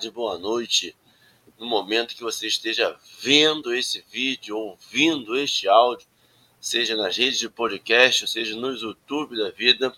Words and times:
tarde, 0.00 0.10
boa 0.10 0.38
noite. 0.38 0.96
No 1.58 1.66
momento 1.66 2.16
que 2.16 2.22
você 2.22 2.46
esteja 2.46 2.96
vendo 3.20 3.74
esse 3.74 4.02
vídeo, 4.10 4.56
ouvindo 4.56 5.36
este 5.36 5.68
áudio, 5.68 6.06
seja 6.58 6.96
nas 6.96 7.14
redes 7.18 7.38
de 7.38 7.50
podcast, 7.50 8.26
seja 8.26 8.56
no 8.56 8.72
YouTube 8.74 9.36
da 9.36 9.50
vida, 9.50 9.94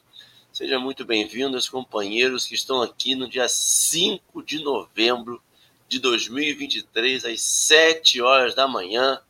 seja 0.52 0.76
muito 0.80 1.04
bem-vindo 1.04 1.54
aos 1.54 1.68
companheiros 1.68 2.46
que 2.46 2.56
estão 2.56 2.82
aqui 2.82 3.14
no 3.14 3.28
dia 3.28 3.48
5 3.48 4.42
de 4.42 4.58
novembro 4.64 5.40
de 5.86 6.00
2023, 6.00 7.24
às 7.24 7.40
7 7.40 8.20
horas 8.20 8.56
da 8.56 8.66
manhã. 8.66 9.22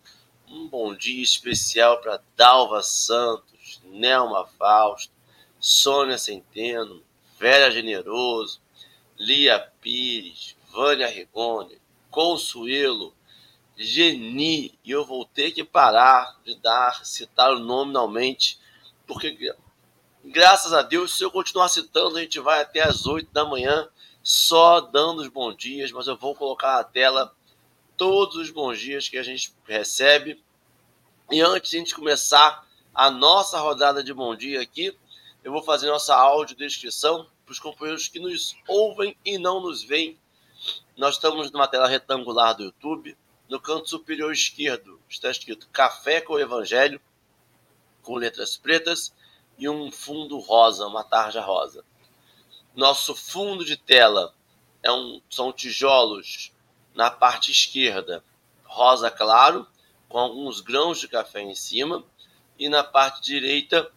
Um 0.48 0.68
bom 0.68 0.94
dia 0.94 1.22
especial 1.22 2.00
para 2.00 2.22
Dalva 2.34 2.82
Santos, 2.82 3.78
Nelma 3.84 4.46
Fausto, 4.58 5.12
Sônia 5.60 6.16
Centeno, 6.16 7.02
Vera 7.38 7.70
Generoso, 7.70 8.58
Lia 9.18 9.60
Pires, 9.80 10.56
Vânia 10.72 11.06
Rigoni, 11.06 11.78
Consuelo, 12.10 13.14
Geni, 13.76 14.78
e 14.82 14.90
eu 14.90 15.04
vou 15.04 15.26
ter 15.26 15.52
que 15.52 15.62
parar 15.62 16.40
de 16.44 16.54
dar, 16.54 17.04
citar 17.04 17.54
nominalmente, 17.56 18.58
porque 19.06 19.54
graças 20.24 20.72
a 20.72 20.80
Deus, 20.80 21.16
se 21.16 21.22
eu 21.22 21.30
continuar 21.30 21.68
citando, 21.68 22.16
a 22.16 22.20
gente 22.22 22.40
vai 22.40 22.62
até 22.62 22.80
as 22.80 23.06
8 23.06 23.30
da 23.32 23.44
manhã 23.44 23.86
só 24.22 24.80
dando 24.80 25.20
os 25.20 25.28
bons 25.28 25.56
dias, 25.56 25.92
mas 25.92 26.06
eu 26.06 26.16
vou 26.16 26.34
colocar 26.34 26.76
na 26.76 26.84
tela 26.84 27.34
todos 27.96 28.36
os 28.36 28.50
bons 28.50 28.78
dias 28.78 29.08
que 29.08 29.18
a 29.18 29.22
gente 29.22 29.52
recebe. 29.66 30.42
E 31.30 31.40
antes 31.40 31.70
de 31.70 31.76
a 31.76 31.80
gente 31.80 31.94
começar 31.94 32.66
a 32.94 33.10
nossa 33.10 33.58
rodada 33.58 34.02
de 34.02 34.14
bom 34.14 34.34
dia 34.34 34.60
aqui, 34.62 34.96
eu 35.44 35.52
vou 35.52 35.62
fazer 35.62 35.88
nossa 35.88 36.14
audiodescrição 36.14 37.26
para 37.44 37.52
os 37.52 37.58
companheiros 37.58 38.08
que 38.08 38.20
nos 38.20 38.56
ouvem 38.68 39.16
e 39.24 39.38
não 39.38 39.60
nos 39.60 39.82
veem. 39.82 40.18
Nós 40.94 41.14
estamos 41.14 41.50
numa 41.50 41.66
tela 41.66 41.88
retangular 41.88 42.54
do 42.54 42.64
YouTube. 42.64 43.16
No 43.48 43.58
canto 43.58 43.88
superior 43.88 44.30
esquerdo 44.30 45.00
está 45.08 45.30
escrito 45.30 45.68
Café 45.72 46.20
com 46.20 46.34
o 46.34 46.38
Evangelho, 46.38 47.00
com 48.02 48.16
letras 48.16 48.58
pretas 48.58 49.14
e 49.56 49.68
um 49.68 49.90
fundo 49.90 50.38
rosa, 50.38 50.86
uma 50.86 51.02
tarja 51.02 51.40
rosa. 51.40 51.82
Nosso 52.74 53.14
fundo 53.14 53.64
de 53.64 53.76
tela 53.76 54.34
é 54.82 54.92
um, 54.92 55.22
são 55.30 55.50
tijolos 55.50 56.52
na 56.94 57.10
parte 57.10 57.50
esquerda, 57.50 58.22
rosa 58.64 59.10
claro, 59.10 59.66
com 60.10 60.18
alguns 60.18 60.60
grãos 60.60 61.00
de 61.00 61.08
café 61.08 61.40
em 61.40 61.54
cima, 61.54 62.04
e 62.58 62.68
na 62.68 62.84
parte 62.84 63.22
direita, 63.22 63.90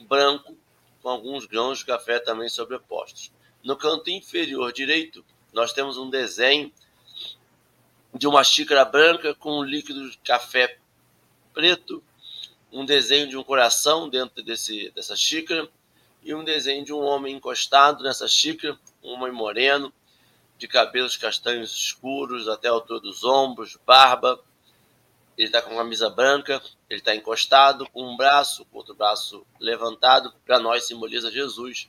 branco, 0.00 0.54
com 1.02 1.08
alguns 1.08 1.46
grãos 1.46 1.78
de 1.78 1.86
café 1.86 2.18
também 2.18 2.48
sobrepostos. 2.48 3.32
No 3.64 3.74
canto 3.74 4.10
inferior 4.10 4.70
direito, 4.70 5.24
nós 5.56 5.72
temos 5.72 5.96
um 5.96 6.10
desenho 6.10 6.70
de 8.12 8.26
uma 8.26 8.44
xícara 8.44 8.84
branca 8.84 9.34
com 9.34 9.60
um 9.60 9.62
líquido 9.62 10.10
de 10.10 10.18
café 10.18 10.76
preto, 11.54 12.04
um 12.70 12.84
desenho 12.84 13.26
de 13.26 13.38
um 13.38 13.42
coração 13.42 14.06
dentro 14.06 14.44
desse, 14.44 14.90
dessa 14.90 15.16
xícara 15.16 15.66
e 16.22 16.34
um 16.34 16.44
desenho 16.44 16.84
de 16.84 16.92
um 16.92 17.00
homem 17.00 17.34
encostado 17.34 18.04
nessa 18.04 18.28
xícara, 18.28 18.78
um 19.02 19.12
homem 19.12 19.32
moreno, 19.32 19.90
de 20.58 20.68
cabelos 20.68 21.16
castanhos 21.16 21.74
escuros 21.74 22.48
até 22.48 22.68
a 22.68 22.72
altura 22.72 23.00
dos 23.00 23.24
ombros, 23.24 23.78
barba, 23.86 24.38
ele 25.38 25.48
está 25.48 25.62
com 25.62 25.70
uma 25.70 25.82
camisa 25.82 26.10
branca, 26.10 26.60
ele 26.90 27.00
está 27.00 27.14
encostado 27.14 27.88
com 27.88 28.06
um 28.06 28.14
braço, 28.14 28.66
outro 28.70 28.94
braço 28.94 29.46
levantado, 29.58 30.34
para 30.44 30.58
nós 30.58 30.86
simboliza 30.86 31.30
Jesus. 31.30 31.88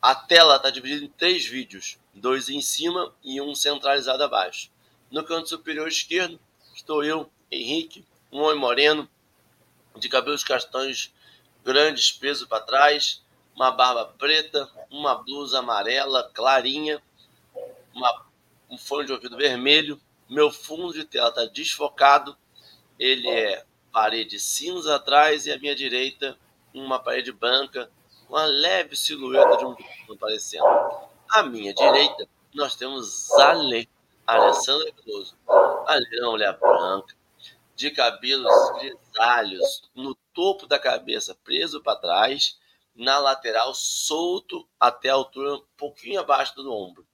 A 0.00 0.14
tela 0.14 0.56
está 0.56 0.70
dividida 0.70 1.04
em 1.04 1.08
três 1.08 1.44
vídeos, 1.44 1.98
dois 2.14 2.48
em 2.48 2.60
cima 2.60 3.14
e 3.22 3.40
um 3.40 3.54
centralizado 3.54 4.22
abaixo. 4.22 4.70
No 5.10 5.24
canto 5.24 5.48
superior 5.48 5.88
esquerdo 5.88 6.38
estou 6.74 7.04
eu, 7.04 7.30
Henrique, 7.50 8.04
um 8.32 8.40
homem 8.40 8.58
moreno, 8.58 9.08
de 9.96 10.08
cabelos 10.08 10.44
castanhos 10.44 11.12
grandes, 11.64 12.12
preso 12.12 12.48
para 12.48 12.62
trás, 12.62 13.22
uma 13.54 13.70
barba 13.70 14.06
preta, 14.18 14.70
uma 14.90 15.16
blusa 15.16 15.58
amarela 15.58 16.30
clarinha, 16.32 17.02
uma, 17.94 18.24
um 18.70 18.78
fone 18.78 19.06
de 19.06 19.12
ouvido 19.12 19.36
vermelho. 19.36 20.00
Meu 20.28 20.50
fundo 20.50 20.92
de 20.92 21.04
tela 21.04 21.28
está 21.28 21.44
desfocado 21.44 22.36
ele 23.00 23.26
é 23.28 23.64
parede 23.90 24.38
cinza 24.38 24.94
atrás 24.94 25.46
e 25.46 25.50
à 25.50 25.58
minha 25.58 25.74
direita 25.74 26.36
uma 26.74 26.98
parede 26.98 27.32
branca 27.32 27.90
com 28.30 28.36
a 28.36 28.44
leve 28.44 28.96
silhueta 28.96 29.56
de 29.56 29.66
um 29.66 29.74
bicho 29.74 30.12
aparecendo. 30.12 30.64
À 31.28 31.42
minha 31.42 31.74
direita 31.74 32.28
nós 32.54 32.76
temos 32.76 33.30
Ale, 33.32 33.90
Alessandra 34.26 34.92
Closo. 34.92 35.36
Ale 35.86 36.06
é 36.12 36.22
uma 36.22 36.30
mulher 36.30 36.58
branca, 36.58 37.16
de 37.74 37.90
cabelos 37.90 38.52
grisalhos, 38.78 39.90
no 39.94 40.14
topo 40.32 40.66
da 40.66 40.78
cabeça 40.78 41.34
preso 41.42 41.82
para 41.82 41.98
trás, 41.98 42.58
na 42.94 43.18
lateral 43.18 43.74
solto 43.74 44.68
até 44.78 45.10
a 45.10 45.14
altura 45.14 45.56
um 45.56 45.66
pouquinho 45.76 46.20
abaixo 46.20 46.54
do 46.54 46.72
ombro. 46.72 47.04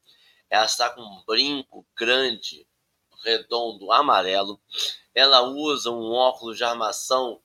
Ela 0.51 0.67
está 0.67 0.91
com 0.91 1.01
um 1.01 1.23
brinco 1.27 1.87
grande, 1.97 2.67
redondo, 3.25 3.91
amarelo 3.91 4.61
ela 5.17 5.41
usa 5.41 5.91
um 5.91 6.13
óculos 6.13 6.59
de 6.59 6.65
armação 6.65 7.41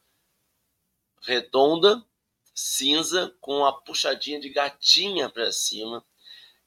redonda, 1.21 2.05
cinza, 2.53 3.35
com 3.39 3.57
uma 3.59 3.81
puxadinha 3.81 4.39
de 4.39 4.49
gatinha 4.49 5.29
para 5.29 5.51
cima. 5.51 6.05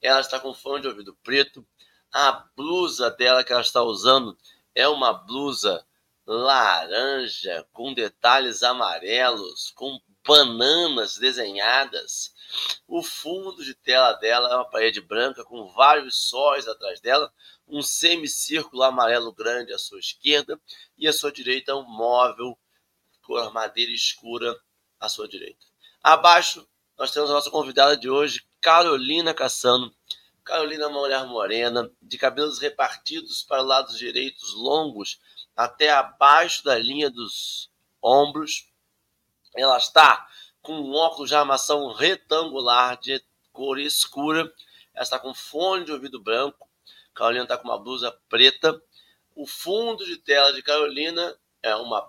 Ela 0.01 0.19
está 0.19 0.39
com 0.39 0.53
fone 0.53 0.81
de 0.81 0.87
ouvido 0.87 1.15
preto. 1.23 1.65
A 2.11 2.31
blusa 2.55 3.11
dela 3.11 3.43
que 3.43 3.51
ela 3.51 3.61
está 3.61 3.81
usando 3.81 4.37
é 4.73 4.87
uma 4.87 5.13
blusa 5.13 5.85
laranja 6.25 7.67
com 7.71 7.93
detalhes 7.93 8.63
amarelos, 8.63 9.71
com 9.75 9.99
bananas 10.25 11.17
desenhadas. 11.17 12.33
O 12.87 13.03
fundo 13.03 13.63
de 13.63 13.75
tela 13.75 14.13
dela 14.13 14.49
é 14.51 14.55
uma 14.55 14.69
parede 14.69 14.99
branca 14.99 15.43
com 15.43 15.67
vários 15.67 16.15
sóis 16.27 16.67
atrás 16.67 16.99
dela, 16.99 17.31
um 17.67 17.81
semicírculo 17.81 18.83
amarelo 18.83 19.31
grande 19.31 19.73
à 19.73 19.77
sua 19.77 19.99
esquerda 19.99 20.59
e 20.97 21.07
à 21.07 21.13
sua 21.13 21.31
direita 21.31 21.75
um 21.75 21.83
móvel 21.83 22.57
cor 23.21 23.51
madeira 23.53 23.91
escura 23.91 24.55
à 24.99 25.09
sua 25.09 25.27
direita. 25.27 25.65
Abaixo 26.07 26.69
nós 26.99 27.09
temos 27.09 27.31
a 27.31 27.33
nossa 27.33 27.49
convidada 27.49 27.97
de 27.97 28.07
hoje, 28.07 28.45
Carolina 28.61 29.33
Cassano. 29.33 29.91
Carolina 30.43 30.83
é 30.83 30.87
uma 30.87 30.99
mulher 30.99 31.25
morena, 31.25 31.91
de 31.99 32.15
cabelos 32.19 32.59
repartidos 32.59 33.41
para 33.41 33.63
os 33.63 33.67
lados 33.67 33.97
direitos 33.97 34.53
longos 34.53 35.19
até 35.55 35.89
abaixo 35.89 36.63
da 36.63 36.77
linha 36.77 37.09
dos 37.09 37.71
ombros. 37.99 38.71
Ela 39.55 39.77
está 39.77 40.27
com 40.61 40.73
um 40.73 40.93
óculos 40.93 41.29
de 41.29 41.35
armação 41.35 41.91
retangular 41.91 42.99
de 42.99 43.19
cor 43.51 43.79
escura. 43.79 44.41
Ela 44.93 45.03
está 45.03 45.17
com 45.17 45.33
fone 45.33 45.85
de 45.85 45.91
ouvido 45.91 46.21
branco. 46.21 46.69
Carolina 47.15 47.45
está 47.45 47.57
com 47.57 47.67
uma 47.67 47.79
blusa 47.79 48.15
preta. 48.29 48.79
O 49.35 49.47
fundo 49.47 50.05
de 50.05 50.17
tela 50.17 50.53
de 50.53 50.61
Carolina 50.61 51.35
é 51.63 51.75
uma 51.75 52.07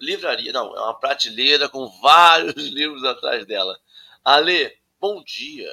livraria, 0.00 0.52
não, 0.52 0.76
é 0.76 0.80
uma 0.80 0.94
prateleira 0.94 1.68
com 1.68 1.88
vários 2.00 2.66
livros 2.68 3.04
atrás 3.04 3.46
dela. 3.46 3.76
Ale, 4.24 4.72
bom 5.00 5.22
dia. 5.24 5.70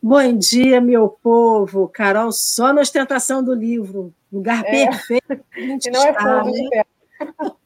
Bom 0.00 0.32
dia, 0.36 0.80
meu 0.80 1.08
povo. 1.08 1.88
Carol, 1.88 2.30
só 2.30 2.72
na 2.72 2.80
ostentação 2.80 3.42
do 3.42 3.52
livro. 3.52 4.14
Lugar 4.32 4.62
é. 4.64 4.86
perfeito. 4.86 5.44
E 5.56 5.90
não 5.90 6.04
é 6.04 6.14
fundo 6.14 6.52
de 6.52 6.68
tela. 6.70 7.56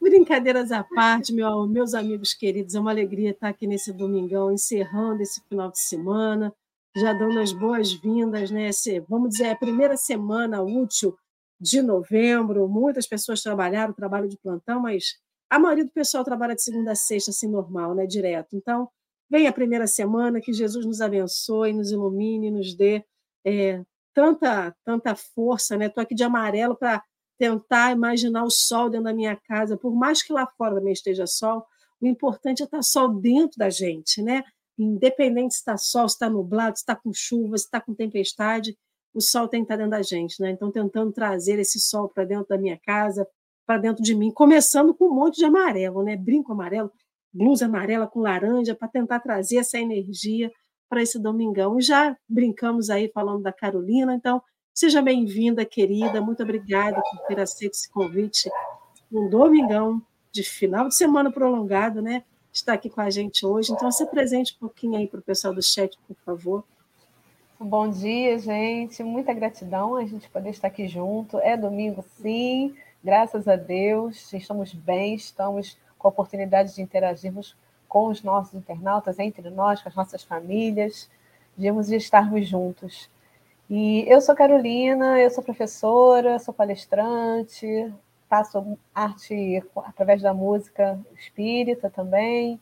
Brincadeiras 0.00 0.72
à 0.72 0.82
parte, 0.82 1.32
meu, 1.32 1.66
meus 1.66 1.94
amigos 1.94 2.32
queridos, 2.32 2.74
é 2.74 2.80
uma 2.80 2.90
alegria 2.90 3.30
estar 3.30 3.48
aqui 3.48 3.66
nesse 3.66 3.92
domingão, 3.92 4.50
encerrando 4.50 5.22
esse 5.22 5.42
final 5.48 5.70
de 5.70 5.78
semana, 5.78 6.52
já 6.96 7.12
dando 7.12 7.38
as 7.38 7.52
boas-vindas, 7.52 8.50
né? 8.50 8.68
Esse, 8.68 9.00
vamos 9.00 9.30
dizer, 9.30 9.44
é 9.44 9.50
a 9.50 9.56
primeira 9.56 9.96
semana 9.96 10.62
útil 10.62 11.16
de 11.60 11.82
novembro. 11.82 12.68
Muitas 12.68 13.06
pessoas 13.06 13.42
trabalharam, 13.42 13.92
trabalho 13.92 14.28
de 14.28 14.38
plantão, 14.38 14.80
mas 14.80 15.18
a 15.50 15.58
maioria 15.58 15.84
do 15.84 15.90
pessoal 15.90 16.24
trabalha 16.24 16.54
de 16.54 16.62
segunda 16.62 16.92
a 16.92 16.94
sexta, 16.94 17.30
assim, 17.30 17.48
normal, 17.48 17.94
né? 17.94 18.06
Direto. 18.06 18.56
Então, 18.56 18.88
vem 19.28 19.46
a 19.46 19.52
primeira 19.52 19.86
semana, 19.86 20.40
que 20.40 20.52
Jesus 20.52 20.86
nos 20.86 21.00
abençoe, 21.00 21.72
nos 21.72 21.90
ilumine, 21.90 22.50
nos 22.50 22.74
dê 22.74 23.04
é, 23.44 23.82
tanta, 24.14 24.74
tanta 24.84 25.14
força, 25.14 25.76
né? 25.76 25.86
Estou 25.86 26.02
aqui 26.02 26.14
de 26.14 26.24
amarelo 26.24 26.76
para 26.76 27.02
tentar 27.38 27.92
imaginar 27.92 28.44
o 28.44 28.50
sol 28.50 28.90
dentro 28.90 29.04
da 29.04 29.14
minha 29.14 29.34
casa, 29.34 29.76
por 29.76 29.94
mais 29.94 30.22
que 30.22 30.32
lá 30.32 30.46
fora 30.58 30.74
também 30.74 30.92
esteja 30.92 31.26
sol, 31.26 31.66
o 32.00 32.06
importante 32.06 32.62
é 32.62 32.64
estar 32.64 32.82
sol 32.82 33.08
dentro 33.08 33.58
da 33.58 33.70
gente, 33.70 34.22
né? 34.22 34.44
Independente 34.78 35.54
se 35.54 35.60
está 35.60 35.76
sol, 35.76 36.08
se 36.08 36.16
está 36.16 36.28
nublado, 36.28 36.76
se 36.76 36.82
está 36.82 36.94
com 36.94 37.12
chuva, 37.12 37.56
se 37.56 37.64
está 37.64 37.80
com 37.80 37.94
tempestade, 37.94 38.76
o 39.12 39.20
sol 39.20 39.48
tem 39.48 39.60
que 39.60 39.64
estar 39.64 39.76
dentro 39.76 39.90
da 39.90 40.02
gente, 40.02 40.40
né? 40.40 40.50
Então, 40.50 40.70
tentando 40.70 41.12
trazer 41.12 41.58
esse 41.58 41.80
sol 41.80 42.08
para 42.08 42.24
dentro 42.24 42.48
da 42.48 42.58
minha 42.58 42.78
casa, 42.78 43.26
para 43.66 43.78
dentro 43.78 44.02
de 44.02 44.14
mim, 44.14 44.30
começando 44.30 44.94
com 44.94 45.06
um 45.06 45.14
monte 45.14 45.36
de 45.36 45.44
amarelo, 45.44 46.02
né? 46.02 46.16
Brinco 46.16 46.52
amarelo. 46.52 46.90
blusa 47.32 47.66
amarela 47.66 48.06
com 48.06 48.20
laranja, 48.20 48.74
para 48.74 48.88
tentar 48.88 49.20
trazer 49.20 49.58
essa 49.58 49.78
energia 49.78 50.50
para 50.88 51.02
esse 51.02 51.18
domingão. 51.18 51.78
E 51.78 51.82
já 51.82 52.16
brincamos 52.28 52.90
aí 52.90 53.10
falando 53.14 53.42
da 53.42 53.52
Carolina, 53.52 54.14
então 54.14 54.42
seja 54.74 55.00
bem-vinda, 55.00 55.64
querida. 55.64 56.20
Muito 56.20 56.42
obrigada 56.42 57.00
por 57.00 57.26
ter 57.28 57.38
aceito 57.38 57.74
esse 57.74 57.90
convite. 57.90 58.50
Um 59.12 59.28
domingão 59.28 60.02
de 60.32 60.42
final 60.42 60.88
de 60.88 60.94
semana 60.96 61.30
prolongado, 61.30 62.02
né? 62.02 62.24
Está 62.52 62.72
aqui 62.72 62.90
com 62.90 63.00
a 63.00 63.10
gente 63.10 63.46
hoje. 63.46 63.72
Então, 63.72 63.90
se 63.92 64.04
presente 64.06 64.54
um 64.56 64.58
pouquinho 64.58 64.96
aí 64.96 65.06
para 65.06 65.20
o 65.20 65.22
pessoal 65.22 65.54
do 65.54 65.62
chat, 65.62 65.96
por 66.06 66.16
favor. 66.24 66.64
Bom 67.62 67.90
dia, 67.90 68.38
gente. 68.38 69.02
Muita 69.02 69.34
gratidão 69.34 69.94
a 69.94 70.06
gente 70.06 70.30
poder 70.30 70.48
estar 70.48 70.68
aqui 70.68 70.88
junto. 70.88 71.38
É 71.40 71.58
domingo, 71.58 72.02
sim. 72.16 72.74
Graças 73.04 73.46
a 73.46 73.54
Deus. 73.54 74.32
Estamos 74.32 74.72
bem, 74.72 75.14
estamos 75.14 75.76
com 75.98 76.08
a 76.08 76.10
oportunidade 76.10 76.74
de 76.74 76.80
interagirmos 76.80 77.54
com 77.86 78.06
os 78.06 78.22
nossos 78.22 78.54
internautas, 78.54 79.18
entre 79.18 79.50
nós, 79.50 79.82
com 79.82 79.90
as 79.90 79.94
nossas 79.94 80.24
famílias, 80.24 81.10
de 81.54 81.68
estarmos 81.96 82.48
juntos. 82.48 83.10
E 83.68 84.06
eu 84.08 84.22
sou 84.22 84.34
Carolina, 84.34 85.20
eu 85.20 85.30
sou 85.30 85.44
professora, 85.44 86.38
sou 86.38 86.54
palestrante, 86.54 87.92
faço 88.26 88.78
arte 88.94 89.62
através 89.84 90.22
da 90.22 90.32
música 90.32 90.98
espírita 91.14 91.90
também. 91.90 92.58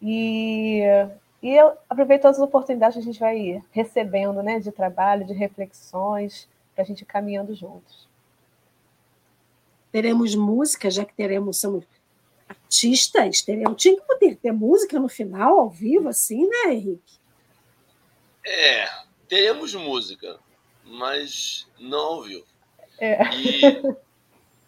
E, 0.00 0.80
e 1.42 1.50
eu 1.50 1.76
aproveito 1.90 2.22
todas 2.22 2.38
as 2.38 2.42
oportunidades 2.42 2.94
que 2.94 3.00
a 3.00 3.04
gente 3.04 3.18
vai 3.18 3.62
recebendo 3.72 4.42
né, 4.42 4.60
de 4.60 4.70
trabalho, 4.70 5.26
de 5.26 5.32
reflexões, 5.32 6.48
para 6.74 6.84
a 6.84 6.86
gente 6.86 7.02
ir 7.02 7.06
caminhando 7.06 7.54
juntos. 7.54 8.08
Teremos 9.90 10.34
música, 10.34 10.90
já 10.90 11.04
que 11.04 11.12
teremos, 11.12 11.58
somos 11.58 11.84
artistas, 12.48 13.42
teremos, 13.42 13.80
tinha 13.82 13.96
que 13.96 14.06
poder 14.06 14.36
ter 14.36 14.52
música 14.52 14.98
no 15.00 15.08
final, 15.08 15.58
ao 15.58 15.68
vivo, 15.68 16.08
assim, 16.08 16.48
né, 16.48 16.74
Henrique? 16.74 17.18
É, 18.46 18.88
teremos 19.28 19.74
música, 19.74 20.38
mas 20.84 21.66
não 21.78 21.98
ao 21.98 22.22
vivo. 22.22 22.46
É. 22.98 23.18
E 23.34 23.96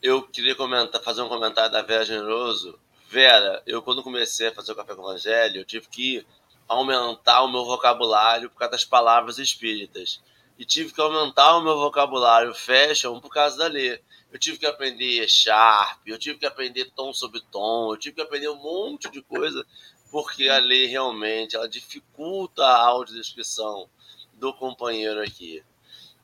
eu 0.02 0.22
queria 0.22 0.54
comentar, 0.54 1.00
fazer 1.02 1.22
um 1.22 1.28
comentário 1.28 1.72
da 1.72 1.82
Vera 1.82 2.04
Generoso. 2.04 2.78
Vera, 3.08 3.62
eu 3.66 3.80
quando 3.80 4.02
comecei 4.02 4.48
a 4.48 4.52
fazer 4.52 4.72
o 4.72 4.76
Café 4.76 4.94
com 4.94 5.02
o 5.02 5.10
Evangelho, 5.10 5.60
eu 5.60 5.64
tive 5.64 5.88
que 5.88 6.26
aumentar 6.68 7.42
o 7.42 7.50
meu 7.50 7.64
vocabulário 7.64 8.50
por 8.50 8.58
causa 8.58 8.72
das 8.72 8.84
palavras 8.84 9.38
espíritas. 9.38 10.22
E 10.58 10.64
tive 10.64 10.92
que 10.92 11.00
aumentar 11.00 11.56
o 11.56 11.62
meu 11.62 11.76
vocabulário 11.76 12.54
fashion 12.54 13.20
por 13.20 13.30
causa 13.30 13.56
da 13.56 13.66
lei. 13.66 14.00
Eu 14.32 14.38
tive 14.38 14.58
que 14.58 14.66
aprender 14.66 15.28
sharp, 15.28 16.00
eu 16.06 16.18
tive 16.18 16.38
que 16.38 16.46
aprender 16.46 16.90
tom 16.90 17.12
sobre 17.12 17.40
tom, 17.52 17.92
eu 17.92 17.96
tive 17.96 18.16
que 18.16 18.22
aprender 18.22 18.48
um 18.48 18.56
monte 18.56 19.10
de 19.10 19.22
coisa, 19.22 19.64
porque 20.10 20.48
a 20.48 20.58
lei 20.58 20.86
realmente 20.86 21.56
ela 21.56 21.68
dificulta 21.68 22.64
a 22.64 22.86
audiodescrição 22.86 23.88
do 24.32 24.52
companheiro 24.52 25.22
aqui. 25.22 25.62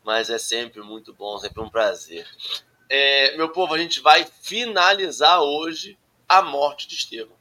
Mas 0.04 0.30
é 0.30 0.38
sempre 0.38 0.82
muito 0.82 1.12
bom, 1.12 1.38
sempre 1.38 1.62
um 1.62 1.68
prazer. 1.68 2.26
É, 2.88 3.36
meu 3.36 3.50
povo, 3.50 3.74
a 3.74 3.78
gente 3.78 4.00
vai 4.00 4.24
finalizar 4.24 5.40
hoje 5.40 5.98
a 6.28 6.42
morte 6.42 6.88
de 6.88 6.94
Estevão. 6.94 7.36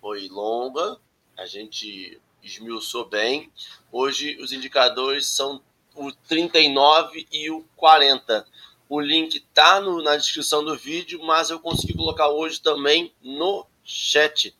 Foi 0.00 0.28
longa, 0.28 0.98
a 1.38 1.46
gente 1.46 2.20
esmiuçou 2.42 3.08
bem. 3.08 3.50
Hoje 3.92 4.36
os 4.42 4.52
indicadores 4.52 5.26
são 5.28 5.62
o 5.94 6.10
39 6.12 7.26
e 7.32 7.48
o 7.48 7.64
40. 7.76 8.44
O 8.88 9.00
link 9.00 9.36
está 9.36 9.80
na 9.80 10.16
descrição 10.16 10.64
do 10.64 10.76
vídeo, 10.76 11.22
mas 11.22 11.50
eu 11.50 11.60
consegui 11.60 11.94
colocar 11.94 12.28
hoje 12.28 12.60
também 12.60 13.14
no 13.22 13.64
chat. 13.84 14.54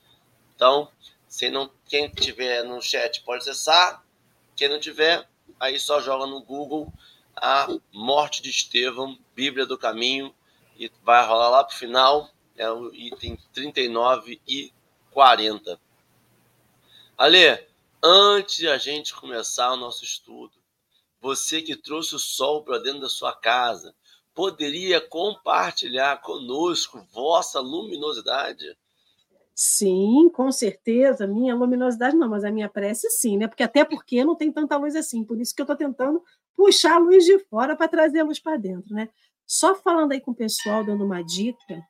Então, 0.54 0.88
se 1.26 1.50
não, 1.50 1.70
quem 1.86 2.08
tiver 2.08 2.62
no 2.62 2.80
chat 2.80 3.22
pode 3.22 3.42
acessar. 3.42 4.04
Quem 4.54 4.68
não 4.68 4.78
tiver, 4.78 5.28
aí 5.58 5.80
só 5.80 6.00
joga 6.00 6.26
no 6.26 6.42
Google 6.42 6.92
a 7.34 7.68
morte 7.92 8.40
de 8.40 8.50
Estevão, 8.50 9.18
Bíblia 9.34 9.66
do 9.66 9.78
Caminho, 9.78 10.34
e 10.76 10.90
vai 11.02 11.26
rolar 11.26 11.48
lá 11.48 11.64
para 11.64 11.74
o 11.74 11.78
final, 11.78 12.30
é 12.56 12.70
o 12.70 12.92
item 12.94 13.38
39 13.52 14.40
e 14.46 14.72
40. 15.10 15.80
Ale, 17.18 17.66
antes 18.00 18.58
de 18.58 18.68
a 18.68 18.78
gente 18.78 19.12
começar 19.12 19.72
o 19.72 19.76
nosso 19.76 20.04
estudo, 20.04 20.52
você 21.20 21.60
que 21.60 21.74
trouxe 21.74 22.14
o 22.14 22.18
sol 22.18 22.62
para 22.62 22.78
dentro 22.78 23.00
da 23.00 23.08
sua 23.08 23.34
casa, 23.34 23.92
poderia 24.32 25.00
compartilhar 25.00 26.20
conosco 26.22 27.04
vossa 27.12 27.58
luminosidade? 27.58 28.78
Sim, 29.52 30.30
com 30.32 30.52
certeza. 30.52 31.26
Minha 31.26 31.56
luminosidade 31.56 32.14
não, 32.14 32.28
mas 32.28 32.44
a 32.44 32.52
minha 32.52 32.68
prece 32.68 33.10
sim, 33.10 33.36
né? 33.36 33.48
Porque 33.48 33.64
até 33.64 33.84
porque 33.84 34.24
não 34.24 34.36
tem 34.36 34.52
tanta 34.52 34.76
luz 34.76 34.94
assim. 34.94 35.24
Por 35.24 35.40
isso 35.40 35.52
que 35.52 35.60
eu 35.60 35.64
estou 35.64 35.74
tentando 35.74 36.22
puxar 36.56 36.94
a 36.94 36.98
luz 37.00 37.24
de 37.24 37.36
fora 37.46 37.74
para 37.74 37.88
trazer 37.88 38.20
a 38.20 38.24
luz 38.24 38.38
para 38.38 38.56
dentro, 38.56 38.94
né? 38.94 39.08
Só 39.44 39.74
falando 39.74 40.12
aí 40.12 40.20
com 40.20 40.30
o 40.30 40.36
pessoal, 40.36 40.84
dando 40.84 41.04
uma 41.04 41.20
dica, 41.20 41.82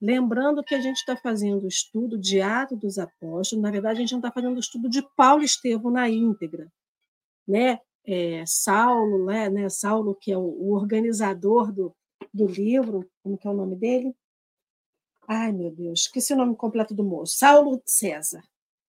lembrando 0.00 0.62
que 0.62 0.74
a 0.74 0.80
gente 0.80 0.96
está 0.96 1.16
fazendo 1.16 1.64
o 1.64 1.68
estudo 1.68 2.18
de 2.18 2.40
Atos 2.40 2.78
dos 2.78 2.98
Apóstolos, 2.98 3.62
na 3.62 3.70
verdade, 3.70 3.98
a 3.98 4.00
gente 4.00 4.12
não 4.12 4.18
está 4.18 4.30
fazendo 4.30 4.56
o 4.56 4.60
estudo 4.60 4.88
de 4.88 5.02
Paulo 5.16 5.42
Estevão 5.42 5.90
na 5.90 6.08
íntegra, 6.08 6.70
né? 7.46 7.80
É, 8.08 8.44
Saulo, 8.46 9.24
né, 9.24 9.48
né, 9.50 9.68
Saulo, 9.68 10.14
que 10.14 10.30
é 10.30 10.38
o, 10.38 10.42
o 10.42 10.74
organizador 10.74 11.72
do, 11.72 11.92
do 12.32 12.46
livro, 12.46 13.10
como 13.22 13.36
que 13.36 13.48
é 13.48 13.50
o 13.50 13.54
nome 13.54 13.74
dele? 13.74 14.14
Ai, 15.26 15.50
meu 15.50 15.72
Deus, 15.72 16.02
esqueci 16.02 16.32
o 16.32 16.36
nome 16.36 16.54
completo 16.54 16.94
do 16.94 17.02
moço. 17.02 17.36
Saulo 17.36 17.82
César 17.84 18.42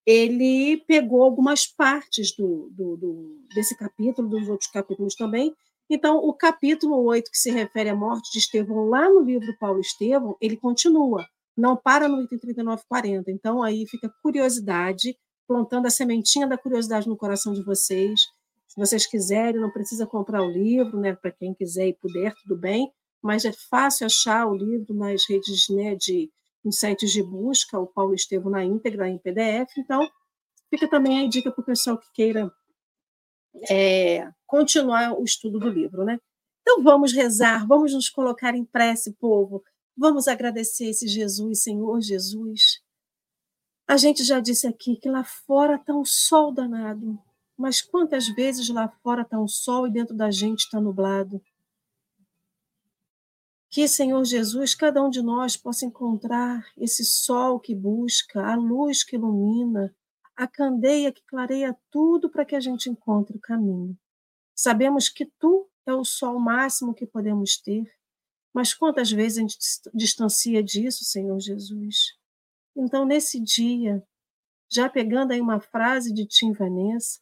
ele 0.08 0.78
pegou 0.88 1.22
algumas 1.22 1.68
partes 1.68 2.34
do, 2.34 2.70
do, 2.72 2.96
do, 2.96 3.46
desse 3.54 3.76
capítulo, 3.76 4.30
dos 4.30 4.48
outros 4.48 4.72
capítulos 4.72 5.16
também. 5.16 5.54
Então, 5.90 6.18
o 6.18 6.34
capítulo 6.34 7.02
8, 7.06 7.32
que 7.32 7.38
se 7.38 7.50
refere 7.50 7.90
à 7.90 7.96
morte 7.96 8.32
de 8.32 8.40
Estevão, 8.40 8.90
lá 8.90 9.10
no 9.10 9.22
livro 9.22 9.58
Paulo 9.58 9.80
Estevão, 9.80 10.36
ele 10.42 10.58
continua, 10.58 11.26
não 11.56 11.78
para 11.78 12.10
no 12.10 12.22
item 12.22 12.38
39 12.38 12.84
40. 12.90 13.32
Então, 13.32 13.64
aí 13.64 13.86
fica 13.88 14.14
curiosidade, 14.22 15.18
plantando 15.48 15.86
a 15.86 15.90
sementinha 15.90 16.46
da 16.46 16.58
curiosidade 16.58 17.08
no 17.08 17.16
coração 17.16 17.54
de 17.54 17.64
vocês. 17.64 18.20
Se 18.68 18.76
vocês 18.78 19.08
quiserem, 19.08 19.62
não 19.62 19.72
precisa 19.72 20.06
comprar 20.06 20.44
o 20.44 20.52
livro, 20.52 21.00
né? 21.00 21.16
Para 21.16 21.32
quem 21.32 21.54
quiser 21.54 21.88
e 21.88 21.94
puder, 21.94 22.34
tudo 22.36 22.58
bem. 22.58 22.92
Mas 23.22 23.46
é 23.46 23.54
fácil 23.70 24.06
achar 24.06 24.46
o 24.46 24.56
livro 24.56 24.94
nas 24.94 25.28
redes 25.28 25.70
né, 25.70 25.96
de 25.96 26.30
em 26.66 26.72
sites 26.72 27.12
de 27.12 27.24
busca, 27.24 27.80
o 27.80 27.88
Paulo 27.88 28.14
Estevam 28.14 28.52
na 28.52 28.64
íntegra 28.64 29.08
em 29.08 29.18
PDF. 29.18 29.70
Então, 29.78 30.08
fica 30.70 30.88
também 30.90 31.26
a 31.26 31.30
dica 31.30 31.50
para 31.50 31.62
o 31.62 31.66
pessoal 31.66 31.98
que 31.98 32.12
queira 32.14 32.52
é, 33.70 34.30
continuar 34.48 35.14
o 35.20 35.24
estudo 35.24 35.60
do 35.60 35.70
livro, 35.70 36.04
né? 36.04 36.20
Então, 36.62 36.82
vamos 36.82 37.14
rezar, 37.14 37.68
vamos 37.68 37.94
nos 37.94 38.10
colocar 38.10 38.56
em 38.56 38.66
prece, 38.66 39.14
povo. 39.14 39.64
Vamos 39.96 40.28
agradecer 40.28 40.86
esse 40.88 41.08
Jesus, 41.08 41.64
Senhor 41.64 42.02
Jesus. 42.02 42.82
A 43.88 43.98
gente 43.98 44.24
já 44.24 44.40
disse 44.40 44.68
aqui 44.68 44.96
que 44.96 45.10
lá 45.10 45.24
fora 45.24 45.76
está 45.76 45.94
um 45.94 46.04
sol 46.04 46.52
danado, 46.52 47.18
mas 47.58 47.82
quantas 47.82 48.28
vezes 48.28 48.70
lá 48.70 48.90
fora 49.02 49.22
está 49.22 49.40
um 49.40 49.48
sol 49.48 49.88
e 49.88 49.92
dentro 49.92 50.16
da 50.16 50.30
gente 50.30 50.62
está 50.62 50.80
nublado? 50.80 51.42
Que, 53.70 53.88
Senhor 53.88 54.24
Jesus, 54.24 54.76
cada 54.76 55.04
um 55.04 55.10
de 55.10 55.22
nós 55.22 55.58
possa 55.58 55.86
encontrar 55.86 56.66
esse 56.78 57.04
sol 57.06 57.60
que 57.60 57.74
busca, 57.76 58.46
a 58.46 58.56
luz 58.56 59.04
que 59.04 59.16
ilumina, 59.16 59.94
a 60.36 60.48
candeia 60.48 61.12
que 61.12 61.24
clareia 61.26 61.76
tudo 61.90 62.30
para 62.30 62.46
que 62.46 62.56
a 62.56 62.60
gente 62.60 62.90
encontre 62.90 63.38
o 63.38 63.42
caminho. 63.42 63.98
Sabemos 64.58 65.08
que 65.08 65.26
tu 65.38 65.70
é 65.86 65.94
o 65.94 66.04
sol 66.04 66.40
máximo 66.40 66.96
que 66.96 67.06
podemos 67.06 67.58
ter, 67.58 67.86
mas 68.52 68.74
quantas 68.74 69.12
vezes 69.12 69.38
a 69.38 69.42
gente 69.42 69.60
distancia 69.94 70.64
disso, 70.64 71.06
Senhor 71.06 71.40
Jesus? 71.40 72.18
Então, 72.76 73.06
nesse 73.06 73.40
dia, 73.40 74.04
já 74.68 74.90
pegando 74.90 75.32
aí 75.32 75.40
uma 75.40 75.60
frase 75.60 76.12
de 76.12 76.26
Tim 76.26 76.54
Vanessa, 76.54 77.20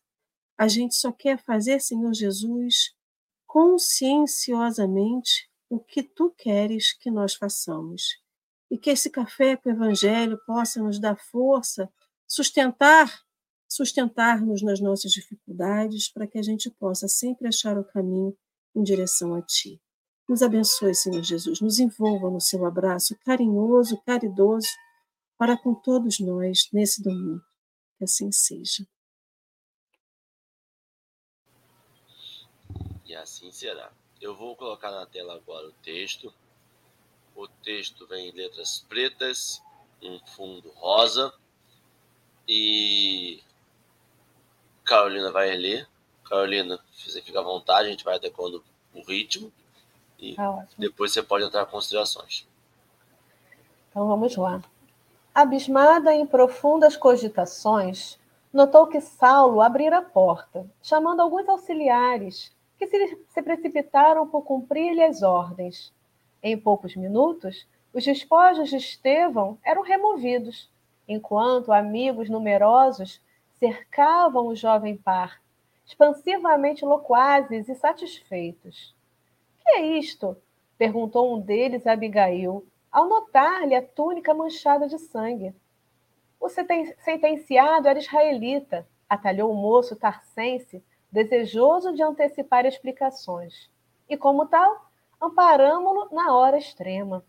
a 0.57 0.69
gente 0.69 0.95
só 0.95 1.11
quer 1.11 1.37
fazer, 1.37 1.81
Senhor 1.81 2.13
Jesus, 2.13 2.95
conscienciosamente 3.45 5.51
o 5.69 5.77
que 5.77 6.01
tu 6.01 6.29
queres 6.29 6.93
que 6.93 7.11
nós 7.11 7.35
façamos. 7.35 8.17
E 8.71 8.77
que 8.77 8.91
esse 8.91 9.09
café 9.09 9.57
com 9.57 9.67
o 9.67 9.73
Evangelho 9.73 10.39
possa 10.45 10.81
nos 10.81 10.99
dar 10.99 11.17
força, 11.17 11.91
sustentar, 12.25 13.25
sustentar-nos 13.67 14.62
nas 14.62 14.79
nossas 14.79 15.12
dificuldades, 15.12 16.10
para 16.10 16.27
que 16.27 16.38
a 16.38 16.41
gente 16.41 16.69
possa 16.69 17.07
sempre 17.07 17.48
achar 17.48 17.77
o 17.77 17.84
caminho 17.84 18.36
em 18.75 18.84
direção 18.84 19.34
a 19.34 19.41
Ti. 19.41 19.81
Nos 20.27 20.41
abençoe, 20.41 20.95
Senhor 20.95 21.22
Jesus, 21.22 21.62
nos 21.62 21.77
envolva 21.79 22.29
no 22.29 22.41
seu 22.41 22.65
abraço 22.65 23.15
carinhoso, 23.24 24.01
caridoso, 24.01 24.67
para 25.38 25.57
com 25.57 25.75
todos 25.75 26.19
nós 26.19 26.67
nesse 26.74 27.03
domingo. 27.03 27.43
Que 27.98 28.05
assim 28.05 28.31
seja. 28.31 28.88
E 33.05 33.15
assim 33.15 33.51
será. 33.51 33.93
Eu 34.19 34.36
vou 34.36 34.55
colocar 34.55 34.89
na 34.91 35.05
tela 35.05 35.36
agora 35.36 35.67
o 35.67 35.74
texto. 35.74 36.34
O 37.36 37.48
texto 37.48 38.07
vem 38.07 38.29
em 38.29 38.31
letras 38.31 38.84
pretas, 38.89 39.62
um 40.01 40.19
fundo 40.25 40.69
rosa. 40.72 41.34
E 42.48 43.43
Carolina 44.85 45.31
vai 45.31 45.55
ler. 45.55 45.87
Carolina, 46.23 46.79
você 46.93 47.21
fica 47.21 47.39
à 47.39 47.43
vontade, 47.43 47.87
a 47.87 47.91
gente 47.91 48.05
vai 48.05 48.15
adequando 48.15 48.63
o 48.93 49.01
ritmo. 49.01 49.51
E 50.19 50.35
ah, 50.37 50.65
depois 50.77 51.11
você 51.11 51.21
pode 51.21 51.43
entrar 51.43 51.63
em 51.63 51.65
considerações. 51.65 52.47
Então 53.89 54.07
vamos 54.07 54.35
lá. 54.35 54.61
Abismada 55.33 56.13
em 56.13 56.25
profundas 56.25 56.95
cogitações, 56.95 58.17
notou 58.53 58.87
que 58.87 59.01
Saulo 59.01 59.61
abrira 59.61 59.97
a 59.97 60.01
porta, 60.01 60.65
chamando 60.81 61.19
alguns 61.19 61.47
auxiliares, 61.49 62.53
que 62.77 62.87
se, 62.87 63.17
se 63.29 63.41
precipitaram 63.41 64.27
por 64.27 64.43
cumprir-lhe 64.43 65.03
as 65.03 65.21
ordens. 65.21 65.93
Em 66.41 66.57
poucos 66.57 66.95
minutos, 66.95 67.67
os 67.93 68.03
despojos 68.03 68.69
de 68.69 68.77
Estevão 68.77 69.57
eram 69.63 69.81
removidos, 69.81 70.69
enquanto 71.07 71.73
amigos 71.73 72.29
numerosos 72.29 73.19
cercavam 73.59 74.47
o 74.47 74.55
jovem 74.55 74.97
par, 74.97 75.41
expansivamente 75.85 76.83
loquazes 76.83 77.69
e 77.69 77.75
satisfeitos. 77.75 78.95
Que 79.59 79.69
é 79.77 79.81
isto? 79.97 80.38
perguntou 80.77 81.33
um 81.33 81.39
deles 81.39 81.88
a 81.88 81.93
Abigail, 81.93 82.65
ao 82.91 83.07
notar-lhe 83.07 83.75
a 83.75 83.81
túnica 83.81 84.33
manchada 84.33 84.88
de 84.88 84.97
sangue. 85.00 85.53
O 86.39 86.50
sentenciado 86.50 87.88
era 87.88 88.00
israelita, 88.00 88.88
atalhou 89.09 89.51
o 89.51 89.55
moço 89.55 89.95
tarcense, 89.95 90.83
desejoso 91.12 91.93
de 91.93 92.03
antecipar 92.03 92.65
explicações. 92.65 93.69
E, 94.09 94.17
como 94.17 94.45
tal, 94.47 94.89
amparamo-lo 95.21 96.09
na 96.13 96.35
hora 96.35 96.57
extrema. 96.57 97.24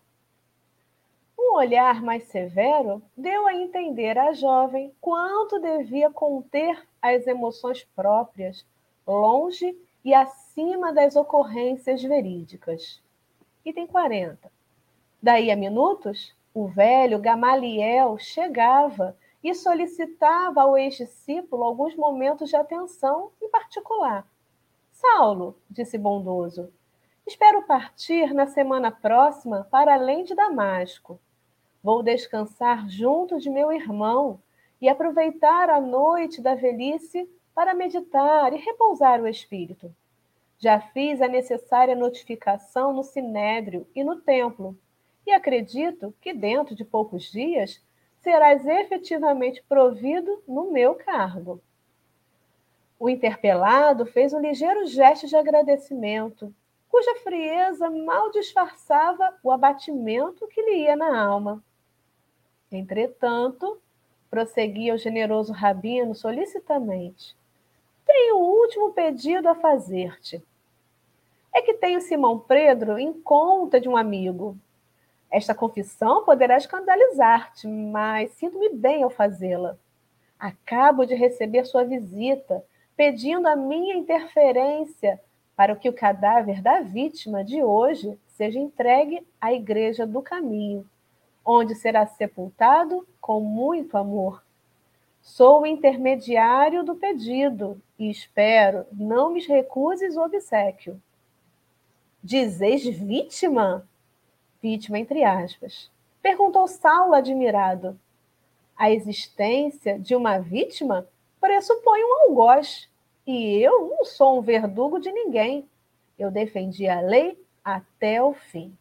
Um 1.49 1.55
olhar 1.55 2.03
mais 2.03 2.25
severo 2.25 3.00
deu 3.17 3.47
a 3.47 3.55
entender 3.55 4.19
à 4.19 4.33
jovem 4.33 4.93
quanto 5.00 5.61
devia 5.61 6.11
conter 6.11 6.76
as 7.00 7.25
emoções 7.25 7.85
próprias, 7.95 8.67
longe 9.07 9.79
e 10.05 10.12
acima 10.12 10.93
das 10.93 11.15
ocorrências 11.15 12.03
verídicas. 12.03 13.00
Item 13.65 13.87
40. 13.87 14.50
Daí 15.23 15.49
a 15.53 15.57
minutos, 15.57 16.35
o 16.53 16.67
velho 16.67 17.21
Gamaliel 17.21 18.19
chegava 18.19 19.17
e 19.43 19.55
solicitava 19.55 20.62
ao 20.62 20.76
ex-discípulo 20.76 21.62
alguns 21.62 21.95
momentos 21.95 22.50
de 22.50 22.57
atenção 22.57 23.31
em 23.41 23.49
particular. 23.49 24.26
Saulo, 24.91 25.57
disse 25.71 25.97
bondoso, 25.97 26.73
espero 27.25 27.62
partir 27.62 28.35
na 28.35 28.49
semana 28.49 28.91
próxima 28.91 29.67
para 29.71 29.95
além 29.95 30.25
de 30.25 30.35
Damasco. 30.35 31.21
Vou 31.87 32.02
descansar 32.02 32.88
junto 32.88 33.38
de 33.38 33.49
meu 33.49 33.71
irmão 33.73 34.40
e 34.81 34.88
aproveitar 34.88 35.71
a 35.71 35.81
noite 35.81 36.43
da 36.43 36.57
velhice 36.57 37.31
para 37.55 37.76
meditar 37.76 38.52
e 38.52 38.57
repousar 38.57 39.23
o 39.23 39.28
espírito. 39.28 39.95
Já 40.59 40.81
fiz 40.81 41.23
a 41.23 41.28
necessária 41.28 41.95
notificação 41.95 42.93
no 42.93 43.05
sinédrio 43.05 43.87
e 43.95 44.02
no 44.02 44.16
templo, 44.16 44.76
e 45.25 45.31
acredito 45.31 46.12
que 46.21 46.35
dentro 46.35 46.75
de 46.75 46.85
poucos 46.85 47.31
dias 47.31 47.81
serás 48.21 48.66
efetivamente 48.66 49.62
provido 49.69 50.43
no 50.45 50.73
meu 50.73 50.97
cargo. 50.97 51.62
O 52.99 53.09
interpelado 53.09 54.07
fez 54.07 54.33
um 54.33 54.40
ligeiro 54.40 54.88
gesto 54.88 55.28
de 55.28 55.37
agradecimento, 55.37 56.52
cuja 56.88 57.14
frieza 57.23 57.88
mal 57.88 58.33
disfarçava 58.33 59.38
o 59.40 59.52
abatimento 59.52 60.49
que 60.49 60.61
lhe 60.61 60.78
ia 60.78 60.97
na 60.97 61.25
alma. 61.25 61.62
Entretanto, 62.76 63.80
prosseguia 64.30 64.95
o 64.95 64.99
generoso 64.99 65.52
rabino 65.52 66.14
solicitamente, 66.14 67.35
tenho 68.04 68.37
um 68.37 68.42
último 68.42 68.92
pedido 68.92 69.49
a 69.49 69.54
fazer-te. 69.54 70.42
É 71.54 71.62
que 71.62 71.75
tenho 71.75 72.00
Simão 72.00 72.38
Pedro 72.38 72.99
em 72.99 73.12
conta 73.12 73.80
de 73.80 73.88
um 73.88 73.97
amigo. 73.97 74.56
Esta 75.30 75.54
confissão 75.54 76.25
poderá 76.25 76.56
escandalizar-te, 76.56 77.66
mas 77.66 78.30
sinto-me 78.33 78.68
bem 78.68 79.02
ao 79.02 79.11
fazê-la. 79.11 79.76
Acabo 80.38 81.04
de 81.04 81.14
receber 81.14 81.64
sua 81.64 81.83
visita, 81.83 82.62
pedindo 82.97 83.49
a 83.49 83.56
minha 83.56 83.95
interferência 83.95 85.21
para 85.56 85.75
que 85.75 85.88
o 85.88 85.95
cadáver 85.95 86.61
da 86.61 86.80
vítima 86.80 87.42
de 87.42 87.62
hoje 87.62 88.18
seja 88.28 88.59
entregue 88.59 89.26
à 89.40 89.52
Igreja 89.52 90.06
do 90.06 90.21
Caminho 90.21 90.87
onde 91.47 91.76
será 91.76 92.05
sepultado 92.07 93.07
com 93.21 93.41
muito 93.41 93.97
amor. 93.97 94.43
Sou 95.23 95.62
o 95.62 95.67
intermediário 95.67 96.83
do 96.83 96.97
pedido 96.97 97.81
e 97.99 98.11
espero 98.11 98.85
não 98.93 99.31
me 99.31 99.41
recuses 99.41 100.17
o 100.17 100.23
obsequio. 100.23 101.00
Dizeis 102.23 102.85
vítima? 102.85 103.88
Vítima, 104.61 104.99
entre 104.99 105.23
aspas. 105.23 105.91
Perguntou 106.21 106.67
Saulo 106.67 107.15
admirado. 107.15 107.99
A 108.76 108.91
existência 108.91 109.99
de 109.99 110.17
uma 110.17 110.38
vítima 110.38 111.07
pressupõe 111.41 112.03
um 112.03 112.23
algoz, 112.23 112.88
e 113.26 113.59
eu 113.59 113.88
não 113.88 114.05
sou 114.05 114.38
um 114.38 114.43
verdugo 114.43 114.99
de 114.99 115.12
ninguém. 115.12 115.69
Eu 116.19 116.31
defendi 116.31 116.88
a 116.88 117.00
lei 117.00 117.41
até 117.65 118.23
o 118.23 118.35
fim. 118.35 118.76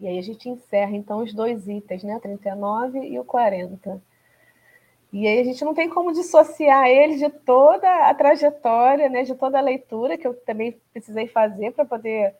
E 0.00 0.08
aí 0.08 0.18
a 0.18 0.22
gente 0.22 0.48
encerra, 0.48 0.96
então, 0.96 1.22
os 1.22 1.32
dois 1.34 1.68
itens, 1.68 2.02
né? 2.02 2.18
39 2.20 3.00
e 3.06 3.18
o 3.18 3.24
40. 3.24 4.00
E 5.12 5.26
aí 5.26 5.40
a 5.40 5.44
gente 5.44 5.64
não 5.64 5.74
tem 5.74 5.88
como 5.90 6.12
dissociar 6.12 6.86
eles 6.88 7.18
de 7.18 7.28
toda 7.28 8.08
a 8.08 8.14
trajetória, 8.14 9.08
né? 9.08 9.24
De 9.24 9.34
toda 9.34 9.58
a 9.58 9.62
leitura 9.62 10.16
que 10.16 10.26
eu 10.26 10.34
também 10.34 10.80
precisei 10.92 11.26
fazer 11.26 11.72
para 11.72 11.84
poder 11.84 12.34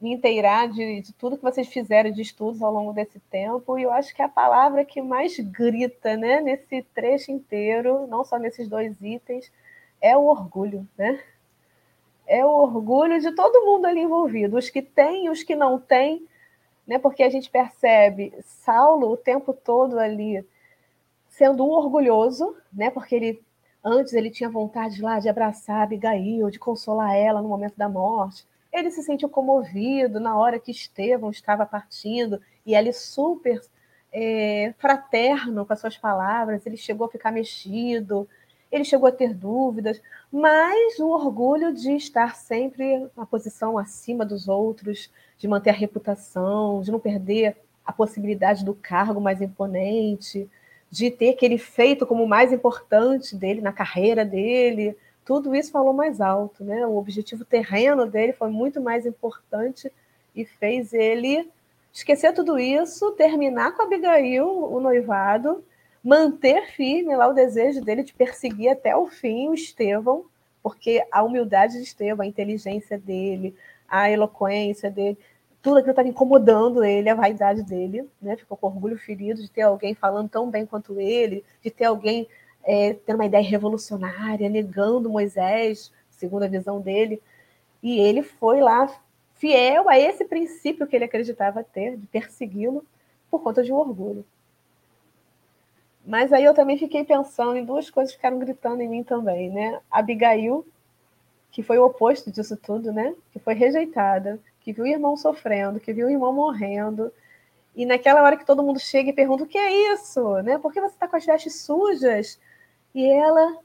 me 0.00 0.12
inteirar 0.12 0.68
de, 0.68 1.02
de, 1.02 1.12
tudo 1.14 1.36
que 1.36 1.42
vocês 1.42 1.68
fizeram 1.68 2.10
de 2.10 2.20
estudos 2.20 2.62
ao 2.62 2.72
longo 2.72 2.92
desse 2.92 3.20
tempo. 3.30 3.78
E 3.78 3.82
eu 3.84 3.92
acho 3.92 4.14
que 4.14 4.22
a 4.22 4.28
palavra 4.28 4.84
que 4.84 5.00
mais 5.00 5.38
grita, 5.38 6.16
né? 6.16 6.40
Nesse 6.40 6.82
trecho 6.94 7.30
inteiro, 7.30 8.06
não 8.08 8.24
só 8.24 8.38
nesses 8.38 8.68
dois 8.68 9.00
itens, 9.02 9.52
é 10.00 10.16
o 10.16 10.24
orgulho, 10.24 10.86
né? 10.98 11.20
É 12.26 12.44
o 12.44 12.48
orgulho 12.48 13.20
de 13.20 13.32
todo 13.32 13.64
mundo 13.64 13.86
ali 13.86 14.00
envolvido, 14.00 14.56
os 14.56 14.70
que 14.70 14.82
têm 14.82 15.28
os 15.28 15.42
que 15.42 15.54
não 15.54 15.78
têm, 15.78 16.26
né? 16.86 16.98
Porque 16.98 17.22
a 17.22 17.30
gente 17.30 17.50
percebe 17.50 18.34
Saulo 18.42 19.12
o 19.12 19.16
tempo 19.16 19.52
todo 19.52 19.98
ali 19.98 20.44
sendo 21.28 21.66
orgulhoso, 21.66 22.56
né? 22.72 22.90
Porque 22.90 23.14
ele 23.14 23.42
antes 23.82 24.14
ele 24.14 24.30
tinha 24.30 24.48
vontade 24.48 25.02
lá 25.02 25.18
de 25.18 25.28
abraçar 25.28 25.82
Abigail, 25.82 26.50
de 26.50 26.58
consolar 26.58 27.14
ela 27.14 27.42
no 27.42 27.48
momento 27.48 27.76
da 27.76 27.88
morte. 27.88 28.46
Ele 28.72 28.90
se 28.90 29.02
sentiu 29.02 29.28
comovido 29.28 30.18
na 30.18 30.36
hora 30.36 30.58
que 30.58 30.70
Estevão 30.70 31.30
estava 31.30 31.66
partindo 31.66 32.40
e 32.64 32.74
ele 32.74 32.92
super 32.92 33.60
é, 34.12 34.74
fraterno 34.78 35.66
com 35.66 35.72
as 35.72 35.80
suas 35.80 35.98
palavras. 35.98 36.64
Ele 36.64 36.76
chegou 36.76 37.06
a 37.06 37.10
ficar 37.10 37.30
mexido, 37.30 38.26
ele 38.72 38.84
chegou 38.84 39.08
a 39.08 39.12
ter 39.12 39.34
dúvidas, 39.34 40.00
mas 40.32 40.98
o 40.98 41.08
orgulho 41.08 41.72
de 41.72 41.92
estar 41.92 42.34
sempre 42.34 43.08
na 43.16 43.24
posição 43.24 43.78
acima 43.78 44.24
dos 44.24 44.48
outros, 44.48 45.10
de 45.44 45.48
manter 45.48 45.68
a 45.68 45.74
reputação, 45.74 46.80
de 46.80 46.90
não 46.90 46.98
perder 46.98 47.54
a 47.84 47.92
possibilidade 47.92 48.64
do 48.64 48.72
cargo 48.72 49.20
mais 49.20 49.42
imponente, 49.42 50.48
de 50.90 51.10
ter 51.10 51.34
aquele 51.34 51.58
feito 51.58 52.06
como 52.06 52.26
mais 52.26 52.50
importante 52.50 53.36
dele 53.36 53.60
na 53.60 53.70
carreira 53.70 54.24
dele. 54.24 54.96
Tudo 55.22 55.54
isso 55.54 55.70
falou 55.70 55.92
mais 55.92 56.18
alto, 56.18 56.64
né? 56.64 56.86
O 56.86 56.96
objetivo 56.96 57.44
terreno 57.44 58.06
dele 58.06 58.32
foi 58.32 58.48
muito 58.48 58.80
mais 58.80 59.04
importante 59.04 59.92
e 60.34 60.46
fez 60.46 60.94
ele 60.94 61.46
esquecer 61.92 62.32
tudo 62.32 62.58
isso, 62.58 63.10
terminar 63.12 63.72
com 63.72 63.82
Abigail 63.82 64.48
o 64.48 64.80
noivado, 64.80 65.62
manter 66.02 66.68
firme 66.68 67.14
lá 67.14 67.28
o 67.28 67.34
desejo 67.34 67.82
dele 67.82 68.02
de 68.02 68.14
perseguir 68.14 68.70
até 68.70 68.96
o 68.96 69.08
fim 69.08 69.50
o 69.50 69.54
Estevão, 69.54 70.24
porque 70.62 71.06
a 71.12 71.22
humildade 71.22 71.74
de 71.74 71.82
Estevão, 71.82 72.24
a 72.24 72.26
inteligência 72.26 72.96
dele, 72.96 73.54
a 73.86 74.10
eloquência 74.10 74.90
dele, 74.90 75.18
tudo 75.64 75.78
aquilo 75.78 75.92
estava 75.92 76.06
incomodando 76.06 76.84
ele, 76.84 77.08
a 77.08 77.14
vaidade 77.14 77.62
dele, 77.62 78.06
né? 78.20 78.36
Ficou 78.36 78.54
com 78.54 78.66
orgulho 78.66 78.98
ferido 78.98 79.40
de 79.40 79.50
ter 79.50 79.62
alguém 79.62 79.94
falando 79.94 80.28
tão 80.28 80.50
bem 80.50 80.66
quanto 80.66 81.00
ele, 81.00 81.42
de 81.62 81.70
ter 81.70 81.86
alguém 81.86 82.28
é, 82.62 82.92
tendo 82.92 83.16
uma 83.16 83.24
ideia 83.24 83.42
revolucionária, 83.42 84.50
negando 84.50 85.08
Moisés, 85.08 85.90
segundo 86.10 86.42
a 86.42 86.48
visão 86.48 86.82
dele. 86.82 87.18
E 87.82 87.98
ele 87.98 88.22
foi 88.22 88.60
lá 88.60 88.94
fiel 89.36 89.88
a 89.88 89.98
esse 89.98 90.26
princípio 90.26 90.86
que 90.86 90.94
ele 90.94 91.06
acreditava 91.06 91.64
ter, 91.64 91.96
de 91.96 92.06
persegui-lo, 92.08 92.84
por 93.30 93.42
conta 93.42 93.62
de 93.62 93.72
um 93.72 93.76
orgulho. 93.76 94.22
Mas 96.04 96.30
aí 96.30 96.44
eu 96.44 96.52
também 96.52 96.76
fiquei 96.76 97.04
pensando 97.04 97.56
em 97.56 97.64
duas 97.64 97.88
coisas 97.88 98.12
que 98.12 98.18
ficaram 98.18 98.38
gritando 98.38 98.82
em 98.82 98.88
mim 98.88 99.02
também, 99.02 99.48
né? 99.48 99.80
Abigail, 99.90 100.66
que 101.50 101.62
foi 101.62 101.78
o 101.78 101.86
oposto 101.86 102.30
disso 102.30 102.54
tudo, 102.54 102.92
né? 102.92 103.14
Que 103.32 103.38
foi 103.38 103.54
rejeitada, 103.54 104.38
que 104.64 104.72
viu 104.72 104.84
o 104.84 104.88
irmão 104.88 105.16
sofrendo, 105.16 105.78
que 105.78 105.92
viu 105.92 106.06
o 106.08 106.10
irmão 106.10 106.32
morrendo, 106.32 107.12
E 107.76 107.86
naquela 107.86 108.22
hora 108.22 108.36
que 108.36 108.46
todo 108.46 108.62
mundo 108.62 108.80
chega 108.80 109.10
e 109.10 109.12
pergunta 109.12 109.44
o 109.44 109.46
que 109.48 109.58
é 109.58 109.92
isso, 109.94 110.42
né? 110.42 110.58
Por 110.58 110.72
que 110.72 110.80
você 110.80 110.94
está 110.94 111.08
com 111.08 111.16
as 111.16 111.26
vestes 111.26 111.62
sujas? 111.62 112.40
E 112.94 113.06
ela 113.06 113.58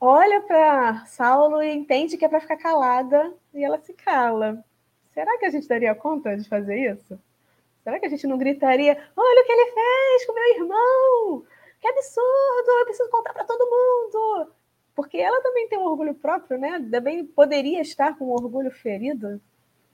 olha 0.00 0.40
para 0.42 1.04
Saulo 1.06 1.62
e 1.62 1.72
entende 1.72 2.16
que 2.16 2.24
é 2.24 2.28
para 2.28 2.40
ficar 2.40 2.56
calada 2.58 3.34
e 3.54 3.64
ela 3.64 3.78
se 3.80 3.92
cala. 3.94 4.64
Será 5.14 5.38
que 5.38 5.46
a 5.46 5.50
gente 5.50 5.68
daria 5.68 5.94
conta 5.94 6.36
de 6.36 6.48
fazer 6.48 6.92
isso? 6.92 7.18
Será 7.84 7.98
que 8.00 8.06
a 8.06 8.08
gente 8.08 8.26
não 8.26 8.38
gritaria: 8.38 8.92
olha 9.16 9.42
o 9.42 9.46
que 9.46 9.52
ele 9.52 9.72
fez 9.72 10.26
com 10.26 10.34
meu 10.34 10.54
irmão? 10.56 11.44
Que 11.80 11.88
absurdo! 11.88 12.70
Eu 12.80 12.84
preciso 12.86 13.10
contar 13.10 13.32
para 13.32 13.44
todo 13.44 13.70
mundo. 13.70 14.52
Porque 14.94 15.18
ela 15.18 15.42
também 15.42 15.68
tem 15.68 15.78
um 15.78 15.84
orgulho 15.84 16.14
próprio, 16.14 16.58
né? 16.58 16.86
Também 16.90 17.26
poderia 17.26 17.80
estar 17.80 18.16
com 18.18 18.26
um 18.26 18.32
orgulho 18.32 18.70
ferido, 18.70 19.40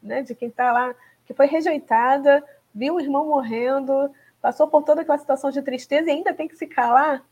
né? 0.06 0.22
De 0.22 0.34
quem 0.34 0.48
está 0.48 0.72
lá, 0.72 0.94
que 1.26 1.34
foi 1.34 1.46
rejeitada, 1.46 2.42
viu 2.75 2.94
o 2.94 3.00
irmão 3.00 3.26
morrendo, 3.26 4.10
passou 4.40 4.68
por 4.68 4.82
toda 4.82 5.02
aquela 5.02 5.18
situação 5.18 5.50
de 5.50 5.62
tristeza 5.62 6.08
e 6.08 6.12
ainda 6.12 6.32
tem 6.32 6.48
que 6.48 6.56
se 6.56 6.66
calar. 6.66 7.25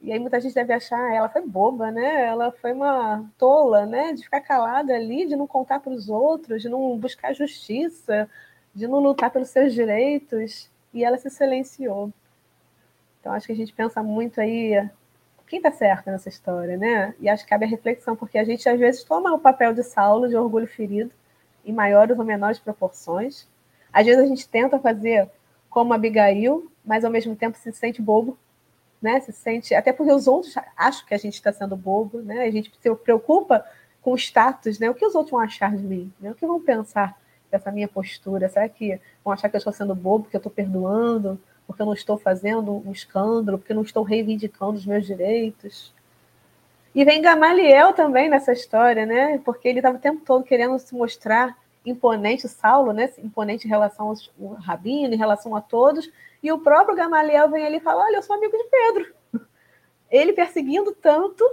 E 0.00 0.12
aí 0.12 0.18
muita 0.18 0.40
gente 0.40 0.54
deve 0.54 0.72
achar, 0.72 0.98
ah, 0.98 1.14
ela 1.14 1.28
foi 1.28 1.42
boba, 1.42 1.90
né? 1.90 2.24
Ela 2.26 2.50
foi 2.52 2.72
uma 2.72 3.24
tola, 3.36 3.84
né? 3.84 4.14
De 4.14 4.24
ficar 4.24 4.40
calada 4.40 4.94
ali, 4.94 5.26
de 5.26 5.36
não 5.36 5.46
contar 5.46 5.80
para 5.80 5.92
os 5.92 6.08
outros, 6.08 6.62
de 6.62 6.68
não 6.68 6.96
buscar 6.98 7.34
justiça, 7.34 8.28
de 8.74 8.88
não 8.88 8.98
lutar 9.00 9.30
pelos 9.30 9.50
seus 9.50 9.74
direitos. 9.74 10.70
E 10.94 11.04
ela 11.04 11.18
se 11.18 11.28
silenciou. 11.30 12.10
Então 13.20 13.32
acho 13.32 13.46
que 13.46 13.52
a 13.52 13.56
gente 13.56 13.74
pensa 13.74 14.02
muito 14.02 14.40
aí 14.40 14.88
quem 15.50 15.58
está 15.58 15.72
certo 15.72 16.06
nessa 16.06 16.28
história, 16.28 16.76
né? 16.76 17.12
E 17.18 17.28
acho 17.28 17.42
que 17.42 17.50
cabe 17.50 17.64
a 17.64 17.68
reflexão, 17.68 18.14
porque 18.14 18.38
a 18.38 18.44
gente 18.44 18.68
às 18.68 18.78
vezes 18.78 19.02
toma 19.02 19.34
o 19.34 19.38
papel 19.38 19.74
de 19.74 19.82
Saulo, 19.82 20.28
de 20.28 20.36
orgulho 20.36 20.68
ferido, 20.68 21.10
em 21.64 21.72
maiores 21.72 22.18
ou 22.18 22.24
menores 22.24 22.58
proporções. 22.58 23.46
Às 23.92 24.06
vezes 24.06 24.22
a 24.22 24.26
gente 24.26 24.48
tenta 24.48 24.78
fazer 24.78 25.28
como 25.68 25.92
Abigail, 25.92 26.70
mas 26.84 27.04
ao 27.04 27.10
mesmo 27.10 27.36
tempo 27.36 27.56
se 27.58 27.72
sente 27.72 28.02
bobo, 28.02 28.36
né? 29.00 29.20
Se 29.20 29.32
sente, 29.32 29.74
até 29.74 29.92
porque 29.92 30.12
os 30.12 30.26
outros 30.26 30.54
acham 30.76 31.06
que 31.06 31.14
a 31.14 31.18
gente 31.18 31.34
está 31.34 31.52
sendo 31.52 31.76
bobo, 31.76 32.20
né? 32.20 32.42
A 32.42 32.50
gente 32.50 32.72
se 32.80 32.94
preocupa 32.96 33.64
com 34.02 34.12
o 34.12 34.16
status, 34.16 34.78
né? 34.78 34.90
O 34.90 34.94
que 34.94 35.06
os 35.06 35.14
outros 35.14 35.30
vão 35.30 35.40
achar 35.40 35.76
de 35.76 35.82
mim? 35.82 36.12
Né? 36.20 36.30
O 36.30 36.34
que 36.34 36.46
vão 36.46 36.60
pensar 36.60 37.18
dessa 37.50 37.70
minha 37.70 37.88
postura? 37.88 38.48
Será 38.48 38.68
que 38.68 39.00
vão 39.24 39.32
achar 39.32 39.48
que 39.48 39.56
eu 39.56 39.58
estou 39.58 39.72
sendo 39.72 39.94
bobo, 39.94 40.28
que 40.28 40.36
eu 40.36 40.38
estou 40.38 40.52
perdoando, 40.52 41.38
porque 41.66 41.82
eu 41.82 41.86
não 41.86 41.94
estou 41.94 42.18
fazendo 42.18 42.82
um 42.86 42.92
escândalo, 42.92 43.58
porque 43.58 43.72
eu 43.72 43.76
não 43.76 43.82
estou 43.82 44.02
reivindicando 44.02 44.72
os 44.72 44.86
meus 44.86 45.06
direitos? 45.06 45.92
E 46.94 47.04
vem 47.04 47.22
Gamaliel 47.22 47.92
também 47.92 48.28
nessa 48.28 48.52
história, 48.52 49.06
né? 49.06 49.38
Porque 49.44 49.68
ele 49.68 49.78
estava 49.78 49.96
o 49.96 50.00
tempo 50.00 50.22
todo 50.24 50.44
querendo 50.44 50.78
se 50.78 50.94
mostrar 50.94 51.56
imponente, 51.86 52.48
Saulo, 52.48 52.92
né? 52.92 53.12
Imponente 53.18 53.66
em 53.66 53.70
relação 53.70 54.08
ao 54.08 54.54
rabino, 54.54 55.14
em 55.14 55.18
relação 55.18 55.54
a 55.54 55.60
todos. 55.60 56.10
E 56.42 56.50
o 56.50 56.58
próprio 56.58 56.96
Gamaliel 56.96 57.48
vem 57.48 57.64
ali 57.64 57.76
e 57.76 57.80
fala: 57.80 58.04
Olha, 58.04 58.16
eu 58.16 58.22
sou 58.22 58.36
amigo 58.36 58.56
de 58.56 58.64
Pedro. 58.64 59.14
Ele 60.10 60.32
perseguindo 60.32 60.92
tanto 60.92 61.44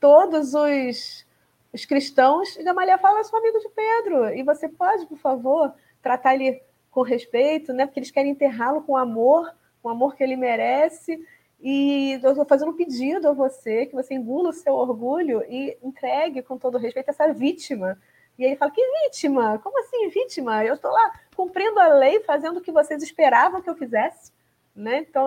todos 0.00 0.54
os, 0.54 1.26
os 1.72 1.84
cristãos, 1.84 2.56
e 2.56 2.62
Gamaliel 2.62 2.98
fala: 2.98 3.20
Eu 3.20 3.24
sou 3.24 3.38
amigo 3.38 3.58
de 3.58 3.68
Pedro. 3.68 4.28
E 4.30 4.42
você 4.42 4.68
pode, 4.68 5.04
por 5.06 5.18
favor, 5.18 5.72
tratar 6.02 6.34
ele 6.34 6.62
com 6.90 7.02
respeito, 7.02 7.72
né? 7.72 7.86
Porque 7.86 8.00
eles 8.00 8.10
querem 8.10 8.32
enterrá-lo 8.32 8.82
com 8.82 8.96
amor, 8.96 9.54
com 9.82 9.88
o 9.88 9.92
amor 9.92 10.16
que 10.16 10.22
ele 10.22 10.36
merece. 10.36 11.22
E 11.66 12.20
eu 12.22 12.32
estou 12.32 12.44
fazendo 12.44 12.72
um 12.72 12.76
pedido 12.76 13.26
a 13.26 13.32
você 13.32 13.86
que 13.86 13.94
você 13.94 14.12
engula 14.12 14.50
o 14.50 14.52
seu 14.52 14.74
orgulho 14.74 15.42
e 15.48 15.78
entregue 15.82 16.42
com 16.42 16.58
todo 16.58 16.76
respeito 16.76 17.08
essa 17.08 17.32
vítima. 17.32 17.98
E 18.38 18.44
ele 18.44 18.56
fala: 18.56 18.70
Que 18.70 18.82
vítima? 19.02 19.58
Como 19.60 19.80
assim, 19.80 20.10
vítima? 20.10 20.62
Eu 20.62 20.74
estou 20.74 20.90
lá 20.90 21.20
cumprindo 21.34 21.80
a 21.80 21.88
lei, 21.88 22.20
fazendo 22.20 22.58
o 22.58 22.60
que 22.60 22.70
vocês 22.70 23.02
esperavam 23.02 23.62
que 23.62 23.70
eu 23.70 23.74
fizesse. 23.74 24.30
Né? 24.76 24.98
Então, 24.98 25.26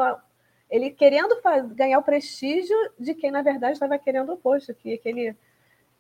ele 0.69 0.91
querendo 0.91 1.35
ganhar 1.73 1.97
o 1.97 2.03
prestígio 2.03 2.77
de 2.99 3.15
quem, 3.15 3.31
na 3.31 3.41
verdade, 3.41 3.73
estava 3.73 3.97
querendo 3.97 4.29
o 4.29 4.33
oposto, 4.33 4.75
que 4.75 4.93
aquele. 4.93 5.35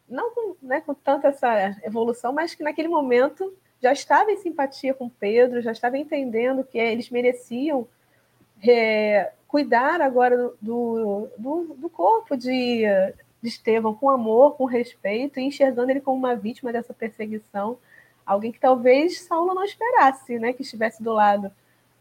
Não 0.07 0.31
com, 0.35 0.55
né, 0.61 0.81
com 0.81 0.93
tanta 0.93 1.29
essa 1.29 1.75
evolução, 1.83 2.31
mas 2.31 2.53
que 2.53 2.61
naquele 2.61 2.87
momento 2.87 3.51
já 3.81 3.91
estava 3.91 4.31
em 4.31 4.37
simpatia 4.37 4.93
com 4.93 5.09
Pedro, 5.09 5.61
já 5.61 5.71
estava 5.71 5.97
entendendo 5.97 6.63
que 6.63 6.77
eles 6.77 7.09
mereciam 7.09 7.87
é, 8.65 9.31
cuidar 9.47 10.01
agora 10.01 10.51
do, 10.61 11.29
do, 11.37 11.75
do 11.77 11.89
corpo 11.89 12.35
de, 12.35 12.83
de 13.41 13.47
Estevão 13.47 13.95
com 13.95 14.09
amor, 14.09 14.55
com 14.55 14.65
respeito, 14.65 15.39
e 15.39 15.43
enxergando 15.43 15.91
ele 15.91 16.01
como 16.01 16.17
uma 16.17 16.35
vítima 16.35 16.71
dessa 16.71 16.93
perseguição, 16.93 17.77
alguém 18.25 18.51
que 18.51 18.59
talvez 18.59 19.21
Saulo 19.21 19.53
não 19.53 19.63
esperasse, 19.63 20.37
né, 20.37 20.53
que 20.53 20.61
estivesse 20.61 21.01
do 21.01 21.13
lado 21.13 21.51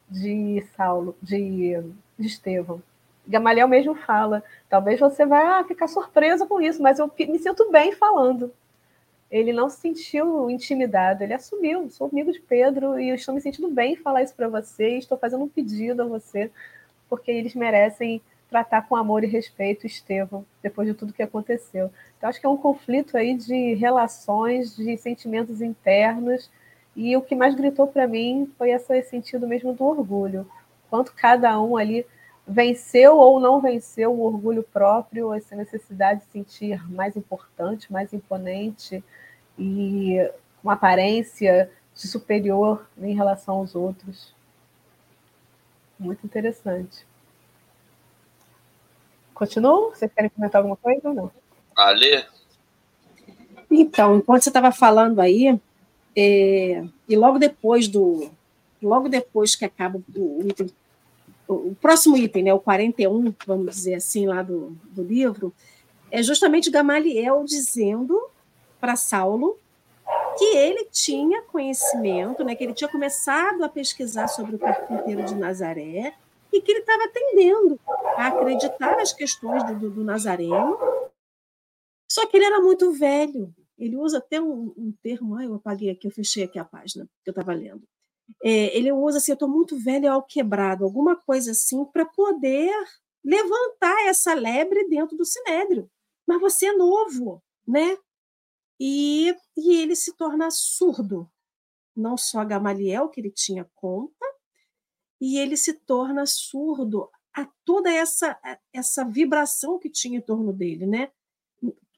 de 0.08 0.64
Saulo, 0.76 1.16
de, 1.22 1.80
de 2.18 2.26
Estevão. 2.26 2.82
Gamaliel 3.26 3.66
mesmo 3.66 3.94
fala, 3.94 4.42
talvez 4.68 5.00
você 5.00 5.26
vá 5.26 5.64
ficar 5.64 5.88
surpresa 5.88 6.46
com 6.46 6.60
isso, 6.60 6.82
mas 6.82 6.98
eu 6.98 7.10
me 7.18 7.38
sinto 7.38 7.70
bem 7.70 7.92
falando. 7.92 8.52
Ele 9.28 9.52
não 9.52 9.68
se 9.68 9.80
sentiu 9.80 10.48
intimidado, 10.48 11.24
ele 11.24 11.34
assumiu, 11.34 11.90
sou 11.90 12.08
amigo 12.08 12.30
de 12.30 12.40
Pedro 12.40 13.00
e 13.00 13.08
eu 13.08 13.16
estou 13.16 13.34
me 13.34 13.40
sentindo 13.40 13.68
bem 13.68 13.94
em 13.94 13.96
falar 13.96 14.22
isso 14.22 14.34
para 14.34 14.48
você, 14.48 14.98
estou 14.98 15.18
fazendo 15.18 15.42
um 15.42 15.48
pedido 15.48 16.02
a 16.02 16.06
você 16.06 16.50
porque 17.08 17.30
eles 17.30 17.54
merecem 17.54 18.20
tratar 18.48 18.82
com 18.82 18.96
amor 18.96 19.24
e 19.24 19.26
respeito 19.26 19.86
Estevão, 19.86 20.44
depois 20.62 20.88
de 20.88 20.94
tudo 20.94 21.12
que 21.12 21.22
aconteceu. 21.22 21.90
Então, 22.16 22.28
acho 22.28 22.40
que 22.40 22.46
é 22.46 22.48
um 22.48 22.56
conflito 22.56 23.16
aí 23.16 23.34
de 23.34 23.74
relações, 23.74 24.76
de 24.76 24.96
sentimentos 24.96 25.60
internos, 25.60 26.50
e 26.94 27.16
o 27.16 27.22
que 27.22 27.34
mais 27.34 27.54
gritou 27.54 27.86
para 27.86 28.06
mim 28.06 28.50
foi 28.56 28.70
esse 28.70 29.02
sentido 29.02 29.46
mesmo 29.46 29.72
do 29.74 29.84
orgulho. 29.84 30.48
Quanto 30.88 31.12
cada 31.12 31.60
um 31.60 31.76
ali 31.76 32.06
venceu 32.46 33.18
ou 33.18 33.40
não 33.40 33.60
venceu 33.60 34.12
o 34.12 34.22
orgulho 34.22 34.62
próprio, 34.62 35.34
essa 35.34 35.56
necessidade 35.56 36.20
de 36.20 36.26
sentir 36.26 36.88
mais 36.90 37.16
importante, 37.16 37.92
mais 37.92 38.12
imponente 38.12 39.02
e 39.58 40.16
uma 40.62 40.74
aparência 40.74 41.70
de 41.94 42.06
superior 42.06 42.88
em 42.98 43.14
relação 43.14 43.56
aos 43.56 43.74
outros. 43.74 44.35
Muito 45.98 46.24
interessante. 46.24 47.06
Continuo? 49.34 49.90
Vocês 49.90 50.10
querem 50.12 50.30
comentar 50.30 50.60
alguma 50.60 50.76
coisa 50.76 51.08
ou 51.08 51.14
não? 51.14 51.30
Ale? 51.76 52.24
Então, 53.70 54.16
enquanto 54.16 54.42
você 54.42 54.50
estava 54.50 54.72
falando 54.72 55.20
aí, 55.20 55.60
é, 56.16 56.84
e 57.08 57.16
logo 57.16 57.38
depois 57.38 57.88
do. 57.88 58.30
Logo 58.82 59.08
depois 59.08 59.54
que 59.54 59.64
acaba 59.64 60.00
o 60.14 60.42
item, 60.46 60.70
o 61.48 61.74
próximo 61.80 62.16
item, 62.16 62.44
né, 62.44 62.54
o 62.54 62.60
41, 62.60 63.34
vamos 63.46 63.74
dizer 63.74 63.94
assim, 63.94 64.26
lá 64.26 64.42
do, 64.42 64.76
do 64.90 65.02
livro, 65.02 65.52
é 66.10 66.22
justamente 66.22 66.70
Gamaliel 66.70 67.44
dizendo 67.44 68.28
para 68.80 68.96
Saulo 68.96 69.58
que 70.38 70.44
ele 70.44 70.84
tinha 70.86 71.42
conhecimento, 71.42 72.44
né, 72.44 72.54
que 72.54 72.64
ele 72.64 72.74
tinha 72.74 72.90
começado 72.90 73.62
a 73.64 73.68
pesquisar 73.68 74.28
sobre 74.28 74.56
o 74.56 74.58
carpinteiro 74.58 75.24
de 75.24 75.34
Nazaré 75.34 76.14
e 76.52 76.60
que 76.60 76.70
ele 76.70 76.80
estava 76.80 77.08
tendendo 77.08 77.78
a 78.16 78.28
acreditar 78.28 78.96
nas 78.96 79.12
questões 79.12 79.62
do, 79.64 79.78
do, 79.78 79.90
do, 79.90 80.04
Nazareno, 80.04 80.78
só 82.10 82.26
que 82.26 82.36
ele 82.36 82.46
era 82.46 82.60
muito 82.60 82.92
velho. 82.92 83.54
Ele 83.78 83.96
usa 83.96 84.18
até 84.18 84.40
um, 84.40 84.72
um 84.76 84.94
termo, 85.02 85.36
ah, 85.36 85.44
eu 85.44 85.54
apaguei 85.54 85.90
aqui, 85.90 86.06
eu 86.06 86.10
fechei 86.10 86.44
aqui 86.44 86.58
a 86.58 86.64
página 86.64 87.06
que 87.22 87.30
eu 87.30 87.32
estava 87.32 87.52
lendo. 87.52 87.82
É, 88.42 88.76
ele 88.76 88.90
usa 88.90 89.18
assim, 89.18 89.32
eu 89.32 89.34
estou 89.34 89.48
muito 89.48 89.78
velho 89.78 90.10
ao 90.10 90.22
quebrado, 90.22 90.84
alguma 90.84 91.14
coisa 91.14 91.50
assim, 91.50 91.84
para 91.84 92.04
poder 92.06 92.72
levantar 93.24 94.06
essa 94.06 94.34
lebre 94.34 94.88
dentro 94.88 95.16
do 95.16 95.24
sinédrio. 95.24 95.90
Mas 96.26 96.40
você 96.40 96.66
é 96.66 96.72
novo, 96.72 97.42
né? 97.66 97.98
E, 98.78 99.34
e 99.56 99.76
ele 99.76 99.96
se 99.96 100.14
torna 100.16 100.50
surdo. 100.50 101.30
Não 101.94 102.16
só 102.16 102.44
Gamaliel, 102.44 103.08
que 103.08 103.20
ele 103.20 103.30
tinha 103.30 103.64
conta, 103.74 104.26
e 105.20 105.38
ele 105.38 105.56
se 105.56 105.72
torna 105.72 106.26
surdo 106.26 107.10
a 107.34 107.46
toda 107.64 107.90
essa, 107.90 108.38
essa 108.72 109.04
vibração 109.04 109.78
que 109.78 109.90
tinha 109.90 110.18
em 110.18 110.22
torno 110.22 110.52
dele, 110.52 110.86
né? 110.86 111.10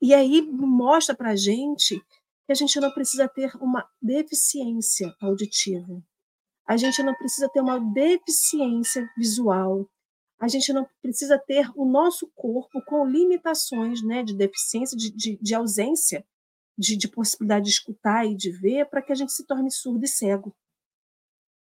E 0.01 0.15
aí 0.15 0.43
mostra 0.43 1.15
para 1.15 1.31
a 1.31 1.37
gente 1.37 2.01
que 2.47 2.53
a 2.53 2.55
gente 2.55 2.79
não 2.81 2.91
precisa 2.93 3.29
ter 3.29 3.55
uma 3.57 3.89
deficiência 4.01 5.15
auditiva. 5.21 6.03
A 6.67 6.77
gente 6.77 7.03
não 7.03 7.15
precisa 7.15 7.49
ter 7.49 7.61
uma 7.61 7.79
deficiência 7.79 9.09
visual. 9.17 9.89
A 10.41 10.49
gente 10.49 10.73
não 10.73 10.89
precisa 11.03 11.39
ter 11.39 11.71
o 11.75 11.85
nosso 11.85 12.31
corpo 12.35 12.81
com 12.87 13.07
limitações 13.07 14.03
né, 14.03 14.23
de 14.23 14.35
deficiência, 14.35 14.97
de, 14.97 15.11
de, 15.11 15.37
de 15.37 15.55
ausência 15.55 16.25
de, 16.79 16.97
de 16.97 17.09
possibilidade 17.09 17.65
de 17.65 17.73
escutar 17.73 18.25
e 18.25 18.37
de 18.37 18.51
ver 18.53 18.87
para 18.87 19.03
que 19.03 19.13
a 19.13 19.15
gente 19.17 19.33
se 19.33 19.45
torne 19.45 19.71
surdo 19.71 20.05
e 20.05 20.09
cego. 20.09 20.57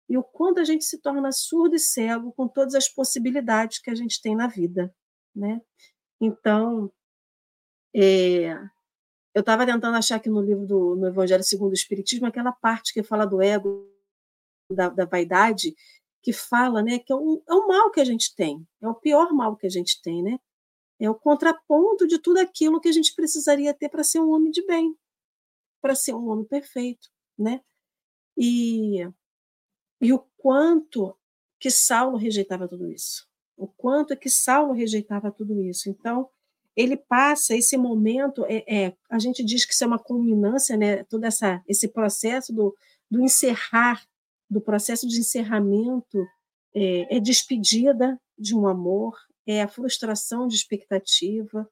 E 0.08 0.16
o 0.16 0.22
quanto 0.22 0.60
a 0.60 0.64
gente 0.64 0.84
se 0.84 0.98
torna 0.98 1.32
surdo 1.32 1.74
e 1.74 1.78
cego 1.80 2.32
com 2.32 2.46
todas 2.46 2.74
as 2.74 2.88
possibilidades 2.88 3.80
que 3.80 3.90
a 3.90 3.94
gente 3.94 4.20
tem 4.22 4.36
na 4.36 4.46
vida, 4.46 4.94
né? 5.34 5.60
Então, 6.20 6.92
é, 7.94 8.52
eu 9.34 9.40
estava 9.40 9.66
tentando 9.66 9.96
achar 9.96 10.16
aqui 10.16 10.28
no 10.28 10.40
livro 10.40 10.66
do 10.66 10.94
no 10.94 11.06
Evangelho 11.08 11.42
segundo 11.42 11.70
o 11.70 11.74
Espiritismo 11.74 12.26
aquela 12.26 12.52
parte 12.52 12.92
que 12.92 13.02
fala 13.02 13.26
do 13.26 13.42
ego, 13.42 13.90
da, 14.70 14.88
da 14.88 15.04
vaidade, 15.04 15.74
que 16.22 16.32
fala 16.32 16.82
né, 16.82 16.98
que 17.00 17.12
é 17.12 17.16
o, 17.16 17.42
é 17.48 17.54
o 17.54 17.66
mal 17.66 17.90
que 17.90 18.00
a 18.00 18.04
gente 18.04 18.34
tem, 18.36 18.64
é 18.80 18.88
o 18.88 18.94
pior 18.94 19.32
mal 19.32 19.56
que 19.56 19.66
a 19.66 19.70
gente 19.70 20.00
tem, 20.00 20.22
né? 20.22 20.38
É 21.02 21.10
o 21.10 21.16
contraponto 21.16 22.06
de 22.06 22.16
tudo 22.16 22.38
aquilo 22.38 22.80
que 22.80 22.88
a 22.88 22.92
gente 22.92 23.12
precisaria 23.12 23.74
ter 23.74 23.88
para 23.88 24.04
ser 24.04 24.20
um 24.20 24.30
homem 24.30 24.52
de 24.52 24.64
bem, 24.64 24.96
para 25.80 25.96
ser 25.96 26.14
um 26.14 26.28
homem 26.28 26.44
perfeito, 26.44 27.08
né? 27.36 27.60
E, 28.36 29.00
e 30.00 30.12
o 30.12 30.20
quanto 30.38 31.18
que 31.58 31.72
Saulo 31.72 32.16
rejeitava 32.16 32.68
tudo 32.68 32.88
isso. 32.88 33.26
O 33.56 33.66
quanto 33.66 34.12
é 34.12 34.16
que 34.16 34.30
Saulo 34.30 34.72
rejeitava 34.72 35.32
tudo 35.32 35.60
isso. 35.60 35.90
Então, 35.90 36.30
ele 36.76 36.96
passa 36.96 37.56
esse 37.56 37.76
momento, 37.76 38.46
é, 38.46 38.84
é, 38.84 38.96
a 39.10 39.18
gente 39.18 39.42
diz 39.42 39.64
que 39.64 39.74
isso 39.74 39.82
é 39.82 39.86
uma 39.88 39.98
culminância, 39.98 40.76
né? 40.76 41.02
Todo 41.02 41.24
essa, 41.24 41.60
esse 41.66 41.88
processo 41.88 42.52
do, 42.52 42.76
do 43.10 43.20
encerrar, 43.20 44.06
do 44.48 44.60
processo 44.60 45.08
de 45.08 45.18
encerramento, 45.18 46.24
é, 46.72 47.16
é 47.16 47.18
despedida 47.18 48.20
de 48.38 48.54
um 48.54 48.68
amor, 48.68 49.18
é 49.46 49.62
a 49.62 49.68
frustração 49.68 50.46
de 50.46 50.54
expectativa, 50.56 51.68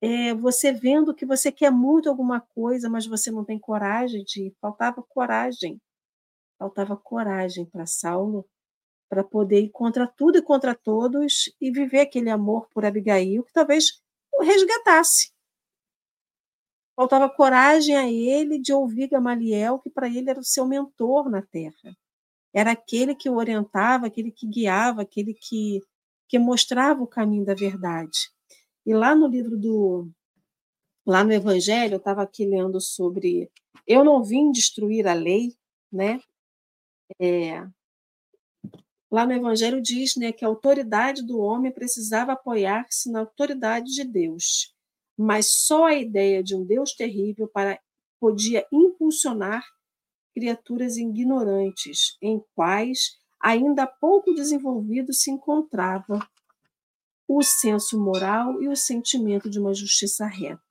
é 0.00 0.34
você 0.34 0.72
vendo 0.72 1.14
que 1.14 1.24
você 1.24 1.52
quer 1.52 1.70
muito 1.70 2.08
alguma 2.08 2.40
coisa, 2.40 2.88
mas 2.88 3.06
você 3.06 3.30
não 3.30 3.44
tem 3.44 3.58
coragem 3.58 4.24
de. 4.24 4.52
Faltava 4.60 5.02
coragem, 5.02 5.80
faltava 6.58 6.96
coragem 6.96 7.64
para 7.66 7.86
Saulo 7.86 8.48
para 9.08 9.22
poder 9.22 9.60
ir 9.60 9.68
contra 9.68 10.06
tudo 10.06 10.38
e 10.38 10.42
contra 10.42 10.74
todos 10.74 11.54
e 11.60 11.70
viver 11.70 12.00
aquele 12.00 12.30
amor 12.30 12.66
por 12.70 12.84
Abigail 12.84 13.44
que 13.44 13.52
talvez 13.52 14.00
o 14.32 14.42
resgatasse. 14.42 15.30
Faltava 16.96 17.28
coragem 17.28 17.94
a 17.94 18.10
ele 18.10 18.58
de 18.58 18.72
ouvir 18.72 19.08
Gamaliel, 19.08 19.78
que 19.78 19.90
para 19.90 20.08
ele 20.08 20.30
era 20.30 20.40
o 20.40 20.44
seu 20.44 20.66
mentor 20.66 21.28
na 21.30 21.42
terra. 21.42 21.96
Era 22.54 22.72
aquele 22.72 23.14
que 23.14 23.28
o 23.28 23.36
orientava, 23.36 24.06
aquele 24.06 24.30
que 24.30 24.46
guiava, 24.46 25.02
aquele 25.02 25.34
que, 25.34 25.80
que 26.32 26.38
mostrava 26.38 27.02
o 27.02 27.06
caminho 27.06 27.44
da 27.44 27.54
verdade. 27.54 28.30
E 28.86 28.94
lá 28.94 29.14
no 29.14 29.26
livro 29.26 29.54
do. 29.54 30.10
Lá 31.06 31.22
no 31.22 31.30
Evangelho, 31.30 31.94
eu 31.94 31.98
estava 31.98 32.22
aqui 32.22 32.46
lendo 32.46 32.80
sobre. 32.80 33.50
Eu 33.86 34.02
não 34.02 34.24
vim 34.24 34.50
destruir 34.50 35.06
a 35.06 35.12
lei, 35.12 35.54
né? 35.92 36.22
É, 37.20 37.68
lá 39.10 39.26
no 39.26 39.34
Evangelho 39.34 39.82
diz 39.82 40.16
né, 40.16 40.32
que 40.32 40.42
a 40.42 40.48
autoridade 40.48 41.22
do 41.22 41.38
homem 41.38 41.70
precisava 41.70 42.32
apoiar-se 42.32 43.12
na 43.12 43.20
autoridade 43.20 43.92
de 43.92 44.02
Deus, 44.02 44.74
mas 45.14 45.52
só 45.52 45.84
a 45.84 45.94
ideia 45.94 46.42
de 46.42 46.56
um 46.56 46.64
Deus 46.64 46.94
terrível 46.94 47.46
para, 47.46 47.78
podia 48.18 48.66
impulsionar 48.72 49.62
criaturas 50.34 50.96
ignorantes, 50.96 52.16
em 52.22 52.42
quais 52.54 53.21
ainda 53.42 53.86
pouco 53.86 54.32
desenvolvido 54.32 55.12
se 55.12 55.30
encontrava 55.30 56.18
o 57.26 57.42
senso 57.42 58.00
moral 58.00 58.62
e 58.62 58.68
o 58.68 58.76
sentimento 58.76 59.50
de 59.50 59.58
uma 59.58 59.74
justiça 59.74 60.26
reta. 60.26 60.62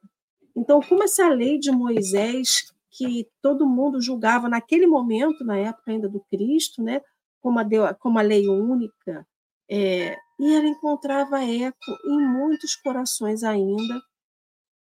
Então, 0.56 0.80
como 0.82 1.04
essa 1.04 1.28
lei 1.28 1.60
de 1.60 1.72
Moisés, 1.72 2.72
que 2.90 3.28
todo 3.42 3.68
mundo 3.68 4.02
julgava 4.02 4.48
naquele 4.48 4.86
momento, 4.86 5.44
na 5.44 5.58
época 5.58 5.92
ainda 5.92 6.08
do 6.08 6.20
Cristo, 6.30 6.82
né, 6.84 7.02
como 7.42 7.60
a, 7.60 7.64
deu, 7.64 7.84
como 7.96 8.20
a 8.20 8.22
lei 8.22 8.48
única, 8.48 9.28
é, 9.70 10.16
e 10.40 10.54
ela 10.54 10.68
encontrava 10.68 11.44
eco 11.44 11.92
em 12.06 12.20
muitos 12.20 12.76
corações 12.76 13.44
ainda, 13.44 14.02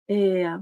é, 0.08 0.58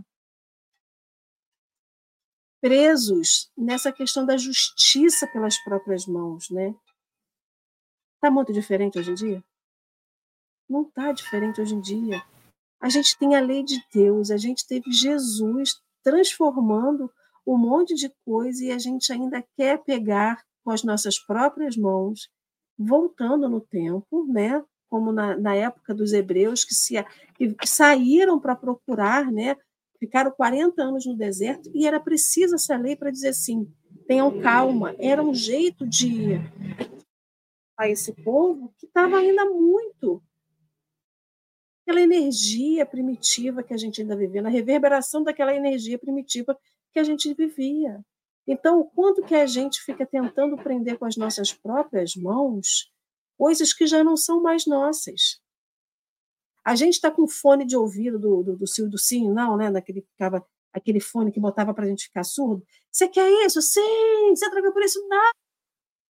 presos 2.60 3.50
nessa 3.56 3.92
questão 3.92 4.26
da 4.26 4.36
justiça 4.36 5.26
pelas 5.28 5.56
próprias 5.62 6.06
mãos, 6.06 6.50
né? 6.50 6.74
Está 8.16 8.31
muito 8.31 8.52
diferente 8.52 8.98
hoje 8.98 9.11
em 9.11 9.14
dia? 9.14 9.44
Não 10.68 10.83
está 10.83 11.12
diferente 11.12 11.61
hoje 11.61 11.74
em 11.74 11.81
dia. 11.81 12.22
A 12.81 12.88
gente 12.88 13.16
tem 13.18 13.37
a 13.37 13.40
lei 13.40 13.62
de 13.62 13.81
Deus, 13.92 14.31
a 14.31 14.37
gente 14.37 14.66
teve 14.66 14.90
Jesus 14.90 15.81
transformando 16.02 17.11
um 17.46 17.57
monte 17.57 17.94
de 17.94 18.11
coisa 18.24 18.64
e 18.64 18.72
a 18.72 18.79
gente 18.79 19.12
ainda 19.12 19.44
quer 19.57 19.83
pegar 19.85 20.42
com 20.64 20.70
as 20.70 20.83
nossas 20.83 21.18
próprias 21.18 21.76
mãos, 21.76 22.29
voltando 22.76 23.48
no 23.48 23.61
tempo, 23.61 24.26
né? 24.26 24.62
como 24.88 25.12
na, 25.12 25.37
na 25.37 25.55
época 25.55 25.94
dos 25.94 26.12
hebreus, 26.12 26.64
que, 26.64 26.74
se, 26.74 26.94
que, 27.35 27.55
saíram 27.66 28.40
para 28.40 28.57
procurar, 28.57 29.31
né? 29.31 29.57
ficaram 29.98 30.31
40 30.31 30.83
anos 30.83 31.07
no 31.07 31.16
deserto, 31.16 31.70
e 31.74 31.87
era 31.87 32.00
preciso 32.00 32.55
essa 32.55 32.76
lei 32.76 32.96
para 32.96 33.11
dizer 33.11 33.29
assim: 33.29 33.70
tenham 34.07 34.40
calma. 34.40 34.94
Era 34.98 35.22
um 35.22 35.35
jeito 35.35 35.87
de 35.87 36.40
a 37.76 37.88
esse 37.88 38.12
povo 38.22 38.72
que 38.78 38.86
estava 38.86 39.18
ainda 39.18 39.44
muito 39.44 40.22
aquela 41.82 42.00
energia 42.00 42.84
primitiva 42.84 43.62
que 43.62 43.72
a 43.72 43.76
gente 43.76 44.00
ainda 44.00 44.16
vivia, 44.16 44.42
na 44.42 44.48
reverberação 44.48 45.22
daquela 45.22 45.54
energia 45.54 45.96
primitiva 45.96 46.58
que 46.92 46.98
a 46.98 47.04
gente 47.04 47.32
vivia. 47.32 48.04
Então, 48.44 48.80
o 48.80 48.84
quanto 48.84 49.22
que 49.22 49.34
a 49.34 49.46
gente 49.46 49.80
fica 49.80 50.04
tentando 50.04 50.56
prender 50.56 50.98
com 50.98 51.04
as 51.04 51.16
nossas 51.16 51.52
próprias 51.52 52.16
mãos 52.16 52.92
coisas 53.36 53.72
que 53.72 53.86
já 53.86 54.02
não 54.02 54.16
são 54.16 54.42
mais 54.42 54.66
nossas. 54.66 55.40
A 56.64 56.74
gente 56.74 56.94
está 56.94 57.10
com 57.10 57.28
fone 57.28 57.64
de 57.64 57.76
ouvido 57.76 58.18
do, 58.18 58.42
do, 58.42 58.56
do 58.56 58.66
Silvio 58.66 58.90
do 58.90 58.98
Sim, 58.98 59.30
não, 59.30 59.56
né? 59.56 59.70
Daquele 59.70 60.02
ficava 60.02 60.44
aquele 60.72 61.00
fone 61.00 61.30
que 61.30 61.40
botava 61.40 61.72
para 61.72 61.84
a 61.84 61.88
gente 61.88 62.04
ficar 62.04 62.24
surdo. 62.24 62.64
Você 62.90 63.08
quer 63.08 63.30
isso? 63.46 63.62
Sim! 63.62 64.34
Você 64.34 64.50
troca 64.50 64.72
por 64.72 64.82
isso? 64.82 65.06
Não! 65.08 65.45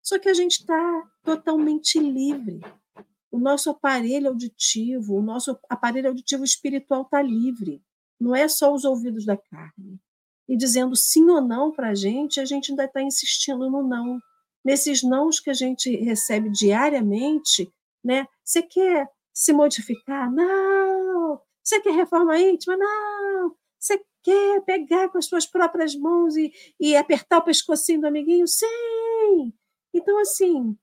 Só 0.02 0.18
que 0.18 0.28
a 0.28 0.34
gente 0.34 0.60
está 0.60 1.10
totalmente 1.22 1.98
livre. 1.98 2.60
O 3.30 3.38
nosso 3.38 3.70
aparelho 3.70 4.28
auditivo, 4.28 5.16
o 5.16 5.22
nosso 5.22 5.58
aparelho 5.68 6.08
auditivo 6.08 6.44
espiritual 6.44 7.02
está 7.02 7.22
livre. 7.22 7.82
Não 8.20 8.34
é 8.34 8.46
só 8.48 8.72
os 8.74 8.84
ouvidos 8.84 9.24
da 9.24 9.36
carne 9.36 10.00
e 10.48 10.56
dizendo 10.56 10.94
sim 10.94 11.28
ou 11.30 11.40
não 11.40 11.72
para 11.72 11.90
a 11.90 11.94
gente, 11.94 12.38
a 12.40 12.44
gente 12.44 12.72
ainda 12.72 12.84
está 12.84 13.02
insistindo 13.02 13.70
no 13.70 13.82
não. 13.82 14.18
Nesses 14.64 15.02
nãos 15.02 15.40
que 15.40 15.50
a 15.50 15.54
gente 15.54 15.96
recebe 15.96 16.50
diariamente, 16.50 17.72
né? 18.04 18.26
Você 18.44 18.62
quer 18.62 19.08
se 19.32 19.52
modificar? 19.52 20.30
Não! 20.30 21.40
Você 21.62 21.80
quer 21.80 21.94
reforma 21.94 22.38
íntima? 22.38 22.76
Não! 22.76 23.56
Você 23.78 24.00
quer 24.22 24.60
pegar 24.64 25.08
com 25.08 25.18
as 25.18 25.26
suas 25.26 25.46
próprias 25.46 25.96
mãos 25.96 26.36
e, 26.36 26.52
e 26.78 26.94
apertar 26.94 27.38
o 27.38 27.44
pescocinho 27.44 28.02
do 28.02 28.06
amiguinho? 28.06 28.46
Sim! 28.46 29.52
Então, 29.94 30.18
assim, 30.20 30.76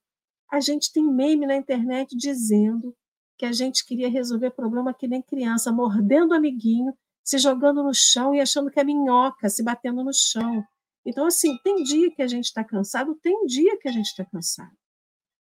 a 0.52 0.60
gente 0.60 0.91
tem 0.91 1.04
meme 1.04 1.45
na 1.45 1.56
internet 1.56 2.15
dizendo 2.15 2.95
que 3.38 3.45
a 3.45 3.52
gente 3.52 3.86
queria 3.86 4.10
resolver 4.10 4.52
problema 4.52 4.93
que 4.93 5.08
nem 5.08 5.22
criança, 5.22 5.72
mordendo 5.72 6.32
o 6.32 6.36
amiguinho 6.36 6.93
se 7.30 7.38
jogando 7.38 7.84
no 7.84 7.93
chão 7.93 8.34
e 8.34 8.41
achando 8.41 8.72
que 8.72 8.80
é 8.80 8.84
minhoca, 8.84 9.50
se 9.50 9.63
batendo 9.63 10.04
no 10.04 10.12
chão. 10.12 10.65
Então, 11.06 11.28
assim, 11.28 11.56
tem 11.63 11.84
dia 11.84 12.12
que 12.12 12.24
a 12.24 12.28
gente 12.28 12.45
está 12.45 12.63
cansado, 12.63 13.13
tem 13.22 13.45
dia 13.45 13.78
que 13.78 13.88
a 13.88 13.91
gente 13.91 14.08
está 14.08 14.26
cansado. 14.26 14.76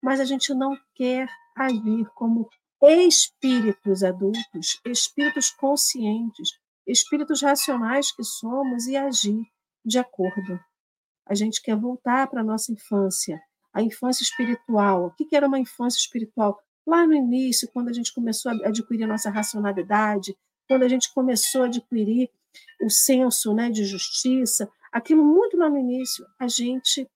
Mas 0.01 0.19
a 0.19 0.25
gente 0.25 0.53
não 0.55 0.75
quer 0.95 1.29
agir 1.55 2.09
como 2.15 2.49
espíritos 2.81 4.03
adultos, 4.03 4.79
espíritos 4.85 5.51
conscientes, 5.51 6.49
espíritos 6.87 7.43
racionais 7.43 8.11
que 8.11 8.23
somos 8.23 8.87
e 8.87 8.97
agir 8.97 9.43
de 9.85 9.99
acordo. 9.99 10.59
A 11.29 11.35
gente 11.35 11.61
quer 11.61 11.75
voltar 11.75 12.27
para 12.27 12.41
a 12.41 12.43
nossa 12.43 12.71
infância, 12.71 13.41
a 13.73 13.81
infância 13.81 14.23
espiritual. 14.23 15.07
O 15.07 15.11
que 15.11 15.35
era 15.35 15.47
uma 15.47 15.59
infância 15.59 15.97
espiritual? 15.97 16.61
Lá 16.85 17.05
no 17.05 17.13
início, 17.13 17.69
quando 17.73 17.89
a 17.89 17.93
gente 17.93 18.13
começou 18.13 18.51
a 18.51 18.67
adquirir 18.67 19.03
a 19.03 19.07
nossa 19.07 19.29
racionalidade, 19.29 20.37
quando 20.67 20.83
a 20.83 20.87
gente 20.87 21.13
começou 21.13 21.63
a 21.63 21.65
adquirir 21.65 22.29
o 22.81 22.89
senso 22.89 23.53
né, 23.53 23.69
de 23.69 23.85
justiça, 23.85 24.69
aquilo 24.91 25.23
muito 25.23 25.57
lá 25.57 25.69
no 25.69 25.77
início, 25.77 26.25
a 26.39 26.47
gente 26.47 27.09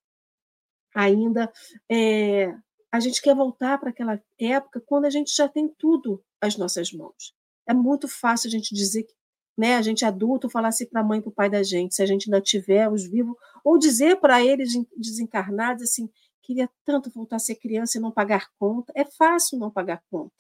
ainda 0.94 1.52
é, 1.90 2.54
a 2.92 3.00
gente 3.00 3.22
quer 3.22 3.34
voltar 3.34 3.78
para 3.80 3.90
aquela 3.90 4.22
época 4.38 4.82
quando 4.86 5.06
a 5.06 5.10
gente 5.10 5.36
já 5.36 5.48
tem 5.48 5.68
tudo 5.68 6.24
às 6.42 6.58
nossas 6.58 6.92
mãos. 6.92 7.34
É 7.68 7.74
muito 7.74 8.08
fácil 8.08 8.48
a 8.48 8.52
gente 8.52 8.76
dizer 8.76 9.04
que 9.04 9.14
né, 9.62 9.76
a 9.76 9.82
gente 9.82 10.04
adulto 10.04 10.50
falar 10.50 10.70
assim 10.70 10.86
para 10.86 11.02
a 11.02 11.04
mãe 11.04 11.20
e 11.20 11.22
para 11.22 11.30
o 11.30 11.34
pai 11.34 11.50
da 11.50 11.64
gente, 11.64 11.96
se 11.96 12.02
a 12.02 12.06
gente 12.06 12.28
ainda 12.28 12.42
tiver 12.42 12.90
os 12.90 13.04
vivos, 13.06 13.36
ou 13.64 13.78
dizer 13.78 14.20
para 14.20 14.44
eles 14.44 14.74
desencarnados 14.98 15.84
assim, 15.84 16.10
queria 16.42 16.70
tanto 16.84 17.10
voltar 17.12 17.36
a 17.38 17.40
ser 17.40 17.56
criança 17.56 17.98
e 17.98 18.02
não 18.02 18.12
pagar 18.12 18.50
conta. 18.60 18.92
É 18.96 19.06
fácil 19.06 19.60
não 19.60 19.70
pagar 19.72 20.02
conta 20.10 20.34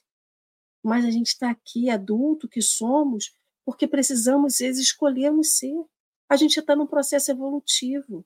mas 0.83 1.05
a 1.05 1.11
gente 1.11 1.27
está 1.27 1.49
aqui, 1.51 1.89
adulto 1.89 2.47
que 2.47 2.61
somos, 2.61 3.31
porque 3.63 3.87
precisamos, 3.87 4.53
às 4.53 4.59
vezes, 4.59 4.87
escolhermos 4.87 5.57
ser. 5.57 5.85
A 6.27 6.35
gente 6.35 6.59
está 6.59 6.75
num 6.75 6.87
processo 6.87 7.31
evolutivo. 7.31 8.25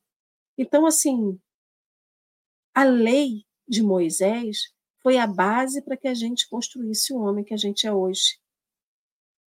Então, 0.57 0.85
assim, 0.85 1.39
a 2.73 2.83
lei 2.83 3.45
de 3.67 3.83
Moisés 3.83 4.73
foi 5.01 5.17
a 5.17 5.27
base 5.27 5.81
para 5.81 5.97
que 5.97 6.07
a 6.07 6.13
gente 6.13 6.47
construísse 6.47 7.13
o 7.13 7.19
homem 7.19 7.43
que 7.43 7.53
a 7.53 7.57
gente 7.57 7.85
é 7.85 7.93
hoje. 7.93 8.39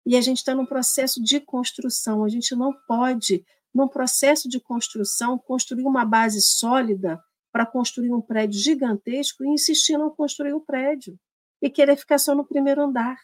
E 0.09 0.17
a 0.17 0.23
gente 0.23 0.39
está 0.39 0.55
num 0.55 0.65
processo 0.65 1.23
de 1.23 1.39
construção. 1.39 2.25
A 2.25 2.31
gente 2.31 2.57
não 2.57 2.73
pode, 2.87 3.45
num 3.75 3.87
processo 3.87 4.49
de 4.49 4.59
construção, 4.59 5.37
construir 5.39 5.85
uma 5.85 6.03
base 6.03 6.41
sólida 6.41 7.23
para 7.53 7.67
construir 7.67 8.11
um 8.11 8.21
prédio 8.23 8.59
gigantesco 8.59 9.45
e 9.45 9.49
insistir 9.49 9.93
em 9.93 9.99
não 9.99 10.09
construir 10.09 10.55
o 10.55 10.63
prédio 10.63 11.15
e 11.61 11.69
querer 11.69 11.95
ficar 11.95 12.17
só 12.17 12.35
no 12.35 12.47
primeiro 12.47 12.81
andar. 12.85 13.19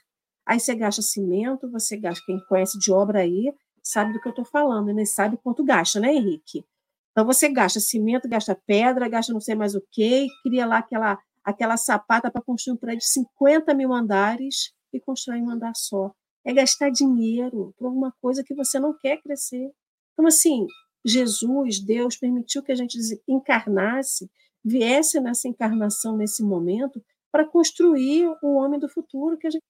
Aí 0.45 0.61
você 0.61 0.75
gasta 0.75 1.01
cimento, 1.01 1.71
você 1.71 1.97
gasta, 1.97 2.23
quem 2.27 2.39
conhece 2.51 2.79
de 2.79 2.93
obra 2.93 3.21
aí, 3.21 3.51
sabe 3.83 4.13
do 4.13 4.21
que 4.21 4.29
eu 4.29 4.31
estou 4.31 4.45
falando, 4.45 4.93
né? 4.93 5.07
sabe 5.07 5.39
quanto 5.39 5.65
gasta, 5.65 5.99
né, 5.99 6.13
Henrique? 6.13 6.67
Então 7.13 7.25
você 7.25 7.49
gasta 7.49 7.81
cimento, 7.81 8.29
gasta 8.29 8.55
pedra, 8.67 9.09
gasta 9.09 9.33
não 9.33 9.41
sei 9.41 9.55
mais 9.55 9.75
o 9.75 9.83
quê, 9.91 10.27
cria 10.43 10.67
lá 10.67 10.81
aquela, 10.81 11.19
aquela 11.43 11.79
sapata 11.79 12.31
para 12.31 12.43
construir 12.43 12.75
um 12.75 12.79
prédio 12.79 12.99
de 12.99 13.09
50 13.09 13.73
mil 13.73 13.91
andares 13.91 14.75
e 14.93 15.01
constrói 15.01 15.41
um 15.41 15.49
andar 15.49 15.73
só. 15.75 16.13
É 16.45 16.53
gastar 16.53 16.91
dinheiro 16.91 17.75
por 17.77 17.89
uma 17.91 18.13
coisa 18.21 18.45
que 18.45 18.55
você 18.55 18.79
não 18.79 18.97
quer 18.99 19.21
crescer. 19.23 19.73
Então, 20.13 20.27
assim, 20.27 20.67
Jesus, 21.05 21.81
Deus, 21.81 22.17
permitiu 22.17 22.63
que 22.63 22.73
a 22.73 22.75
gente 22.75 22.99
encarnasse, 23.29 24.31
viesse 24.65 25.21
nessa 25.21 25.49
encarnação, 25.49 26.17
nesse 26.17 26.43
momento, 26.43 27.03
para 27.33 27.47
construir 27.47 28.27
o 28.43 28.55
homem 28.57 28.79
do 28.79 28.89
futuro 28.89 29.37
que 29.39 29.47
a 29.47 29.51
gente. 29.51 29.65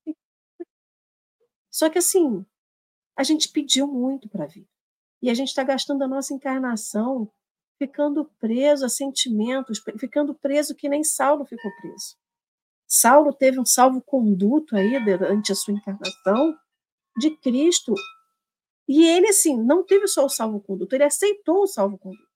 Só 1.71 1.89
que, 1.89 1.99
assim, 1.99 2.45
a 3.17 3.23
gente 3.23 3.49
pediu 3.49 3.87
muito 3.87 4.29
para 4.29 4.47
vir. 4.47 4.67
E 5.23 5.31
a 5.31 5.35
gente 5.35 5.49
está 5.49 5.65
gastando 5.65 6.03
a 6.03 6.09
nossa 6.09 6.35
encarnação 6.35 7.31
ficando 7.79 8.25
preso 8.39 8.85
a 8.85 8.89
sentimentos, 8.89 9.83
ficando 9.99 10.35
preso 10.35 10.75
que 10.75 10.89
nem 10.89 11.03
Saulo 11.03 11.45
ficou 11.45 11.71
preso. 11.81 12.17
Saulo 12.87 13.33
teve 13.33 13.59
um 13.59 13.65
salvo-conduto 13.65 14.77
aí 14.77 15.03
durante 15.05 15.51
a 15.51 15.55
sua 15.55 15.75
encarnação 15.75 16.57
de 17.17 17.31
Cristo. 17.31 17.95
E 18.89 19.07
ele, 19.07 19.29
assim, 19.29 19.57
não 19.57 19.85
teve 19.85 20.07
só 20.07 20.25
o 20.25 20.29
salvo-conduto, 20.29 20.95
ele 20.95 21.05
aceitou 21.05 21.63
o 21.63 21.67
salvo-conduto. 21.67 22.29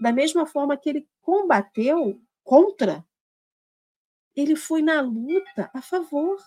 Da 0.00 0.12
mesma 0.12 0.46
forma 0.46 0.76
que 0.76 0.88
ele 0.88 1.08
combateu 1.20 2.20
contra, 2.42 3.04
ele 4.34 4.56
foi 4.56 4.80
na 4.80 5.00
luta 5.00 5.70
a 5.74 5.82
favor. 5.82 6.38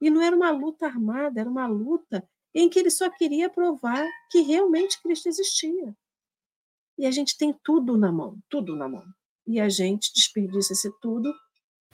E 0.00 0.10
não 0.10 0.20
era 0.20 0.34
uma 0.34 0.50
luta 0.50 0.86
armada, 0.86 1.40
era 1.40 1.48
uma 1.48 1.66
luta 1.66 2.28
em 2.54 2.68
que 2.68 2.78
ele 2.78 2.90
só 2.90 3.08
queria 3.08 3.48
provar 3.48 4.04
que 4.30 4.40
realmente 4.40 5.00
Cristo 5.00 5.28
existia. 5.28 5.96
E 6.98 7.06
a 7.06 7.10
gente 7.10 7.36
tem 7.36 7.52
tudo 7.64 7.96
na 7.96 8.12
mão, 8.12 8.38
tudo 8.48 8.76
na 8.76 8.88
mão. 8.88 9.04
E 9.46 9.60
a 9.60 9.68
gente 9.68 10.12
desperdiça 10.12 10.72
esse 10.72 10.90
tudo 11.00 11.32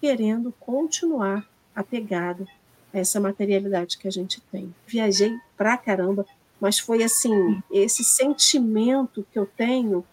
querendo 0.00 0.52
continuar 0.52 1.48
apegado 1.74 2.46
essa 2.92 3.20
materialidade 3.20 3.98
que 3.98 4.08
a 4.08 4.10
gente 4.10 4.40
tem. 4.52 4.74
Viajei 4.86 5.36
pra 5.56 5.76
caramba, 5.76 6.26
mas 6.60 6.78
foi 6.78 7.02
assim, 7.02 7.62
esse 7.70 8.02
sentimento 8.02 9.26
que 9.32 9.38
eu 9.38 9.46
tenho 9.46 10.04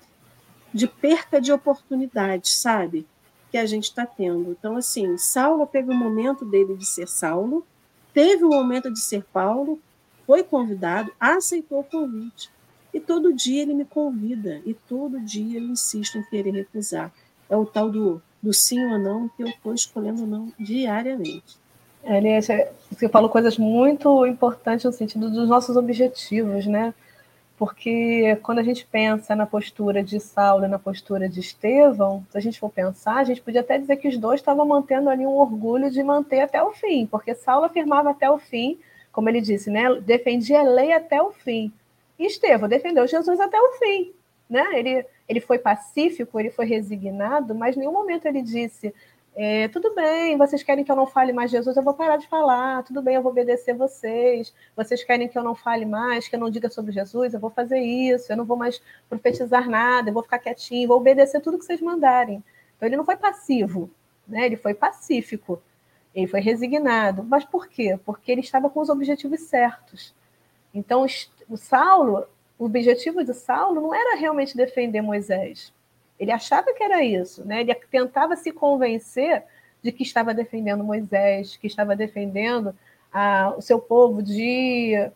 de 0.73 0.87
perca 0.87 1.39
de 1.39 1.51
oportunidade, 1.51 2.49
sabe? 2.51 3.07
Que 3.49 3.57
a 3.57 3.65
gente 3.65 3.85
está 3.85 4.05
tendo. 4.05 4.51
Então, 4.51 4.75
assim, 4.75 5.17
Saulo 5.17 5.65
teve 5.65 5.89
o 5.91 5.95
momento 5.95 6.43
dele 6.43 6.75
de 6.75 6.85
ser 6.85 7.07
Saulo, 7.07 7.65
teve 8.13 8.43
o 8.43 8.49
momento 8.49 8.91
de 8.91 8.99
ser 8.99 9.23
Paulo, 9.23 9.79
foi 10.27 10.43
convidado, 10.43 11.11
aceitou 11.19 11.79
o 11.79 11.83
convite. 11.83 12.49
E 12.93 12.99
todo 12.99 13.33
dia 13.33 13.61
ele 13.61 13.73
me 13.73 13.85
convida, 13.85 14.61
e 14.65 14.73
todo 14.73 15.19
dia 15.19 15.59
eu 15.59 15.65
insisto 15.65 16.17
em 16.17 16.23
querer 16.23 16.51
recusar. 16.51 17.13
É 17.49 17.55
o 17.55 17.65
tal 17.65 17.89
do, 17.89 18.21
do 18.41 18.53
sim 18.53 18.83
ou 18.85 18.97
não 18.97 19.29
que 19.29 19.43
eu 19.43 19.47
estou 19.47 19.73
escolhendo 19.73 20.25
não 20.25 20.51
diariamente. 20.59 21.57
Elias, 22.07 22.47
você 22.91 23.09
falou 23.09 23.29
coisas 23.29 23.57
muito 23.57 24.25
importantes 24.27 24.85
no 24.85 24.91
sentido 24.91 25.29
dos 25.29 25.49
nossos 25.49 25.75
objetivos, 25.75 26.67
né? 26.67 26.93
Porque 27.57 28.37
quando 28.43 28.59
a 28.59 28.63
gente 28.63 28.85
pensa 28.85 29.35
na 29.35 29.45
postura 29.45 30.03
de 30.03 30.19
Saulo 30.19 30.65
e 30.65 30.67
na 30.67 30.77
postura 30.77 31.27
de 31.27 31.39
Estevão, 31.39 32.25
se 32.29 32.37
a 32.37 32.41
gente 32.41 32.59
for 32.59 32.69
pensar, 32.69 33.15
a 33.15 33.23
gente 33.23 33.41
podia 33.41 33.61
até 33.61 33.77
dizer 33.77 33.95
que 33.95 34.07
os 34.07 34.17
dois 34.17 34.39
estavam 34.39 34.67
mantendo 34.67 35.09
ali 35.09 35.25
um 35.25 35.37
orgulho 35.37 35.89
de 35.89 36.03
manter 36.03 36.41
até 36.41 36.61
o 36.61 36.73
fim, 36.73 37.07
porque 37.07 37.33
Saulo 37.33 37.65
afirmava 37.65 38.11
até 38.11 38.29
o 38.29 38.37
fim, 38.37 38.77
como 39.11 39.29
ele 39.29 39.41
disse, 39.41 39.71
né? 39.71 39.95
Defendia 40.01 40.59
a 40.59 40.63
lei 40.63 40.91
até 40.91 41.21
o 41.21 41.31
fim. 41.31 41.71
E 42.19 42.25
Estevão 42.27 42.69
defendeu 42.69 43.07
Jesus 43.07 43.39
até 43.39 43.59
o 43.59 43.71
fim, 43.79 44.11
né? 44.49 44.65
Ele, 44.73 45.05
ele 45.27 45.39
foi 45.39 45.57
pacífico, 45.57 46.39
ele 46.39 46.51
foi 46.51 46.65
resignado, 46.65 47.55
mas 47.55 47.75
em 47.75 47.79
nenhum 47.79 47.93
momento 47.93 48.25
ele 48.25 48.41
disse: 48.41 48.93
é, 49.35 49.67
tudo 49.67 49.93
bem, 49.93 50.37
vocês 50.37 50.63
querem 50.63 50.83
que 50.83 50.91
eu 50.91 50.95
não 50.95 51.05
fale 51.05 51.33
mais 51.33 51.51
Jesus, 51.51 51.75
eu 51.75 51.83
vou 51.83 51.93
parar 51.93 52.15
de 52.17 52.27
falar, 52.27 52.83
tudo 52.83 53.01
bem, 53.01 53.15
eu 53.15 53.21
vou 53.21 53.31
obedecer 53.31 53.73
vocês. 53.75 54.53
Vocês 54.75 55.03
querem 55.03 55.27
que 55.27 55.37
eu 55.37 55.43
não 55.43 55.53
fale 55.53 55.85
mais, 55.85 56.27
que 56.27 56.35
eu 56.35 56.39
não 56.39 56.49
diga 56.49 56.69
sobre 56.69 56.93
Jesus, 56.93 57.33
eu 57.33 57.39
vou 57.39 57.49
fazer 57.49 57.79
isso, 57.79 58.31
eu 58.31 58.37
não 58.37 58.45
vou 58.45 58.55
mais 58.55 58.81
profetizar 59.09 59.69
nada, 59.69 60.09
eu 60.09 60.13
vou 60.13 60.23
ficar 60.23 60.39
quietinho, 60.39 60.87
vou 60.87 60.97
obedecer 60.97 61.41
tudo 61.41 61.59
que 61.59 61.65
vocês 61.65 61.81
mandarem. 61.81 62.43
Então 62.77 62.87
ele 62.87 62.95
não 62.95 63.05
foi 63.05 63.17
passivo, 63.17 63.89
né? 64.27 64.45
ele 64.45 64.55
foi 64.55 64.73
pacífico. 64.73 65.61
Ele 66.15 66.27
foi 66.27 66.39
resignado. 66.39 67.23
Mas 67.23 67.43
por 67.43 67.67
quê? 67.67 67.99
Porque 68.05 68.31
ele 68.31 68.39
estava 68.39 68.69
com 68.69 68.79
os 68.79 68.89
objetivos 68.89 69.41
certos. 69.41 70.15
Então, 70.73 71.05
o 71.49 71.57
Saulo, 71.57 72.25
o 72.57 72.65
objetivo 72.65 73.23
de 73.23 73.33
Saulo 73.33 73.81
não 73.81 73.93
era 73.93 74.15
realmente 74.15 74.55
defender 74.55 75.01
Moisés. 75.01 75.73
Ele 76.19 76.31
achava 76.31 76.73
que 76.73 76.83
era 76.83 77.03
isso, 77.03 77.45
né? 77.45 77.61
Ele 77.61 77.75
tentava 77.75 78.35
se 78.35 78.51
convencer 78.51 79.43
de 79.81 79.91
que 79.91 80.03
estava 80.03 80.33
defendendo 80.33 80.83
Moisés, 80.83 81.57
que 81.57 81.67
estava 81.67 81.95
defendendo 81.95 82.75
a, 83.11 83.53
o 83.57 83.61
seu 83.61 83.79
povo 83.79 84.23
de 84.23 85.09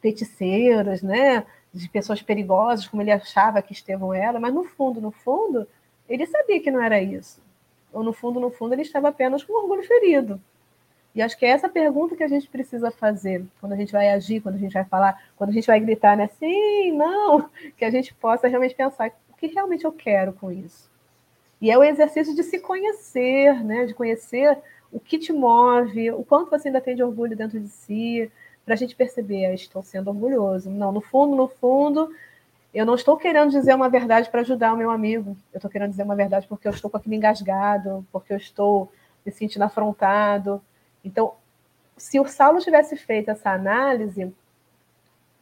feiticeiros, 0.00 1.02
né? 1.02 1.46
De 1.72 1.88
pessoas 1.88 2.20
perigosas, 2.20 2.86
como 2.86 3.02
ele 3.02 3.12
achava 3.12 3.62
que 3.62 3.72
Estevão 3.72 4.12
era, 4.12 4.40
mas 4.40 4.52
no 4.52 4.64
fundo, 4.64 5.00
no 5.00 5.10
fundo, 5.10 5.66
ele 6.08 6.26
sabia 6.26 6.60
que 6.60 6.70
não 6.70 6.82
era 6.82 7.00
isso 7.00 7.40
ou 7.92 8.02
no 8.02 8.12
fundo, 8.12 8.40
no 8.40 8.50
fundo, 8.50 8.74
ele 8.74 8.82
estava 8.82 9.08
apenas 9.08 9.42
com 9.42 9.52
orgulho 9.52 9.82
ferido. 9.82 10.40
E 11.14 11.20
acho 11.20 11.36
que 11.36 11.44
é 11.44 11.48
essa 11.48 11.68
pergunta 11.68 12.14
que 12.14 12.22
a 12.22 12.28
gente 12.28 12.48
precisa 12.48 12.90
fazer 12.90 13.44
quando 13.60 13.72
a 13.72 13.76
gente 13.76 13.92
vai 13.92 14.10
agir, 14.10 14.40
quando 14.40 14.54
a 14.54 14.58
gente 14.58 14.72
vai 14.72 14.84
falar, 14.84 15.20
quando 15.36 15.50
a 15.50 15.52
gente 15.52 15.66
vai 15.66 15.80
gritar, 15.80 16.16
né? 16.16 16.28
Sim, 16.38 16.92
não, 16.92 17.50
que 17.76 17.84
a 17.84 17.90
gente 17.90 18.14
possa 18.14 18.46
realmente 18.46 18.74
pensar 18.74 19.10
que 19.40 19.46
realmente 19.46 19.84
eu 19.86 19.92
quero 19.92 20.34
com 20.34 20.52
isso. 20.52 20.90
E 21.60 21.70
é 21.70 21.78
o 21.78 21.82
exercício 21.82 22.34
de 22.34 22.42
se 22.42 22.60
conhecer, 22.60 23.64
né? 23.64 23.86
De 23.86 23.94
conhecer 23.94 24.58
o 24.92 25.00
que 25.00 25.18
te 25.18 25.32
move, 25.32 26.10
o 26.12 26.22
quanto 26.22 26.50
você 26.50 26.68
ainda 26.68 26.80
tem 26.80 26.94
de 26.94 27.02
orgulho 27.02 27.36
dentro 27.36 27.58
de 27.58 27.68
si, 27.68 28.30
para 28.64 28.74
a 28.74 28.76
gente 28.76 28.94
perceber, 28.94 29.46
ah, 29.46 29.54
estou 29.54 29.82
sendo 29.82 30.08
orgulhoso. 30.08 30.70
Não, 30.70 30.92
no 30.92 31.00
fundo, 31.00 31.34
no 31.34 31.48
fundo, 31.48 32.14
eu 32.74 32.84
não 32.84 32.94
estou 32.94 33.16
querendo 33.16 33.50
dizer 33.50 33.74
uma 33.74 33.88
verdade 33.88 34.28
para 34.30 34.42
ajudar 34.42 34.74
o 34.74 34.76
meu 34.76 34.90
amigo. 34.90 35.36
Eu 35.52 35.58
estou 35.58 35.70
querendo 35.70 35.90
dizer 35.90 36.02
uma 36.02 36.16
verdade 36.16 36.46
porque 36.46 36.68
eu 36.68 36.72
estou 36.72 36.90
com 36.90 36.96
aquilo 36.98 37.14
engasgado, 37.14 38.06
porque 38.12 38.32
eu 38.32 38.36
estou 38.36 38.92
me 39.24 39.32
sentindo 39.32 39.62
afrontado. 39.62 40.62
Então, 41.04 41.34
se 41.96 42.20
o 42.20 42.26
Saulo 42.26 42.60
tivesse 42.60 42.96
feito 42.96 43.30
essa 43.30 43.50
análise, 43.50 44.32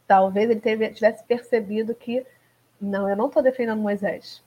talvez 0.07 0.51
ele 0.51 0.91
tivesse 0.91 1.25
percebido 1.25 1.95
que 1.95 2.25
não, 2.81 3.09
eu 3.09 3.17
não 3.17 3.27
estou 3.27 3.43
defendendo 3.43 3.81
Moisés. 3.81 4.43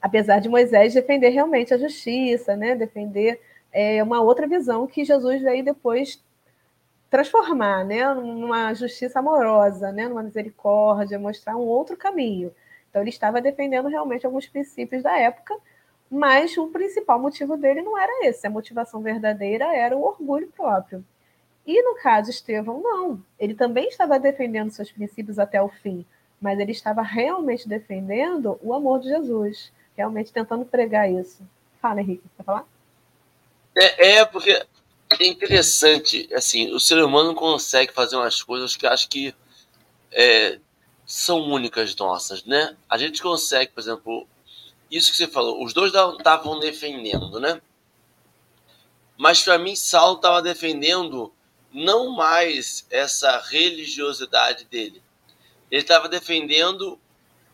Apesar 0.00 0.40
de 0.40 0.48
Moisés 0.48 0.94
defender 0.94 1.30
realmente 1.30 1.74
a 1.74 1.78
justiça, 1.78 2.56
né? 2.56 2.74
defender 2.74 3.40
é, 3.72 4.02
uma 4.02 4.20
outra 4.20 4.46
visão 4.46 4.86
que 4.86 5.04
Jesus 5.04 5.42
veio 5.42 5.64
depois 5.64 6.22
transformar, 7.10 7.84
né, 7.84 8.12
numa 8.14 8.74
justiça 8.74 9.20
amorosa, 9.20 9.92
né, 9.92 10.08
numa 10.08 10.22
misericórdia, 10.22 11.18
mostrar 11.18 11.56
um 11.56 11.66
outro 11.66 11.96
caminho. 11.96 12.52
Então 12.90 13.00
ele 13.02 13.10
estava 13.10 13.40
defendendo 13.40 13.88
realmente 13.88 14.26
alguns 14.26 14.46
princípios 14.46 15.02
da 15.02 15.16
época, 15.18 15.56
mas 16.10 16.56
o 16.56 16.68
principal 16.68 17.20
motivo 17.20 17.56
dele 17.56 17.82
não 17.82 17.98
era 17.98 18.26
esse, 18.26 18.46
a 18.46 18.50
motivação 18.50 19.00
verdadeira 19.00 19.74
era 19.76 19.96
o 19.96 20.02
orgulho 20.02 20.48
próprio. 20.56 21.04
E 21.66 21.82
no 21.82 21.96
caso 21.96 22.30
Estevão, 22.30 22.80
não. 22.80 23.22
Ele 23.38 23.54
também 23.54 23.88
estava 23.88 24.18
defendendo 24.18 24.70
seus 24.70 24.90
princípios 24.90 25.38
até 25.38 25.60
o 25.60 25.68
fim, 25.68 26.06
mas 26.40 26.58
ele 26.58 26.72
estava 26.72 27.02
realmente 27.02 27.68
defendendo 27.68 28.58
o 28.62 28.74
amor 28.74 29.00
de 29.00 29.08
Jesus, 29.08 29.72
realmente 29.96 30.32
tentando 30.32 30.64
pregar 30.64 31.10
isso. 31.10 31.42
Fala, 31.80 32.00
Henrique, 32.00 32.24
quer 32.36 32.42
falar? 32.44 32.66
É, 33.74 34.16
é 34.16 34.24
porque 34.24 34.50
é 34.50 35.26
interessante, 35.26 36.28
assim, 36.34 36.72
o 36.72 36.80
ser 36.80 37.02
humano 37.02 37.34
consegue 37.34 37.92
fazer 37.92 38.16
umas 38.16 38.42
coisas 38.42 38.76
que 38.76 38.86
acho 38.86 39.08
que 39.08 39.34
é, 40.12 40.58
são 41.06 41.40
únicas 41.40 41.94
nossas, 41.94 42.44
né? 42.44 42.76
A 42.88 42.98
gente 42.98 43.22
consegue, 43.22 43.72
por 43.72 43.80
exemplo, 43.80 44.26
isso 44.90 45.10
que 45.10 45.16
você 45.16 45.26
falou, 45.26 45.62
os 45.62 45.72
dois 45.72 45.92
estavam 45.92 46.58
defendendo, 46.58 47.38
né? 47.38 47.60
Mas 49.16 49.42
para 49.42 49.58
mim, 49.58 49.74
Saulo 49.74 50.16
estava 50.16 50.42
defendendo 50.42 51.32
não 51.72 52.10
mais 52.10 52.86
essa 52.90 53.38
religiosidade 53.38 54.64
dele. 54.64 55.02
Ele 55.70 55.82
estava 55.82 56.08
defendendo 56.08 56.98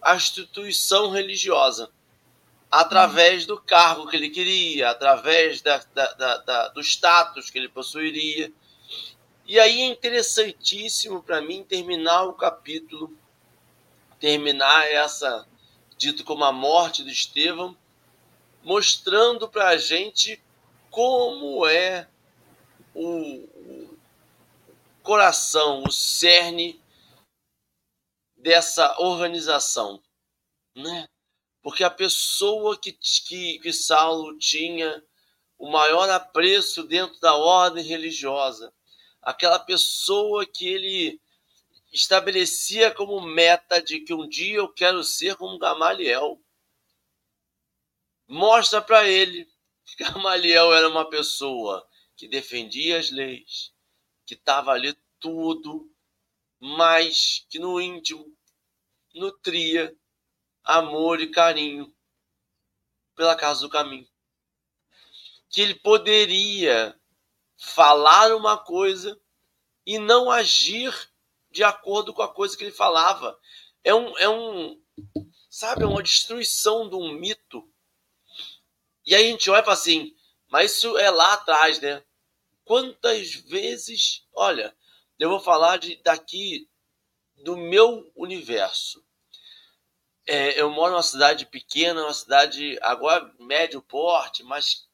a 0.01 0.17
instituição 0.17 1.11
religiosa 1.11 1.91
através 2.71 3.45
do 3.45 3.61
cargo 3.61 4.09
que 4.09 4.17
ele 4.17 4.31
queria, 4.31 4.91
através 4.91 5.61
da, 5.61 5.79
da, 5.95 6.39
da, 6.39 6.69
do 6.69 6.81
status 6.81 7.51
que 7.51 7.59
ele 7.59 7.69
possuiria. 7.69 8.53
E 9.47 9.61
aí 9.61 9.83
é 9.83 9.87
interessantíssimo 9.87 11.23
para 11.23 11.43
mim 11.43 11.63
terminar 11.63 12.25
o 12.25 12.33
capítulo, 12.33 13.15
terminar 14.19 14.91
essa 14.91 15.47
dito 15.99 16.25
como 16.25 16.45
a 16.45 16.53
morte 16.53 17.05
de 17.05 17.13
Estevão, 17.13 17.77
mostrando 18.65 19.49
para 19.49 19.69
a 19.69 19.77
gente 19.77 20.43
como 20.91 21.67
é 21.67 22.09
o 22.95 23.89
coração, 25.03 25.83
o 25.85 25.91
cerne 25.91 26.82
dessa 28.43 29.01
organização, 29.01 30.03
né? 30.75 31.09
Porque 31.63 31.85
a 31.85 31.91
pessoa 31.91 32.77
que, 32.77 32.93
que, 32.93 33.61
que 33.61 33.73
Saulo 33.73 34.37
tinha 34.37 35.03
o 35.57 35.71
maior 35.71 36.11
apreço 36.11 36.83
dentro 36.83 37.21
da 37.21 37.37
ordem 37.37 37.85
religiosa, 37.85 38.75
aquela 39.23 39.61
pessoa 39.61 40.45
que 40.45 40.67
ele 40.67 41.21
estabelecia 41.93 42.91
como 42.91 43.21
meta 43.21 43.81
de 43.81 44.01
que 44.01 44.13
um 44.13 44.29
dia 44.29 44.57
eu 44.57 44.69
quero 44.69 45.05
ser 45.05 45.37
como 45.37 45.59
Gamaliel. 45.59 46.43
Mostra 48.27 48.83
para 48.83 49.07
ele 49.07 49.49
que 49.85 50.03
Gamaliel 50.03 50.75
era 50.75 50.89
uma 50.89 51.09
pessoa 51.09 51.87
que 52.17 52.27
defendia 52.27 52.99
as 52.99 53.11
leis, 53.11 53.73
que 54.27 54.35
estava 54.35 54.73
ali 54.73 54.97
tudo, 55.21 55.92
mas 56.65 57.45
que 57.51 57.59
no 57.59 57.81
íntimo 57.81 58.25
nutria 59.13 59.93
amor 60.63 61.21
e 61.21 61.29
carinho 61.29 61.93
pela 63.17 63.35
casa 63.35 63.63
do 63.63 63.69
caminho. 63.69 64.09
Que 65.51 65.61
ele 65.61 65.75
poderia 65.75 66.97
falar 67.57 68.33
uma 68.37 68.57
coisa 68.57 69.21
e 69.85 69.99
não 69.99 70.31
agir 70.31 70.95
de 71.51 71.65
acordo 71.65 72.15
com 72.15 72.23
a 72.23 72.33
coisa 72.33 72.57
que 72.57 72.63
ele 72.63 72.71
falava. 72.71 73.37
É 73.83 73.93
um, 73.93 74.17
é 74.19 74.29
um 74.29 74.81
sabe, 75.51 75.83
é 75.83 75.87
uma 75.87 76.01
destruição 76.01 76.89
de 76.89 76.95
um 76.95 77.13
mito. 77.13 77.69
E 79.05 79.17
aí 79.17 79.27
a 79.27 79.31
gente 79.33 79.51
olha 79.51 79.63
e 79.63 79.65
fala 79.65 79.75
assim, 79.77 80.15
mas 80.49 80.77
isso 80.77 80.97
é 80.97 81.11
lá 81.11 81.33
atrás, 81.33 81.81
né? 81.81 82.05
Quantas 82.65 83.35
vezes, 83.35 84.25
olha, 84.33 84.77
eu 85.23 85.29
vou 85.29 85.39
falar 85.39 85.77
de, 85.77 85.95
daqui 86.03 86.69
do 87.45 87.57
meu 87.57 88.11
universo. 88.17 89.05
É, 90.27 90.61
eu 90.61 90.69
moro 90.69 90.91
numa 90.91 91.03
cidade 91.03 91.47
pequena, 91.47 92.03
uma 92.03 92.13
cidade 92.13 92.77
agora 92.83 93.33
médio 93.39 93.81
porte, 93.81 94.43
mas 94.43 94.89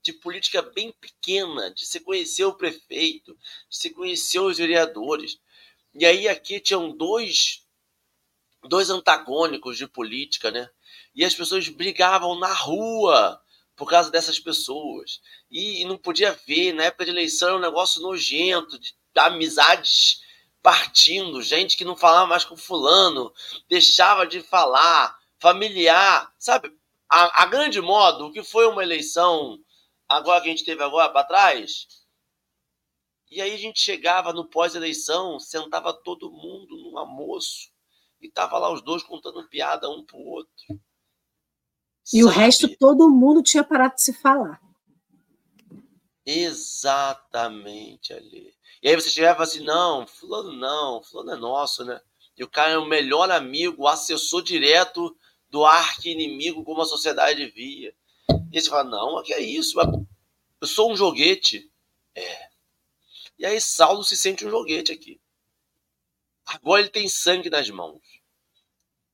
de 0.00 0.12
política 0.12 0.62
bem 0.62 0.92
pequena, 0.92 1.72
de 1.72 1.84
se 1.84 1.98
conhecer 1.98 2.44
o 2.44 2.54
prefeito, 2.54 3.36
de 3.68 3.76
se 3.76 3.90
conhecer 3.90 4.38
os 4.38 4.56
vereadores. 4.56 5.40
E 5.92 6.06
aí 6.06 6.28
aqui 6.28 6.60
tinham 6.60 6.96
dois, 6.96 7.66
dois 8.62 8.88
antagônicos 8.88 9.76
de 9.76 9.88
política, 9.88 10.52
né? 10.52 10.70
E 11.12 11.24
as 11.24 11.34
pessoas 11.34 11.68
brigavam 11.68 12.38
na 12.38 12.52
rua 12.52 13.42
por 13.74 13.90
causa 13.90 14.12
dessas 14.12 14.38
pessoas. 14.38 15.20
E, 15.50 15.82
e 15.82 15.84
não 15.86 15.98
podia 15.98 16.30
ver, 16.46 16.72
na 16.72 16.84
época 16.84 17.04
de 17.04 17.10
eleição 17.10 17.48
era 17.48 17.56
um 17.56 17.60
negócio 17.60 18.00
nojento, 18.00 18.78
de, 18.78 18.94
amizades 19.16 20.20
partindo, 20.62 21.42
gente 21.42 21.76
que 21.76 21.84
não 21.84 21.96
falava 21.96 22.26
mais 22.26 22.44
com 22.44 22.56
fulano, 22.56 23.32
deixava 23.68 24.26
de 24.26 24.40
falar, 24.40 25.18
familiar, 25.40 26.32
sabe? 26.38 26.72
A, 27.10 27.42
a 27.42 27.46
grande 27.46 27.80
modo, 27.80 28.26
o 28.26 28.32
que 28.32 28.44
foi 28.44 28.66
uma 28.66 28.82
eleição 28.82 29.58
agora 30.08 30.40
que 30.40 30.48
a 30.48 30.50
gente 30.50 30.64
teve 30.64 30.82
agora 30.82 31.10
para 31.10 31.24
trás, 31.24 31.86
e 33.30 33.40
aí 33.40 33.54
a 33.54 33.56
gente 33.56 33.80
chegava 33.80 34.32
no 34.32 34.44
pós-eleição, 34.44 35.40
sentava 35.40 35.92
todo 35.92 36.30
mundo 36.30 36.76
num 36.76 36.98
almoço 36.98 37.72
e 38.20 38.30
tava 38.30 38.58
lá 38.58 38.70
os 38.70 38.82
dois 38.82 39.02
contando 39.02 39.48
piada 39.48 39.88
um 39.88 40.04
pro 40.04 40.18
outro. 40.18 40.52
E 42.12 42.20
Sabe? 42.20 42.24
o 42.24 42.28
resto 42.28 42.76
todo 42.76 43.08
mundo 43.08 43.42
tinha 43.42 43.64
parado 43.64 43.94
de 43.94 44.02
se 44.02 44.12
falar. 44.12 44.60
Exatamente 46.26 48.12
ali. 48.12 48.54
E 48.82 48.88
aí 48.88 48.96
você 48.96 49.08
chegava 49.08 49.34
e 49.34 49.36
falava 49.36 49.50
assim: 49.50 49.64
não, 49.64 50.06
fulano 50.06 50.52
não, 50.52 51.02
fulano 51.02 51.32
é 51.32 51.36
nosso, 51.36 51.84
né? 51.84 52.00
E 52.36 52.42
o 52.42 52.48
cara 52.48 52.72
é 52.72 52.78
o 52.78 52.84
melhor 52.84 53.30
amigo, 53.30 53.84
o 53.84 53.88
assessor 53.88 54.42
direto 54.42 55.16
do 55.48 55.64
arqui-inimigo, 55.64 56.64
como 56.64 56.82
a 56.82 56.86
sociedade 56.86 57.46
via. 57.46 57.94
E 58.52 58.60
você 58.60 58.68
fala: 58.68 58.84
não, 58.84 59.22
que 59.22 59.32
é 59.32 59.40
isso? 59.40 59.78
Eu 60.60 60.66
sou 60.66 60.90
um 60.90 60.96
joguete. 60.96 61.70
É. 62.14 62.48
E 63.38 63.46
aí 63.46 63.60
Saulo 63.60 64.02
se 64.02 64.16
sente 64.16 64.44
um 64.44 64.50
joguete 64.50 64.92
aqui. 64.92 65.20
Agora 66.44 66.80
ele 66.80 66.90
tem 66.90 67.08
sangue 67.08 67.48
nas 67.48 67.70
mãos. 67.70 68.02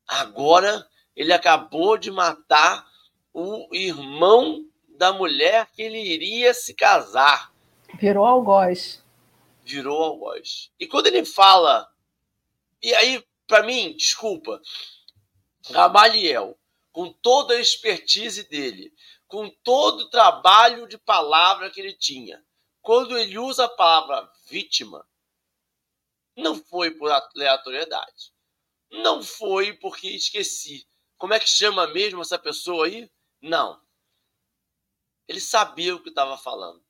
Agora 0.07 0.89
ele 1.15 1.33
acabou 1.33 1.99
de 1.99 2.11
matar 2.11 2.87
o 3.35 3.69
irmão 3.75 4.65
da 4.97 5.13
mulher 5.13 5.71
que 5.73 5.83
ele 5.83 6.01
iria 6.01 6.55
se 6.55 6.73
casar. 6.73 7.53
Virou 8.01 8.25
algoz 8.25 9.03
virou 9.69 10.03
algoz. 10.03 10.71
E 10.81 10.87
quando 10.87 11.09
ele 11.09 11.25
fala, 11.25 11.93
e 12.83 12.95
aí, 12.95 13.23
para 13.47 13.63
mim, 13.63 13.95
desculpa, 13.97 14.61
Gamaliel, 15.71 16.59
com 16.91 17.13
toda 17.13 17.55
a 17.55 17.61
expertise 17.61 18.49
dele, 18.49 18.93
com 19.27 19.51
todo 19.63 20.01
o 20.01 20.11
trabalho 20.11 20.89
de 20.89 20.97
palavra 20.97 21.71
que 21.71 21.81
ele 21.81 21.93
tinha, 21.93 22.43
quando 22.81 23.17
ele 23.19 23.39
usa 23.39 23.67
a 23.67 23.69
palavra 23.69 24.33
vítima, 24.49 25.07
não 26.35 26.55
foi 26.55 26.91
por 26.93 27.11
aleatoriedade. 27.11 28.33
Não 28.91 29.23
foi 29.23 29.75
porque 29.75 30.09
esqueci. 30.09 30.89
Como 31.19 31.35
é 31.35 31.41
que 31.41 31.49
chama 31.49 31.87
mesmo 31.89 32.23
essa 32.23 32.39
pessoa 32.39 32.87
aí? 32.87 33.11
Não. 33.43 33.79
Ele 35.27 35.41
sabia 35.41 35.95
o 35.95 36.03
que 36.03 36.09
estava 36.09 36.39
falando. 36.39 36.83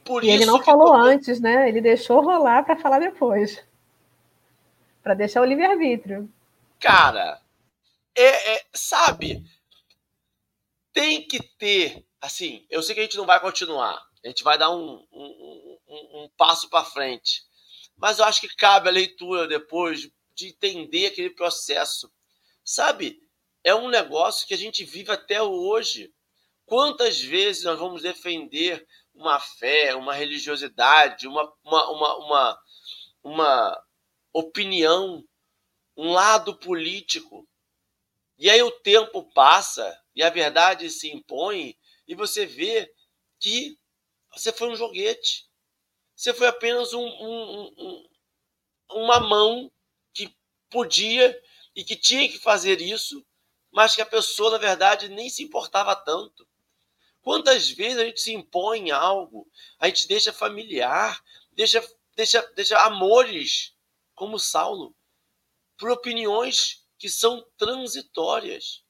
E, 0.00 0.04
por 0.04 0.24
e 0.24 0.30
ele 0.30 0.46
não 0.46 0.62
falou 0.62 0.94
antes, 0.94 1.40
né? 1.40 1.68
Ele 1.68 1.80
deixou 1.80 2.20
rolar 2.20 2.64
para 2.64 2.76
falar 2.76 2.98
depois. 2.98 3.62
Para 5.02 5.14
deixar 5.14 5.42
o 5.42 5.44
livre-arbítrio. 5.44 6.30
Cara, 6.80 7.40
é, 8.16 8.54
é, 8.54 8.66
sabe, 8.74 9.44
tem 10.92 11.26
que 11.26 11.40
ter. 11.40 12.04
Assim, 12.20 12.66
eu 12.68 12.82
sei 12.82 12.94
que 12.94 13.00
a 13.00 13.04
gente 13.04 13.16
não 13.16 13.26
vai 13.26 13.40
continuar. 13.40 14.02
A 14.24 14.28
gente 14.28 14.42
vai 14.42 14.58
dar 14.58 14.70
um, 14.70 15.06
um, 15.12 15.78
um, 15.88 16.24
um 16.24 16.30
passo 16.36 16.68
para 16.68 16.84
frente. 16.84 17.42
Mas 17.96 18.18
eu 18.18 18.24
acho 18.24 18.40
que 18.40 18.56
cabe 18.56 18.88
a 18.88 18.92
leitura 18.92 19.46
depois 19.46 20.10
de 20.34 20.48
entender 20.48 21.06
aquele 21.06 21.30
processo. 21.30 22.10
Sabe, 22.64 23.20
é 23.64 23.74
um 23.74 23.88
negócio 23.88 24.46
que 24.46 24.54
a 24.54 24.58
gente 24.58 24.84
vive 24.84 25.10
até 25.10 25.42
hoje. 25.42 26.12
Quantas 26.64 27.20
vezes 27.20 27.64
nós 27.64 27.78
vamos 27.78 28.02
defender 28.02 28.86
uma 29.18 29.40
fé, 29.40 29.94
uma 29.96 30.14
religiosidade, 30.14 31.26
uma, 31.26 31.52
uma, 31.64 31.90
uma, 31.90 32.16
uma, 32.18 32.62
uma 33.24 33.84
opinião, 34.32 35.24
um 35.96 36.12
lado 36.12 36.56
político. 36.56 37.46
E 38.38 38.48
aí 38.48 38.62
o 38.62 38.70
tempo 38.70 39.24
passa 39.34 40.00
e 40.14 40.22
a 40.22 40.30
verdade 40.30 40.88
se 40.88 41.10
impõe 41.10 41.76
e 42.06 42.14
você 42.14 42.46
vê 42.46 42.90
que 43.40 43.76
você 44.32 44.52
foi 44.52 44.68
um 44.68 44.76
joguete. 44.76 45.48
Você 46.14 46.32
foi 46.32 46.46
apenas 46.46 46.92
um, 46.92 47.04
um, 47.04 47.74
um, 47.76 48.08
uma 48.92 49.18
mão 49.18 49.70
que 50.14 50.32
podia 50.70 51.40
e 51.74 51.82
que 51.82 51.96
tinha 51.96 52.28
que 52.28 52.38
fazer 52.38 52.80
isso, 52.80 53.24
mas 53.72 53.96
que 53.96 54.00
a 54.00 54.06
pessoa, 54.06 54.52
na 54.52 54.58
verdade, 54.58 55.08
nem 55.08 55.28
se 55.28 55.42
importava 55.42 55.94
tanto. 55.96 56.47
Quantas 57.28 57.68
vezes 57.68 57.98
a 57.98 58.06
gente 58.06 58.22
se 58.22 58.32
impõe 58.32 58.90
algo, 58.90 59.46
a 59.78 59.86
gente 59.86 60.08
deixa 60.08 60.32
familiar, 60.32 61.22
deixa, 61.52 61.86
deixa, 62.16 62.40
deixa 62.56 62.82
amores, 62.86 63.76
como 64.14 64.38
Saulo, 64.38 64.96
por 65.76 65.90
opiniões 65.90 66.82
que 66.98 67.10
são 67.10 67.46
transitórias. 67.58 68.82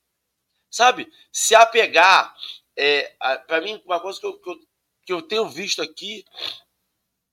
Sabe? 0.70 1.12
Se 1.32 1.56
apegar, 1.56 2.32
é, 2.76 3.08
para 3.48 3.60
mim, 3.60 3.82
uma 3.84 3.98
coisa 3.98 4.20
que 4.20 4.26
eu, 4.26 4.38
que 4.38 4.50
eu, 4.50 4.60
que 5.06 5.12
eu 5.14 5.22
tenho 5.22 5.48
visto 5.48 5.82
aqui, 5.82 6.24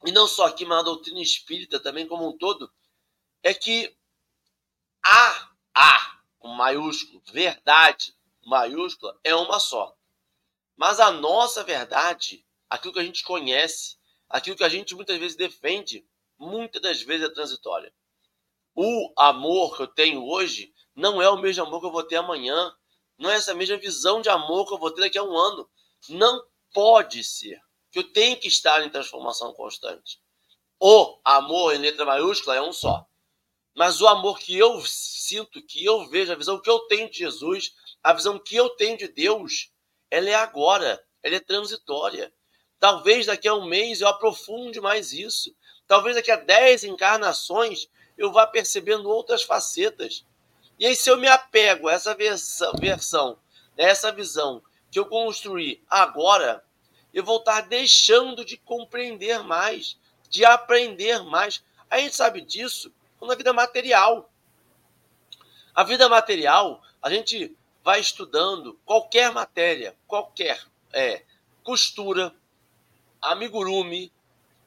e 0.08 0.12
não 0.12 0.28
só 0.28 0.48
aqui, 0.48 0.66
mas 0.66 0.80
na 0.80 0.86
doutrina 0.86 1.22
espírita 1.22 1.80
também 1.80 2.08
como 2.08 2.28
um 2.28 2.36
todo, 2.36 2.68
é 3.44 3.54
que 3.54 3.96
a, 5.06 5.52
a, 5.76 6.20
com 6.40 6.48
maiúsculo, 6.48 7.22
verdade 7.32 8.12
maiúscula, 8.44 9.16
é 9.24 9.36
uma 9.36 9.60
só. 9.60 9.95
Mas 10.76 11.00
a 11.00 11.12
nossa 11.12 11.64
verdade, 11.64 12.46
aquilo 12.70 12.94
que 12.94 13.00
a 13.00 13.04
gente 13.04 13.24
conhece, 13.24 13.98
aquilo 14.30 14.58
que 14.58 14.64
a 14.64 14.70
gente 14.70 14.96
muitas 14.96 15.18
vezes 15.18 15.38
defende, 15.38 16.06
muitas 16.38 16.82
das 16.82 17.02
vezes 17.02 17.28
é 17.28 17.34
transitória. 17.34 17.94
O 18.76 19.14
amor 19.18 19.76
que 19.76 19.84
eu 19.84 19.88
tenho 19.88 20.26
hoje 20.26 20.74
não 20.94 21.22
é 21.22 21.30
o 21.30 21.38
mesmo 21.38 21.64
amor 21.64 21.80
que 21.80 21.88
eu 21.88 21.92
vou 21.92 22.04
ter 22.04 22.18
amanhã. 22.18 22.74
Não 23.18 23.30
é 23.30 23.36
essa 23.36 23.54
mesma 23.54 23.78
visão 23.78 24.22
de 24.22 24.30
amor 24.30 24.68
que 24.68 24.74
eu 24.74 24.78
vou 24.78 24.92
ter 24.92 25.02
daqui 25.02 25.18
a 25.18 25.24
um 25.24 25.38
ano. 25.38 25.70
Não 26.10 26.46
pode 26.74 27.24
ser. 27.24 27.62
Que 27.90 28.00
eu 28.00 28.12
tenho 28.12 28.38
que 28.38 28.50
estar 28.50 28.86
em 28.86 28.90
transformação 28.90 29.54
constante. 29.54 30.20
O 30.80 31.20
amor 31.24 31.74
em 31.74 31.78
letra 31.78 32.06
maiúscula 32.06 32.58
é 32.58 32.62
um 32.62 32.74
só. 32.74 33.08
mas 33.78 34.02
o 34.02 34.08
amor 34.08 34.40
que 34.40 34.58
eu 34.58 34.82
sinto, 34.86 35.62
que 35.62 35.84
eu 35.84 36.08
vejo, 36.08 36.32
a 36.32 36.36
visão 36.36 36.62
que 36.62 36.70
eu 36.70 36.80
tenho 36.88 37.10
de 37.10 37.18
Jesus, 37.20 37.74
a 38.02 38.14
visão 38.14 38.40
que 38.40 38.56
eu 38.56 38.70
tenho 38.70 38.98
de 38.98 39.08
Deus, 39.08 39.70
ela 40.10 40.30
é 40.30 40.36
agora, 40.36 41.04
ela 41.22 41.36
é 41.36 41.40
transitória. 41.40 42.32
Talvez 42.80 43.26
daqui 43.26 43.48
a 43.48 43.54
um 43.56 43.66
mês 43.66 44.02
eu 44.02 44.08
aprofunde 44.08 44.80
mais 44.80 45.14
isso. 45.14 45.56
Talvez 45.88 46.16
daqui 46.16 46.32
a 46.32 46.36
dez 46.36 46.84
encarnações 46.84 47.88
eu 48.18 48.32
vá 48.32 48.46
percebendo 48.48 49.10
outras 49.10 49.44
facetas. 49.44 50.26
E 50.78 50.86
aí, 50.86 50.96
se 50.96 51.10
eu 51.10 51.18
me 51.18 51.28
apego 51.28 51.88
a 51.88 51.94
essa 51.94 52.14
versão, 52.14 52.74
versão 52.74 53.40
né, 53.78 53.86
essa 53.86 54.12
visão 54.12 54.62
que 54.92 55.00
eu 55.00 55.06
construí 55.06 55.84
agora, 55.90 56.64
eu 57.14 57.24
vou 57.24 57.38
estar 57.38 57.62
deixando 57.62 58.44
de 58.44 58.58
compreender 58.58 59.42
mais, 59.44 59.98
de 60.30 60.44
aprender 60.44 61.24
mais. 61.24 61.64
A 61.90 62.00
gente 62.00 62.16
sabe 62.16 62.42
disso 62.42 62.94
na 63.22 63.36
vida 63.36 63.54
material. 63.54 64.30
A 65.74 65.84
vida 65.84 66.08
material, 66.08 66.82
a 67.02 67.10
gente 67.10 67.58
vai 67.86 68.00
estudando 68.00 68.80
qualquer 68.84 69.32
matéria, 69.32 69.96
qualquer 70.08 70.60
é, 70.92 71.24
costura, 71.64 72.34
amigurumi, 73.22 74.12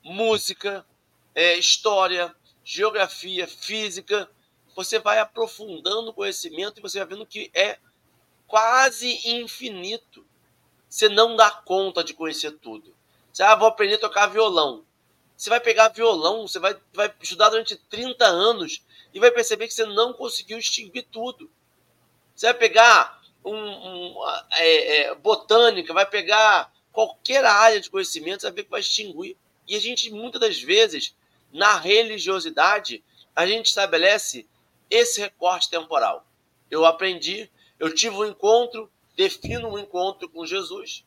música, 0.05 0.87
é, 1.35 1.57
história, 1.57 2.33
geografia, 2.65 3.49
física. 3.49 4.31
Você 4.77 5.01
vai 5.01 5.19
aprofundando 5.19 6.11
o 6.11 6.15
conhecimento 6.15 6.79
e 6.79 6.81
você 6.81 7.01
vai 7.01 7.09
vendo 7.09 7.27
que 7.27 7.51
é 7.53 7.81
quase 8.47 9.19
infinito. 9.29 10.25
Você 10.89 11.09
não 11.09 11.35
dá 11.35 11.51
conta 11.51 12.05
de 12.05 12.15
conhecer 12.15 12.53
tudo. 12.53 12.95
Você 13.33 13.43
ah, 13.43 13.57
vou 13.57 13.67
aprender 13.67 13.95
a 13.97 13.99
tocar 13.99 14.29
violão. 14.29 14.85
Você 15.37 15.51
vai 15.51 15.59
pegar 15.59 15.89
violão, 15.89 16.47
você 16.47 16.61
vai, 16.61 16.77
vai 16.95 17.13
estudar 17.21 17.49
durante 17.49 17.75
30 17.75 18.25
anos 18.25 18.81
e 19.13 19.19
vai 19.19 19.33
perceber 19.33 19.67
que 19.67 19.75
você 19.75 19.87
não 19.87 20.13
conseguiu 20.13 20.57
extinguir 20.57 21.09
tudo. 21.11 21.51
Você 22.39 22.47
vai 22.47 22.55
pegar 22.55 23.21
um, 23.45 23.53
um 23.53 24.15
é, 24.53 24.97
é, 24.99 25.15
botânica, 25.17 25.93
vai 25.93 26.07
pegar 26.07 26.73
qualquer 26.93 27.45
área 27.45 27.81
de 27.81 27.91
conhecimento, 27.91 28.43
você 28.43 28.47
vai 28.47 28.55
ver 28.55 28.63
que 28.63 28.71
vai 28.71 28.79
extinguir. 28.79 29.37
E 29.67 29.75
a 29.75 29.81
gente, 29.81 30.09
muitas 30.13 30.41
das 30.41 30.63
vezes, 30.63 31.17
na 31.53 31.77
religiosidade, 31.77 33.03
a 33.35 33.45
gente 33.45 33.67
estabelece 33.67 34.47
esse 34.89 35.21
recorte 35.21 35.69
temporal. 35.69 36.25
Eu 36.71 36.85
aprendi, 36.85 37.51
eu 37.77 37.93
tive 37.93 38.15
um 38.15 38.25
encontro, 38.25 38.89
defino 39.17 39.71
um 39.71 39.79
encontro 39.79 40.29
com 40.29 40.47
Jesus, 40.47 41.05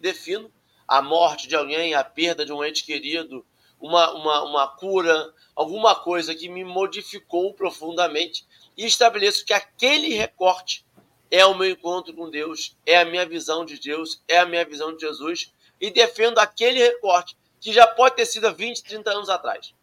defino 0.00 0.52
a 0.88 1.00
morte 1.00 1.46
de 1.46 1.54
alguém, 1.54 1.94
a 1.94 2.02
perda 2.02 2.44
de 2.44 2.52
um 2.52 2.64
ente 2.64 2.82
querido, 2.82 3.46
uma, 3.80 4.10
uma, 4.12 4.42
uma 4.42 4.68
cura, 4.76 5.32
alguma 5.54 5.94
coisa 5.94 6.34
que 6.34 6.48
me 6.48 6.64
modificou 6.64 7.54
profundamente 7.54 8.44
e 8.76 8.84
estabeleço 8.86 9.44
que 9.44 9.52
aquele 9.52 10.14
recorte 10.14 10.84
é 11.30 11.44
o 11.44 11.54
meu 11.54 11.70
encontro 11.70 12.14
com 12.14 12.30
Deus, 12.30 12.76
é 12.86 12.98
a 12.98 13.04
minha 13.04 13.26
visão 13.26 13.64
de 13.64 13.78
Deus, 13.78 14.22
é 14.28 14.38
a 14.38 14.46
minha 14.46 14.64
visão 14.64 14.94
de 14.94 15.00
Jesus, 15.00 15.52
e 15.80 15.90
defendo 15.90 16.38
aquele 16.38 16.78
recorte 16.78 17.36
que 17.60 17.72
já 17.72 17.86
pode 17.86 18.16
ter 18.16 18.26
sido 18.26 18.46
há 18.46 18.52
20, 18.52 18.82
30 18.84 19.10
anos 19.10 19.28
atrás. 19.28 19.74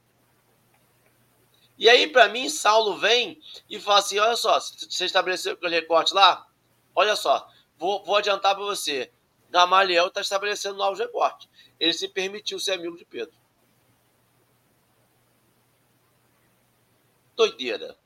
E 1.77 1.89
aí, 1.89 2.07
para 2.07 2.29
mim, 2.29 2.47
Saulo 2.47 2.95
vem 2.97 3.41
e 3.69 3.79
fala 3.79 3.99
assim: 3.99 4.19
olha 4.19 4.35
só, 4.35 4.59
você 4.59 5.05
estabeleceu 5.05 5.53
aquele 5.53 5.75
recorte 5.75 6.13
lá? 6.13 6.47
Olha 6.93 7.15
só, 7.15 7.49
vou, 7.77 8.03
vou 8.03 8.15
adiantar 8.15 8.55
para 8.55 8.63
você. 8.63 9.11
Gamaliel 9.49 10.07
está 10.07 10.21
estabelecendo 10.21 10.77
novos 10.77 10.99
recortes. 10.99 11.49
Ele 11.79 11.91
se 11.91 12.07
permitiu 12.07 12.59
ser 12.59 12.73
amigo 12.73 12.95
de 12.95 13.03
Pedro. 13.03 13.35
Doideira. 17.35 17.97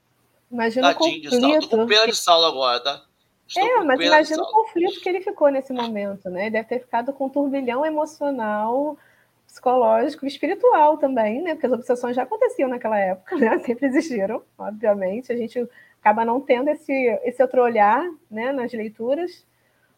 Imagina 0.56 0.94
Tadinho 0.94 1.20
o 1.20 1.24
conflito. 1.24 1.64
Estou 1.64 1.80
com 1.80 1.86
pena 1.86 2.08
de 2.08 2.16
Saulo 2.16 2.46
agora, 2.46 2.80
tá? 2.80 3.04
Estou 3.46 3.64
é, 3.64 3.84
mas 3.84 4.00
imagina 4.00 4.42
o 4.42 4.52
conflito 4.52 5.02
que 5.02 5.10
ele 5.10 5.22
ficou 5.22 5.50
nesse 5.50 5.74
momento, 5.74 6.30
né? 6.30 6.44
Ele 6.44 6.52
deve 6.52 6.68
ter 6.70 6.80
ficado 6.80 7.12
com 7.12 7.26
um 7.26 7.30
turbilhão 7.30 7.86
emocional, 7.86 8.98
psicológico 9.46 10.26
e 10.26 10.30
espiritual 10.30 10.98
também, 10.98 11.42
né? 11.42 11.54
Porque 11.54 11.68
as 11.68 11.74
obsessões 11.74 12.16
já 12.16 12.24
aconteciam 12.24 12.70
naquela 12.70 12.98
época, 12.98 13.36
né? 13.36 13.60
Sempre 13.66 13.88
existiram, 13.88 14.42
obviamente. 14.58 15.32
A 15.32 15.36
gente 15.36 15.68
acaba 16.00 16.24
não 16.24 16.40
tendo 16.40 16.70
esse, 16.70 16.94
esse 17.24 17.42
outro 17.42 17.62
olhar 17.62 18.10
né, 18.32 18.54
nas 18.54 18.72
leituras, 18.72 19.46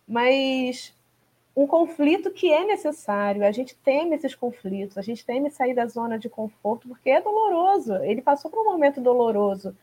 mas 0.08 0.93
um 1.55 1.68
conflito 1.68 2.32
que 2.32 2.51
é 2.51 2.66
necessário. 2.66 3.45
A 3.45 3.51
gente 3.51 3.76
teme 3.76 4.16
esses 4.16 4.34
conflitos, 4.34 4.97
a 4.97 5.01
gente 5.03 5.24
teme 5.24 5.51
sair 5.51 5.76
da 5.76 5.86
zona 5.86 6.18
de 6.18 6.28
conforto, 6.28 6.88
porque 6.88 7.12
é 7.12 7.22
doloroso. 7.22 7.95
Ele 7.97 8.24
passou 8.24 8.49
por 8.49 8.62
um 8.62 8.72
momento 8.72 8.99
doloroso 8.99 9.76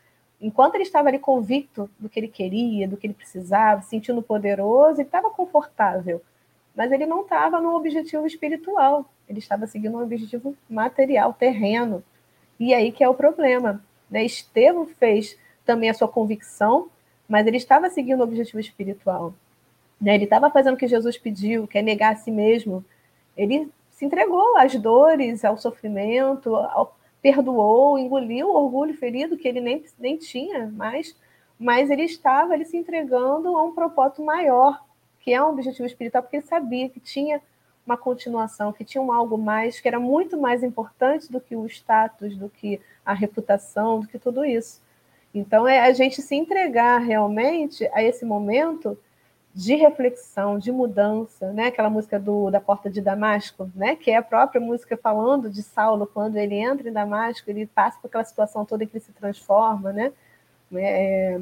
enquanto 0.47 0.75
ele 0.75 0.83
estava 0.85 1.09
ali 1.09 1.19
convicto 1.19 1.89
do 1.99 2.07
que 2.07 2.21
ele 2.21 2.29
queria, 2.29 2.87
do 2.87 2.99
que 2.99 3.07
ele 3.07 3.15
precisava, 3.15 3.81
sentindo 3.81 4.21
poderoso, 4.21 5.01
ele 5.01 5.09
estava 5.09 5.31
confortável. 5.31 6.21
Mas 6.77 6.93
ele 6.93 7.07
não 7.07 7.23
estava 7.23 7.63
no 7.63 7.75
objetivo 7.75 8.27
espiritual, 8.27 9.07
ele 9.27 9.39
estava 9.39 9.67
seguindo 9.67 9.97
um 9.97 10.03
objetivo 10.03 10.55
material, 10.69 11.33
terreno. 11.33 12.05
E 12.61 12.75
aí 12.75 12.93
que 12.93 13.03
é 13.03 13.09
o 13.09 13.15
problema. 13.15 13.83
Né? 14.11 14.23
Estevão 14.23 14.85
fez 14.85 15.39
também 15.65 15.89
a 15.89 15.95
sua 15.95 16.09
convicção, 16.09 16.91
mas 17.27 17.47
ele 17.47 17.57
estava 17.57 17.89
seguindo 17.89 18.21
o 18.21 18.25
objetivo 18.25 18.61
espiritual. 18.61 19.33
Né? 19.99 20.15
Ele 20.15 20.25
estava 20.25 20.51
fazendo 20.51 20.75
o 20.75 20.77
que 20.77 20.87
Jesus 20.87 21.17
pediu, 21.17 21.67
que 21.67 21.79
é 21.79 21.83
negar 21.83 22.13
a 22.13 22.17
si 22.17 22.31
mesmo. 22.31 22.85
Ele 23.35 23.71
se 23.89 24.05
entregou 24.05 24.59
às 24.59 24.75
dores, 24.75 25.43
ao 25.43 25.57
sofrimento, 25.57 26.55
ao, 26.55 26.95
perdoou, 27.25 27.99
engoliu 27.99 28.51
o 28.51 28.55
orgulho 28.55 28.93
ferido 28.93 29.39
que 29.39 29.49
ele 29.49 29.59
nem, 29.59 29.83
nem 29.99 30.19
tinha 30.19 30.67
mais, 30.67 31.17
mas 31.59 31.89
ele 31.89 32.03
estava 32.03 32.53
ele 32.53 32.67
se 32.67 32.77
entregando 32.77 33.57
a 33.57 33.63
um 33.63 33.73
propósito 33.73 34.23
maior, 34.23 34.85
que 35.21 35.33
é 35.33 35.43
um 35.43 35.49
objetivo 35.49 35.87
espiritual, 35.87 36.23
porque 36.23 36.37
ele 36.37 36.45
sabia 36.45 36.87
que 36.91 37.01
tinha 37.01 37.41
uma 37.87 37.97
continuação, 37.97 38.75
que 38.75 38.85
tinha 38.85 39.01
um 39.01 39.11
algo 39.11 39.39
mais, 39.39 39.81
que 39.81 39.89
era 39.89 39.99
muito 39.99 40.37
mais 40.39 40.63
importante 40.63 41.33
do 41.33 41.41
que 41.41 41.57
o 41.57 41.65
status, 41.65 42.37
do 42.37 42.51
que 42.51 42.79
a 43.03 43.15
reputação, 43.15 44.01
do 44.01 44.07
que 44.07 44.19
tudo 44.19 44.45
isso. 44.45 44.83
Então, 45.35 45.67
é 45.67 45.81
a 45.81 45.95
gente 45.95 46.21
se 46.21 46.35
entregar 46.35 46.99
realmente 46.99 47.89
a 47.95 48.03
esse 48.03 48.27
momento 48.27 48.99
de 49.55 49.77
reflexão, 49.77 50.59
de 50.59 50.73
mudança, 50.73 51.53
né? 51.53 51.69
Aquela 51.69 51.89
música 51.89 52.19
do, 52.19 52.51
da 52.51 52.61
Porta 52.61 52.91
de 52.91 53.01
Damasco, 53.01 53.71
né? 53.75 53.95
Que 53.95 54.11
é 54.11 54.17
a 54.17 54.23
própria 54.23 54.61
música 54.61 54.97
falando 54.97 55.49
de 55.49 55.63
Saulo 55.63 56.07
quando 56.07 56.37
ele 56.37 56.57
entra 56.57 56.89
em 56.89 56.93
Damasco, 56.93 57.49
ele 57.49 57.67
passa 57.67 57.99
por 58.01 58.09
aquela 58.09 58.25
situação 58.25 58.65
toda 58.65 58.85
que 58.85 58.97
ele 58.97 59.05
se 59.05 59.13
transforma, 59.13 59.93
né? 59.93 60.13
É, 60.75 61.41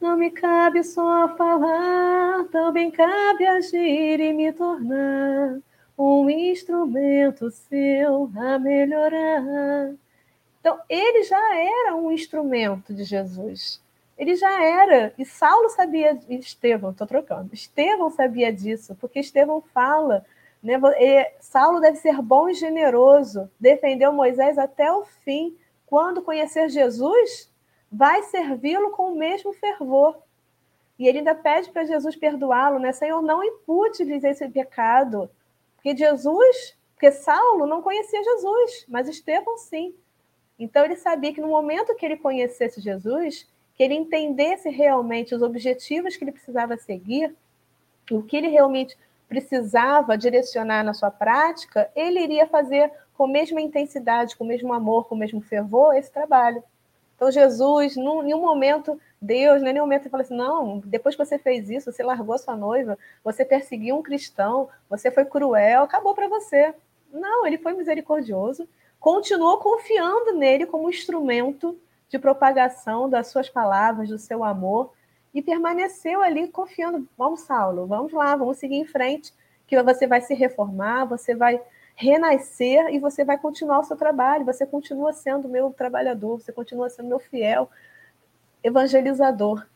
não 0.00 0.16
me 0.16 0.30
cabe 0.30 0.82
só 0.82 1.28
falar, 1.36 2.44
também 2.50 2.90
cabe 2.90 3.46
agir 3.46 4.18
e 4.20 4.32
me 4.32 4.52
tornar 4.52 5.60
um 5.96 6.28
instrumento 6.28 7.50
seu 7.50 8.30
a 8.36 8.58
melhorar. 8.58 9.94
Então, 10.60 10.80
ele 10.88 11.24
já 11.24 11.56
era 11.56 11.94
um 11.94 12.10
instrumento 12.10 12.94
de 12.94 13.04
Jesus 13.04 13.81
ele 14.22 14.36
já 14.36 14.62
era. 14.62 15.12
E 15.18 15.24
Saulo 15.24 15.68
sabia, 15.70 16.16
Estevão, 16.28 16.92
estou 16.92 17.06
trocando, 17.08 17.52
Estevão 17.52 18.08
sabia 18.08 18.52
disso, 18.52 18.96
porque 19.00 19.18
Estevão 19.18 19.60
fala, 19.60 20.24
né, 20.62 20.78
Saulo 21.40 21.80
deve 21.80 21.96
ser 21.96 22.22
bom 22.22 22.48
e 22.48 22.54
generoso, 22.54 23.50
defendeu 23.58 24.12
Moisés 24.12 24.58
até 24.58 24.92
o 24.92 25.04
fim. 25.04 25.58
Quando 25.86 26.22
conhecer 26.22 26.68
Jesus, 26.68 27.50
vai 27.90 28.22
servi-lo 28.22 28.92
com 28.92 29.12
o 29.12 29.16
mesmo 29.16 29.52
fervor. 29.52 30.16
E 30.96 31.08
ele 31.08 31.18
ainda 31.18 31.34
pede 31.34 31.72
para 31.72 31.84
Jesus 31.84 32.14
perdoá-lo, 32.14 32.78
né? 32.78 32.92
Senhor, 32.92 33.20
não 33.20 33.42
impute-lhes 33.42 34.22
esse 34.22 34.48
pecado. 34.48 35.28
Porque 35.74 35.96
Jesus, 35.96 36.78
porque 36.94 37.10
Saulo 37.10 37.66
não 37.66 37.82
conhecia 37.82 38.22
Jesus, 38.22 38.86
mas 38.88 39.08
Estevão 39.08 39.58
sim. 39.58 39.96
Então 40.56 40.84
ele 40.84 40.94
sabia 40.94 41.34
que 41.34 41.40
no 41.40 41.48
momento 41.48 41.94
que 41.96 42.06
ele 42.06 42.16
conhecesse 42.16 42.80
Jesus, 42.80 43.50
que 43.74 43.82
ele 43.82 43.94
entendesse 43.94 44.68
realmente 44.68 45.34
os 45.34 45.42
objetivos 45.42 46.16
que 46.16 46.24
ele 46.24 46.32
precisava 46.32 46.76
seguir, 46.76 47.34
o 48.10 48.22
que 48.22 48.36
ele 48.36 48.48
realmente 48.48 48.96
precisava 49.28 50.16
direcionar 50.16 50.84
na 50.84 50.92
sua 50.92 51.10
prática, 51.10 51.90
ele 51.96 52.20
iria 52.20 52.46
fazer 52.46 52.92
com 53.14 53.24
a 53.24 53.28
mesma 53.28 53.60
intensidade, 53.60 54.36
com 54.36 54.44
o 54.44 54.46
mesmo 54.46 54.72
amor, 54.72 55.08
com 55.08 55.14
o 55.14 55.18
mesmo 55.18 55.40
fervor 55.40 55.94
esse 55.94 56.10
trabalho. 56.10 56.62
Então, 57.16 57.30
Jesus, 57.30 57.96
em 57.96 58.02
nenhum 58.24 58.40
momento, 58.40 59.00
Deus, 59.20 59.62
né, 59.62 59.70
em 59.70 59.74
nenhum 59.74 59.86
momento, 59.86 60.02
ele 60.02 60.10
falou 60.10 60.24
assim: 60.24 60.36
não, 60.36 60.82
depois 60.84 61.14
que 61.14 61.24
você 61.24 61.38
fez 61.38 61.70
isso, 61.70 61.92
você 61.92 62.02
largou 62.02 62.36
sua 62.36 62.56
noiva, 62.56 62.98
você 63.22 63.44
perseguiu 63.44 63.96
um 63.96 64.02
cristão, 64.02 64.68
você 64.90 65.10
foi 65.10 65.24
cruel, 65.24 65.84
acabou 65.84 66.14
para 66.14 66.28
você. 66.28 66.74
Não, 67.12 67.46
ele 67.46 67.58
foi 67.58 67.74
misericordioso, 67.74 68.68
continuou 68.98 69.58
confiando 69.58 70.32
nele 70.34 70.66
como 70.66 70.90
instrumento 70.90 71.78
de 72.12 72.18
propagação 72.18 73.08
das 73.08 73.28
suas 73.28 73.48
palavras, 73.48 74.10
do 74.10 74.18
seu 74.18 74.44
amor, 74.44 74.92
e 75.32 75.40
permaneceu 75.40 76.20
ali 76.20 76.46
confiando: 76.46 77.08
vamos, 77.16 77.40
Saulo, 77.40 77.86
vamos 77.86 78.12
lá, 78.12 78.36
vamos 78.36 78.58
seguir 78.58 78.76
em 78.76 78.84
frente, 78.84 79.32
que 79.66 79.82
você 79.82 80.06
vai 80.06 80.20
se 80.20 80.34
reformar, 80.34 81.06
você 81.06 81.34
vai 81.34 81.58
renascer 81.96 82.94
e 82.94 82.98
você 82.98 83.24
vai 83.24 83.38
continuar 83.38 83.78
o 83.78 83.84
seu 83.84 83.96
trabalho, 83.96 84.44
você 84.44 84.66
continua 84.66 85.14
sendo 85.14 85.48
meu 85.48 85.70
trabalhador, 85.72 86.38
você 86.38 86.52
continua 86.52 86.90
sendo 86.90 87.08
meu 87.08 87.18
fiel 87.18 87.70
evangelizador. 88.62 89.66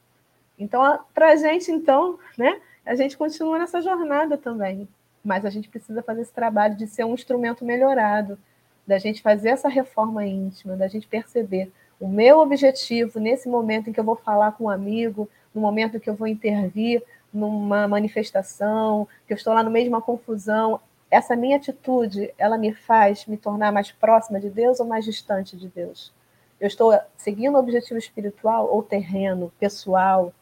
Então, 0.59 1.01
para 1.14 1.30
a 1.30 1.37
gente, 1.37 1.72
então, 1.72 2.18
né, 2.37 2.61
a 2.84 2.95
gente 2.95 3.16
continua 3.16 3.59
nessa 3.59 3.80
jornada 3.80 4.37
também, 4.37 4.87
mas 5.24 5.47
a 5.47 5.51
gente 5.51 5.70
precisa 5.70 6.03
fazer 6.03 6.20
esse 6.20 6.32
trabalho 6.32 6.76
de 6.76 6.87
ser 6.87 7.05
um 7.05 7.14
instrumento 7.14 7.64
melhorado, 7.64 8.39
da 8.87 8.99
gente 8.99 9.22
fazer 9.22 9.51
essa 9.51 9.68
reforma 9.68 10.24
íntima, 10.26 10.76
da 10.76 10.87
gente 10.87 11.09
perceber 11.09 11.72
o 11.99 12.09
meu 12.09 12.38
objetivo 12.38 13.18
nesse 13.18 13.49
momento 13.49 13.88
em 13.88 13.92
que 13.92 14.01
eu 14.01 14.05
vou 14.05 14.16
falar 14.16 14.53
com 14.53 14.64
um 14.64 14.70
amigo, 14.70 15.28
no 15.55 15.61
momento 15.61 15.97
em 15.97 16.01
que 16.01 16.11
eu 16.11 16.14
vou 16.14 16.26
intervir 16.26 17.03
numa 17.32 17.86
manifestação, 17.88 19.07
que 19.26 19.32
eu 19.32 19.36
estou 19.36 19.53
lá 19.53 19.62
no 19.62 19.70
meio 19.70 19.84
de 19.84 19.88
uma 19.88 20.03
confusão, 20.03 20.80
essa 21.11 21.36
minha 21.36 21.57
atitude, 21.57 22.32
ela 22.36 22.59
me 22.59 22.72
faz 22.74 23.26
me 23.26 23.36
tornar 23.36 23.72
mais 23.72 23.92
próxima 23.92 24.40
de 24.40 24.51
Deus 24.51 24.80
ou 24.80 24.86
mais 24.86 25.05
distante 25.05 25.57
de 25.57 25.68
Deus? 25.68 26.12
Eu 26.61 26.66
estou 26.66 26.99
seguindo 27.16 27.55
o 27.55 27.59
objetivo 27.59 27.99
espiritual 27.99 28.68
ou 28.70 28.82
terreno, 28.82 29.53
pessoal? 29.59 30.32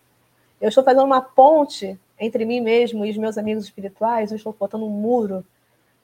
Eu 0.61 0.69
estou 0.69 0.85
fazendo 0.85 1.05
uma 1.05 1.21
ponte 1.21 1.99
entre 2.19 2.45
mim 2.45 2.61
mesmo 2.61 3.05
e 3.05 3.11
os 3.11 3.17
meus 3.17 3.37
amigos 3.37 3.65
espirituais? 3.65 4.31
Eu 4.31 4.37
estou 4.37 4.55
botando 4.59 4.85
um 4.85 4.91
muro? 4.91 5.45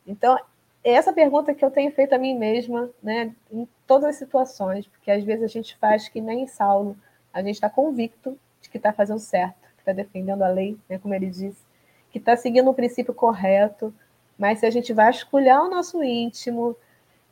Então, 0.07 0.39
é 0.83 0.93
essa 0.93 1.13
pergunta 1.13 1.55
que 1.55 1.65
eu 1.65 1.71
tenho 1.71 1.93
feito 1.93 2.15
a 2.15 2.19
mim 2.19 2.37
mesma, 2.37 2.91
né, 3.03 3.35
em 3.53 3.69
todas 3.87 4.11
as 4.11 4.17
situações, 4.17 4.87
porque 4.87 5.11
às 5.11 5.23
vezes 5.23 5.45
a 5.45 5.49
gente 5.49 5.77
faz 5.77 6.09
que 6.09 6.21
nem 6.21 6.47
Saulo, 6.47 6.97
a 7.33 7.43
gente 7.43 7.55
está 7.55 7.69
convicto 7.69 8.39
de 8.61 8.69
que 8.69 8.77
está 8.77 8.93
fazendo 8.93 9.19
certo, 9.19 9.61
que 9.77 9.81
está 9.81 9.93
defendendo 9.93 10.43
a 10.43 10.49
lei, 10.49 10.79
né, 10.89 10.99
como 10.99 11.15
ele 11.15 11.27
disse, 11.27 11.63
que 12.11 12.19
está 12.19 12.37
seguindo 12.37 12.71
o 12.71 12.75
princípio 12.75 13.15
correto, 13.15 13.95
mas 14.39 14.61
se 14.61 14.67
a 14.67 14.71
gente 14.71 14.93
vasculhar 14.93 15.63
o 15.63 15.71
nosso 15.71 16.03
íntimo, 16.03 16.75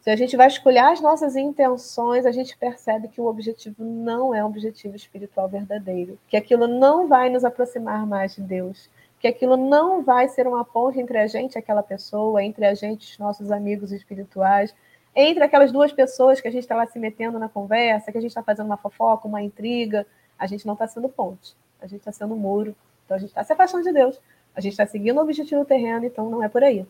se 0.00 0.10
a 0.10 0.16
gente 0.16 0.36
vasculhar 0.36 0.92
as 0.92 1.00
nossas 1.00 1.34
intenções, 1.36 2.26
a 2.26 2.30
gente 2.30 2.56
percebe 2.56 3.08
que 3.08 3.20
o 3.20 3.26
objetivo 3.26 3.82
não 3.82 4.34
é 4.34 4.44
um 4.44 4.46
objetivo 4.46 4.94
espiritual 4.94 5.48
verdadeiro, 5.48 6.18
que 6.28 6.36
aquilo 6.36 6.66
não 6.66 7.08
vai 7.08 7.28
nos 7.28 7.44
aproximar 7.44 8.06
mais 8.06 8.34
de 8.36 8.42
Deus, 8.42 8.88
que 9.18 9.26
aquilo 9.26 9.56
não 9.56 10.02
vai 10.02 10.28
ser 10.28 10.46
uma 10.46 10.64
ponte 10.64 11.00
entre 11.00 11.18
a 11.18 11.26
gente 11.26 11.54
e 11.54 11.58
aquela 11.58 11.82
pessoa, 11.82 12.42
entre 12.42 12.64
a 12.64 12.74
gente 12.74 13.12
os 13.12 13.18
nossos 13.18 13.50
amigos 13.50 13.90
espirituais, 13.90 14.74
entre 15.14 15.42
aquelas 15.42 15.72
duas 15.72 15.92
pessoas 15.92 16.40
que 16.40 16.46
a 16.46 16.50
gente 16.50 16.62
está 16.62 16.76
lá 16.76 16.86
se 16.86 16.98
metendo 16.98 17.38
na 17.38 17.48
conversa, 17.48 18.12
que 18.12 18.18
a 18.18 18.20
gente 18.20 18.30
está 18.30 18.42
fazendo 18.42 18.66
uma 18.66 18.76
fofoca, 18.76 19.26
uma 19.26 19.42
intriga, 19.42 20.06
a 20.38 20.46
gente 20.46 20.66
não 20.66 20.74
está 20.74 20.86
sendo 20.86 21.08
ponte, 21.08 21.56
a 21.80 21.86
gente 21.86 21.98
está 21.98 22.12
sendo 22.12 22.36
muro, 22.36 22.76
então 23.04 23.16
a 23.16 23.20
gente 23.20 23.30
está 23.30 23.42
se 23.42 23.52
afastando 23.52 23.82
de 23.82 23.92
Deus, 23.92 24.20
a 24.54 24.60
gente 24.60 24.72
está 24.72 24.86
seguindo 24.86 25.18
o 25.18 25.22
objetivo 25.22 25.64
terreno, 25.64 26.04
então 26.04 26.30
não 26.30 26.42
é 26.42 26.48
por 26.48 26.62
aí. 26.62 26.86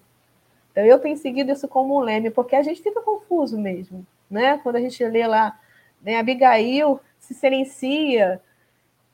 Então 0.71 0.85
eu 0.85 0.99
tenho 0.99 1.17
seguido 1.17 1.51
isso 1.51 1.67
como 1.67 1.97
um 1.97 2.01
leme, 2.01 2.31
porque 2.31 2.55
a 2.55 2.63
gente 2.63 2.83
fica 2.83 3.01
confuso 3.01 3.59
mesmo, 3.59 4.07
né? 4.31 4.59
Quando 4.59 4.77
a 4.77 4.81
gente 4.81 5.03
lê 5.05 5.27
lá, 5.27 5.59
né, 6.03 6.19
Abigail 6.19 7.01
se 7.19 7.33
silencia 7.35 8.41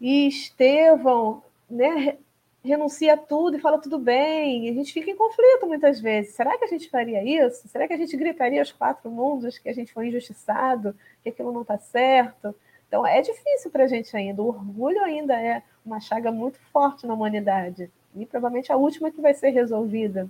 e 0.00 0.26
Estevão, 0.26 1.42
né, 1.70 2.18
renuncia 2.64 3.14
a 3.14 3.16
tudo 3.16 3.56
e 3.56 3.60
fala 3.60 3.78
tudo 3.78 3.98
bem. 3.98 4.66
E 4.66 4.70
a 4.70 4.72
gente 4.72 4.92
fica 4.92 5.10
em 5.10 5.16
conflito 5.16 5.66
muitas 5.66 6.00
vezes. 6.00 6.34
Será 6.34 6.56
que 6.56 6.64
a 6.64 6.68
gente 6.68 6.88
faria 6.88 7.22
isso? 7.22 7.68
Será 7.68 7.86
que 7.86 7.92
a 7.92 7.96
gente 7.96 8.16
gritaria 8.16 8.60
aos 8.60 8.72
quatro 8.72 9.10
mundos 9.10 9.58
que 9.58 9.68
a 9.68 9.74
gente 9.74 9.92
foi 9.92 10.08
injustiçado, 10.08 10.96
que 11.22 11.28
aquilo 11.28 11.52
não 11.52 11.62
está 11.62 11.78
certo? 11.78 12.54
Então 12.88 13.06
é 13.06 13.20
difícil 13.20 13.70
para 13.70 13.84
a 13.84 13.86
gente 13.86 14.16
ainda. 14.16 14.42
O 14.42 14.48
orgulho 14.48 15.02
ainda 15.02 15.38
é 15.40 15.62
uma 15.84 16.00
chaga 16.00 16.32
muito 16.32 16.58
forte 16.72 17.06
na 17.06 17.14
humanidade 17.14 17.90
e 18.16 18.24
provavelmente 18.24 18.72
a 18.72 18.76
última 18.76 19.10
que 19.10 19.20
vai 19.20 19.34
ser 19.34 19.50
resolvida. 19.50 20.28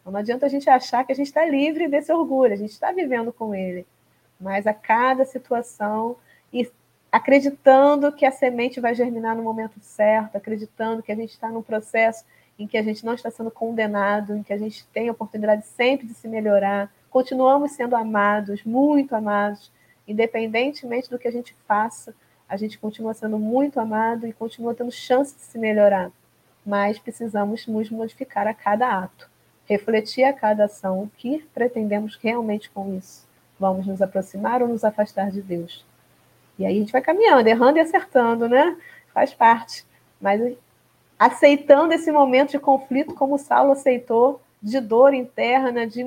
Então 0.00 0.12
não 0.12 0.20
adianta 0.20 0.46
a 0.46 0.48
gente 0.48 0.68
achar 0.68 1.04
que 1.04 1.12
a 1.12 1.14
gente 1.14 1.28
está 1.28 1.44
livre 1.44 1.88
desse 1.88 2.12
orgulho, 2.12 2.52
a 2.52 2.56
gente 2.56 2.72
está 2.72 2.92
vivendo 2.92 3.32
com 3.32 3.54
ele. 3.54 3.86
Mas 4.40 4.66
a 4.66 4.74
cada 4.74 5.24
situação 5.24 6.16
e 6.52 6.70
acreditando 7.10 8.12
que 8.12 8.24
a 8.24 8.30
semente 8.30 8.80
vai 8.80 8.94
germinar 8.94 9.34
no 9.36 9.42
momento 9.42 9.80
certo, 9.80 10.36
acreditando 10.36 11.02
que 11.02 11.10
a 11.10 11.16
gente 11.16 11.30
está 11.30 11.48
num 11.48 11.62
processo 11.62 12.24
em 12.58 12.66
que 12.66 12.76
a 12.76 12.82
gente 12.82 13.04
não 13.04 13.14
está 13.14 13.30
sendo 13.30 13.50
condenado, 13.50 14.36
em 14.36 14.42
que 14.42 14.52
a 14.52 14.58
gente 14.58 14.86
tem 14.88 15.08
a 15.08 15.12
oportunidade 15.12 15.66
sempre 15.66 16.06
de 16.06 16.14
se 16.14 16.28
melhorar, 16.28 16.92
continuamos 17.08 17.72
sendo 17.72 17.96
amados, 17.96 18.62
muito 18.64 19.14
amados, 19.14 19.72
independentemente 20.06 21.08
do 21.08 21.18
que 21.18 21.26
a 21.26 21.32
gente 21.32 21.54
faça, 21.66 22.14
a 22.48 22.56
gente 22.56 22.78
continua 22.78 23.14
sendo 23.14 23.38
muito 23.38 23.80
amado 23.80 24.26
e 24.26 24.32
continua 24.32 24.74
tendo 24.74 24.90
chance 24.90 25.34
de 25.34 25.40
se 25.40 25.58
melhorar. 25.58 26.10
Mas 26.66 26.98
precisamos 26.98 27.66
nos 27.66 27.90
modificar 27.90 28.46
a 28.46 28.52
cada 28.52 29.02
ato, 29.04 29.30
refletir 29.64 30.24
a 30.24 30.32
cada 30.32 30.64
ação 30.64 31.02
o 31.02 31.10
que 31.16 31.46
pretendemos 31.54 32.16
realmente 32.16 32.68
com 32.70 32.94
isso. 32.94 33.26
Vamos 33.58 33.86
nos 33.86 34.02
aproximar 34.02 34.62
ou 34.62 34.68
nos 34.68 34.84
afastar 34.84 35.30
de 35.30 35.40
Deus? 35.40 35.84
E 36.60 36.66
aí 36.66 36.76
a 36.76 36.78
gente 36.78 36.92
vai 36.92 37.00
caminhando, 37.00 37.48
errando 37.48 37.78
e 37.78 37.80
acertando, 37.80 38.46
né? 38.46 38.76
Faz 39.14 39.32
parte. 39.32 39.86
Mas 40.20 40.54
aceitando 41.18 41.94
esse 41.94 42.12
momento 42.12 42.50
de 42.50 42.58
conflito, 42.58 43.14
como 43.14 43.38
Saulo 43.38 43.72
aceitou, 43.72 44.42
de 44.62 44.78
dor 44.78 45.14
interna, 45.14 45.86
de 45.86 46.04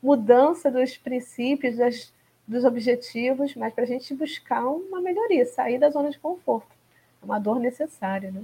mudança 0.00 0.70
dos 0.70 0.96
princípios, 0.96 1.76
das, 1.76 2.12
dos 2.46 2.64
objetivos, 2.64 3.56
mas 3.56 3.74
para 3.74 3.82
a 3.82 3.86
gente 3.88 4.14
buscar 4.14 4.64
uma 4.64 5.00
melhoria, 5.00 5.44
sair 5.44 5.80
da 5.80 5.90
zona 5.90 6.10
de 6.10 6.18
conforto. 6.20 6.70
É 7.20 7.24
uma 7.24 7.40
dor 7.40 7.58
necessária, 7.58 8.30
né? 8.30 8.42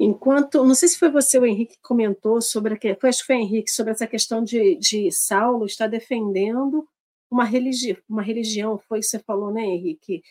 Enquanto, 0.00 0.64
não 0.64 0.74
sei 0.74 0.88
se 0.88 0.98
foi 0.98 1.10
você, 1.10 1.38
o 1.38 1.44
Henrique, 1.44 1.74
que 1.74 1.82
comentou 1.82 2.40
sobre, 2.40 2.78
acho 3.04 3.20
que 3.20 3.26
foi 3.26 3.36
Henrique, 3.36 3.70
sobre 3.70 3.92
essa 3.92 4.06
questão 4.06 4.42
de, 4.42 4.76
de 4.76 5.12
Saulo 5.12 5.66
estar 5.66 5.86
defendendo 5.86 6.88
uma, 7.30 7.44
religi 7.44 7.98
uma 8.08 8.22
religião, 8.22 8.78
foi 8.78 8.98
o 8.98 9.00
que 9.00 9.06
você 9.06 9.18
falou, 9.18 9.52
né, 9.52 9.62
Henrique? 9.62 10.22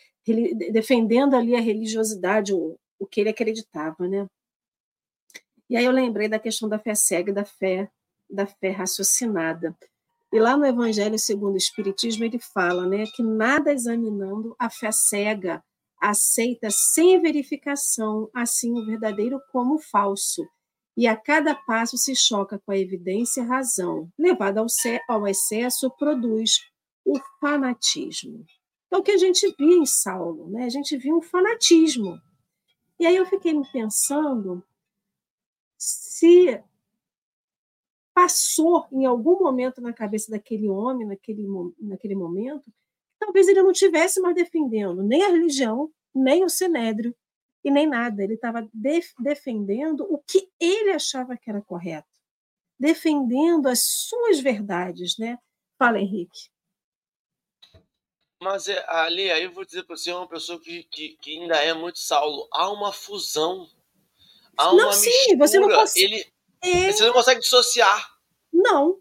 Defendendo 0.72 1.34
ali 1.34 1.54
a 1.54 1.60
religiosidade, 1.60 2.52
o, 2.52 2.78
o 2.98 3.06
que 3.06 3.20
ele 3.20 3.30
acreditava, 3.30 4.08
né? 4.08 4.26
E 5.68 5.76
aí 5.76 5.84
eu 5.84 5.92
lembrei 5.92 6.28
da 6.28 6.38
questão 6.38 6.68
da 6.68 6.78
fé 6.78 6.94
cega, 6.94 7.32
da 7.32 7.44
fé, 7.44 7.90
da 8.30 8.46
fé 8.46 8.70
raciocinada. 8.70 9.76
E 10.32 10.38
lá 10.38 10.56
no 10.56 10.66
Evangelho 10.66 11.18
segundo 11.18 11.54
o 11.54 11.58
Espiritismo 11.58 12.24
ele 12.24 12.38
fala, 12.38 12.86
né, 12.86 13.04
que 13.14 13.22
nada 13.22 13.72
examinando 13.72 14.54
a 14.58 14.68
fé 14.68 14.90
cega 14.92 15.62
aceita 16.00 16.68
sem 16.70 17.20
verificação 17.20 18.28
assim 18.34 18.72
o 18.72 18.84
verdadeiro 18.84 19.40
como 19.50 19.76
o 19.76 19.78
falso. 19.78 20.46
E 20.96 21.06
a 21.06 21.16
cada 21.16 21.54
passo 21.54 21.96
se 21.98 22.14
choca 22.16 22.58
com 22.58 22.72
a 22.72 22.78
evidência 22.78 23.42
e 23.42 23.46
razão. 23.46 24.08
Levado 24.18 24.58
ao, 24.58 24.66
ao 25.08 25.26
excesso, 25.26 25.90
produz 25.98 26.58
o 27.06 27.18
fanatismo. 27.40 28.44
Então, 28.86 28.98
o 29.00 29.02
que 29.02 29.12
a 29.12 29.16
gente 29.16 29.54
via 29.56 29.76
em 29.76 29.86
Saulo, 29.86 30.50
né? 30.50 30.64
a 30.64 30.68
gente 30.68 30.96
via 30.96 31.14
um 31.14 31.22
fanatismo. 31.22 32.20
E 32.98 33.06
aí 33.06 33.16
eu 33.16 33.24
fiquei 33.26 33.54
me 33.54 33.66
pensando 33.70 34.62
se 35.78 36.62
passou 38.14 38.86
em 38.90 39.04
algum 39.04 39.38
momento 39.38 39.80
na 39.80 39.92
cabeça 39.92 40.30
daquele 40.30 40.68
homem, 40.68 41.06
naquele, 41.06 41.46
naquele 41.78 42.14
momento, 42.14 42.72
talvez 43.18 43.46
ele 43.46 43.62
não 43.62 43.72
tivesse 43.72 44.20
mais 44.20 44.34
defendendo 44.34 45.02
nem 45.02 45.22
a 45.22 45.28
religião, 45.28 45.90
nem 46.14 46.42
o 46.42 46.48
sinédrio 46.48 47.14
e 47.62 47.70
nem 47.70 47.86
nada. 47.86 48.24
Ele 48.24 48.34
estava 48.34 48.66
def 48.72 49.12
defendendo 49.20 50.06
o 50.10 50.18
que 50.18 50.48
ele 50.58 50.92
achava 50.92 51.36
que 51.36 51.50
era 51.50 51.60
correto, 51.60 52.08
defendendo 52.80 53.66
as 53.66 53.82
suas 53.82 54.40
verdades, 54.40 55.18
né? 55.18 55.38
Fala, 55.78 55.98
Henrique. 55.98 56.55
Mas 58.42 58.68
é, 58.68 58.84
ali, 58.88 59.30
aí 59.30 59.44
eu 59.44 59.52
vou 59.52 59.64
dizer 59.64 59.84
para 59.84 59.96
você, 59.96 60.10
é 60.10 60.14
uma 60.14 60.28
pessoa 60.28 60.60
que, 60.60 60.82
que, 60.84 61.16
que, 61.20 61.38
ainda 61.38 61.56
é 61.56 61.72
muito 61.72 61.98
Saulo. 61.98 62.48
Há 62.52 62.70
uma 62.70 62.92
fusão. 62.92 63.68
Há 64.56 64.72
uma 64.72 64.84
não, 64.84 64.92
sim, 64.92 65.08
mistura. 65.08 65.38
você 65.38 65.58
não 65.58 65.68
consegue. 65.68 66.04
Ele, 66.04 66.32
é... 66.62 66.92
Você 66.92 67.06
não 67.06 67.12
consegue 67.12 67.40
dissociar. 67.40 68.16
Não, 68.52 69.00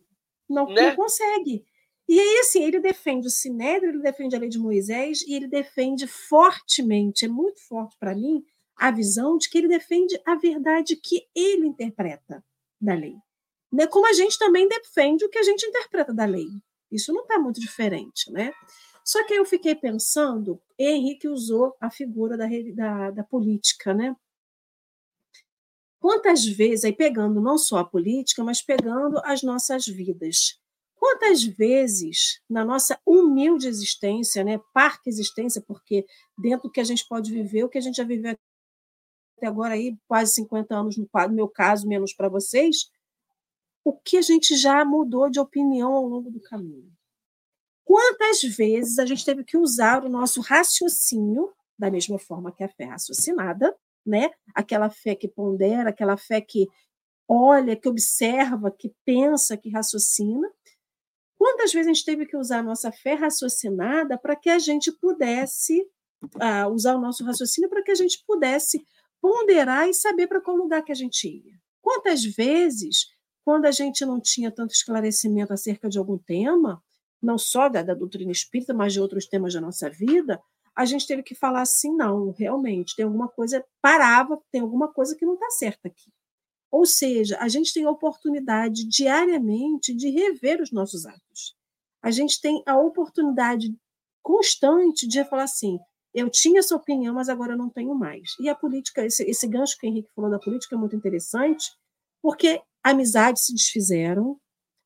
não, 0.49 0.67
né? 0.67 0.89
não 0.89 0.95
consegue. 0.95 1.65
E 2.07 2.19
aí, 2.19 2.37
assim, 2.39 2.63
ele 2.63 2.79
defende 2.79 3.27
o 3.27 3.31
Sinédrio, 3.31 3.89
ele 3.89 4.01
defende 4.01 4.35
a 4.35 4.39
lei 4.39 4.49
de 4.49 4.59
Moisés 4.59 5.21
e 5.23 5.33
ele 5.33 5.47
defende 5.47 6.05
fortemente, 6.05 7.25
é 7.25 7.27
muito 7.27 7.59
forte 7.61 7.97
para 7.99 8.13
mim, 8.13 8.45
a 8.75 8.91
visão 8.91 9.37
de 9.37 9.49
que 9.49 9.57
ele 9.57 9.67
defende 9.67 10.19
a 10.25 10.35
verdade 10.35 10.95
que 10.95 11.27
ele 11.33 11.65
interpreta 11.65 12.43
da 12.79 12.93
lei. 12.93 13.15
Né? 13.71 13.87
Como 13.87 14.05
a 14.07 14.13
gente 14.13 14.37
também 14.37 14.67
defende 14.67 15.25
o 15.25 15.29
que 15.29 15.39
a 15.39 15.43
gente 15.43 15.65
interpreta 15.65 16.13
da 16.13 16.25
lei. 16.25 16.47
Isso 16.91 17.11
não 17.11 17.23
está 17.23 17.39
muito 17.39 17.59
diferente, 17.59 18.31
né? 18.31 18.53
Só 19.05 19.23
que 19.23 19.35
eu 19.35 19.45
fiquei 19.45 19.75
pensando, 19.75 20.59
Henrique 20.79 21.27
usou 21.27 21.75
a 21.79 21.91
figura 21.91 22.35
da, 22.35 22.47
da, 22.73 23.11
da 23.11 23.23
política, 23.23 23.93
né? 23.93 24.15
Quantas 25.99 26.43
vezes, 26.43 26.85
aí 26.85 26.93
pegando 26.93 27.39
não 27.39 27.57
só 27.57 27.77
a 27.77 27.85
política, 27.85 28.43
mas 28.43 28.63
pegando 28.63 29.19
as 29.23 29.43
nossas 29.43 29.85
vidas, 29.85 30.59
quantas 30.95 31.43
vezes 31.43 32.41
na 32.49 32.65
nossa 32.65 32.99
humilde 33.05 33.67
existência, 33.67 34.43
né, 34.43 34.59
parque 34.73 35.09
existência, 35.09 35.61
porque 35.61 36.05
dentro 36.37 36.67
do 36.67 36.71
que 36.71 36.79
a 36.79 36.83
gente 36.83 37.07
pode 37.07 37.31
viver, 37.31 37.63
o 37.63 37.69
que 37.69 37.77
a 37.77 37.81
gente 37.81 37.97
já 37.97 38.03
viveu 38.03 38.35
até 39.37 39.47
agora 39.47 39.75
aí, 39.75 39.95
quase 40.07 40.33
50 40.33 40.75
anos 40.75 40.97
no 40.97 41.07
meu 41.31 41.47
caso, 41.47 41.87
menos 41.87 42.13
para 42.13 42.29
vocês, 42.29 42.89
o 43.83 43.93
que 43.93 44.17
a 44.17 44.21
gente 44.21 44.55
já 44.55 44.83
mudou 44.83 45.29
de 45.29 45.39
opinião 45.39 45.93
ao 45.93 46.05
longo 46.05 46.31
do 46.31 46.39
caminho. 46.39 46.94
Quantas 47.85 48.41
vezes 48.41 48.99
a 48.99 49.05
gente 49.05 49.23
teve 49.23 49.43
que 49.43 49.57
usar 49.57 50.03
o 50.03 50.09
nosso 50.09 50.41
raciocínio, 50.41 51.53
da 51.77 51.91
mesma 51.91 52.17
forma 52.17 52.51
que 52.51 52.63
a 52.63 52.69
fé 52.69 52.85
raciocinada, 52.85 53.73
né? 54.05 54.31
Aquela 54.53 54.89
fé 54.89 55.15
que 55.15 55.27
pondera, 55.27 55.89
aquela 55.89 56.17
fé 56.17 56.41
que 56.41 56.67
olha, 57.27 57.75
que 57.75 57.87
observa, 57.87 58.71
que 58.71 58.93
pensa, 59.05 59.57
que 59.57 59.69
raciocina. 59.69 60.47
Quantas 61.37 61.71
vezes 61.73 61.87
a 61.87 61.93
gente 61.93 62.05
teve 62.05 62.25
que 62.25 62.37
usar 62.37 62.59
a 62.59 62.63
nossa 62.63 62.91
fé 62.91 63.13
raciocinada 63.13 64.17
para 64.17 64.35
que 64.35 64.49
a 64.49 64.59
gente 64.59 64.91
pudesse 64.91 65.81
uh, 66.23 66.69
usar 66.71 66.95
o 66.95 67.01
nosso 67.01 67.23
raciocínio 67.23 67.69
para 67.69 67.83
que 67.83 67.91
a 67.91 67.95
gente 67.95 68.23
pudesse 68.25 68.85
ponderar 69.21 69.87
e 69.89 69.93
saber 69.93 70.27
para 70.27 70.41
qual 70.41 70.55
lugar 70.55 70.83
que 70.83 70.91
a 70.91 70.95
gente 70.95 71.27
ia? 71.27 71.59
Quantas 71.81 72.23
vezes, 72.23 73.07
quando 73.43 73.65
a 73.65 73.71
gente 73.71 74.05
não 74.05 74.19
tinha 74.19 74.51
tanto 74.51 74.73
esclarecimento 74.73 75.53
acerca 75.53 75.89
de 75.89 75.99
algum 75.99 76.17
tema, 76.17 76.81
não 77.25 77.37
só 77.37 77.67
da, 77.67 77.81
da 77.81 77.93
doutrina 77.93 78.31
espírita, 78.31 78.73
mas 78.73 78.93
de 78.93 79.01
outros 79.01 79.25
temas 79.25 79.53
da 79.53 79.59
nossa 79.59 79.89
vida, 79.89 80.39
a 80.75 80.85
gente 80.85 81.07
teve 81.07 81.23
que 81.23 81.33
falar 81.33 81.61
assim, 81.61 81.95
não, 81.95 82.31
realmente, 82.31 82.95
tem 82.95 83.05
alguma 83.05 83.27
coisa, 83.27 83.65
parava, 83.81 84.39
tem 84.51 84.61
alguma 84.61 84.91
coisa 84.91 85.15
que 85.15 85.25
não 85.25 85.35
está 85.35 85.49
certa 85.49 85.87
aqui. 85.87 86.11
Ou 86.69 86.85
seja, 86.85 87.37
a 87.39 87.47
gente 87.47 87.73
tem 87.73 87.85
a 87.85 87.89
oportunidade 87.89 88.85
diariamente 88.85 89.93
de 89.93 90.09
rever 90.09 90.61
os 90.61 90.71
nossos 90.71 91.05
atos. 91.05 91.55
A 92.01 92.11
gente 92.11 92.41
tem 92.41 92.61
a 92.65 92.77
oportunidade 92.77 93.73
constante 94.21 95.07
de 95.07 95.23
falar 95.23 95.43
assim: 95.43 95.79
eu 96.13 96.29
tinha 96.29 96.59
essa 96.59 96.75
opinião, 96.75 97.13
mas 97.13 97.29
agora 97.29 97.53
eu 97.53 97.57
não 97.57 97.69
tenho 97.69 97.95
mais. 97.95 98.35
E 98.39 98.49
a 98.49 98.55
política, 98.55 99.05
esse, 99.05 99.23
esse 99.23 99.47
gancho 99.47 99.77
que 99.77 99.87
o 99.87 99.89
Henrique 99.89 100.11
falou 100.13 100.29
da 100.29 100.39
política 100.39 100.75
é 100.75 100.77
muito 100.77 100.95
interessante, 100.95 101.71
porque 102.21 102.61
amizades 102.83 103.45
se 103.45 103.53
desfizeram, 103.53 104.39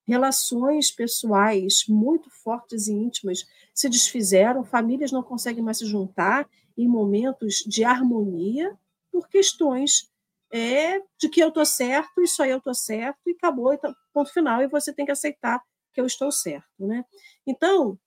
relações 0.09 0.89
pessoais 0.89 1.85
muito 1.87 2.29
fortes 2.31 2.87
e 2.87 2.93
íntimas 2.93 3.45
se 3.73 3.87
desfizeram, 3.87 4.65
famílias 4.65 5.11
não 5.11 5.21
conseguem 5.21 5.63
mais 5.63 5.77
se 5.77 5.85
juntar 5.85 6.49
em 6.75 6.87
momentos 6.87 7.63
de 7.67 7.83
harmonia 7.83 8.75
por 9.11 9.29
questões 9.29 10.09
é, 10.51 10.99
de 11.17 11.29
que 11.29 11.41
eu 11.41 11.49
estou 11.49 11.65
certo 11.65 12.21
e 12.21 12.27
só 12.27 12.43
eu 12.43 12.57
estou 12.57 12.73
certo 12.73 13.19
e 13.27 13.31
acabou, 13.31 13.71
então, 13.71 13.93
ponto 14.11 14.33
final, 14.33 14.63
e 14.63 14.67
você 14.67 14.91
tem 14.91 15.05
que 15.05 15.11
aceitar 15.11 15.61
que 15.93 16.01
eu 16.01 16.07
estou 16.07 16.31
certo. 16.31 16.67
Né? 16.79 17.05
Então, 17.45 17.97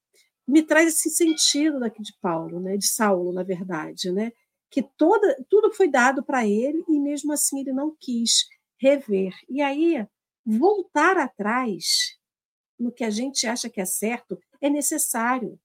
me 0.46 0.60
traz 0.62 0.88
esse 0.88 1.08
sentido 1.10 1.78
daqui 1.78 2.02
de 2.02 2.12
Paulo, 2.20 2.58
né? 2.58 2.76
de 2.76 2.88
Saulo, 2.88 3.32
na 3.32 3.44
verdade, 3.44 4.10
né? 4.10 4.32
que 4.68 4.82
toda, 4.82 5.36
tudo 5.48 5.72
foi 5.72 5.86
dado 5.86 6.22
para 6.24 6.44
ele 6.44 6.82
e 6.88 6.98
mesmo 6.98 7.32
assim 7.32 7.60
ele 7.60 7.72
não 7.72 7.94
quis 8.00 8.46
rever. 8.80 9.32
E 9.48 9.62
aí, 9.62 10.04
voltar 10.44 11.16
atrás 11.16 12.18
no 12.78 12.92
que 12.92 13.04
a 13.04 13.10
gente 13.10 13.46
acha 13.46 13.70
que 13.70 13.80
é 13.80 13.84
certo 13.84 14.38
é 14.60 14.68
necessário. 14.68 15.58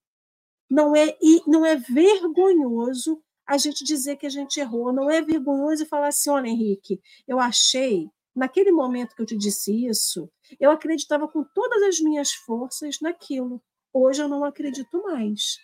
Não 0.70 0.96
é, 0.96 1.18
e 1.22 1.42
não 1.48 1.66
é 1.66 1.76
vergonhoso 1.76 3.24
a 3.48 3.58
gente 3.58 3.84
dizer 3.84 4.18
que 4.18 4.26
a 4.26 4.30
gente 4.30 4.60
errou. 4.60 4.92
Não 4.92 5.10
é 5.10 5.22
vergonhoso 5.22 5.86
falar 5.86 6.10
assim: 6.10 6.30
olha, 6.30 6.48
Henrique, 6.48 7.02
eu 7.28 7.40
achei, 7.40 8.10
naquele 8.36 8.72
momento 8.72 9.16
que 9.16 9.22
eu 9.22 9.26
te 9.26 9.38
disse 9.38 9.86
isso, 9.86 10.30
eu 10.60 10.70
acreditava 10.70 11.28
com 11.28 11.44
todas 11.44 11.82
as 11.84 12.00
minhas 12.00 12.34
forças 12.34 13.00
naquilo. 13.02 13.64
Hoje 13.94 14.22
eu 14.22 14.28
não 14.28 14.44
acredito 14.44 15.02
mais. 15.04 15.58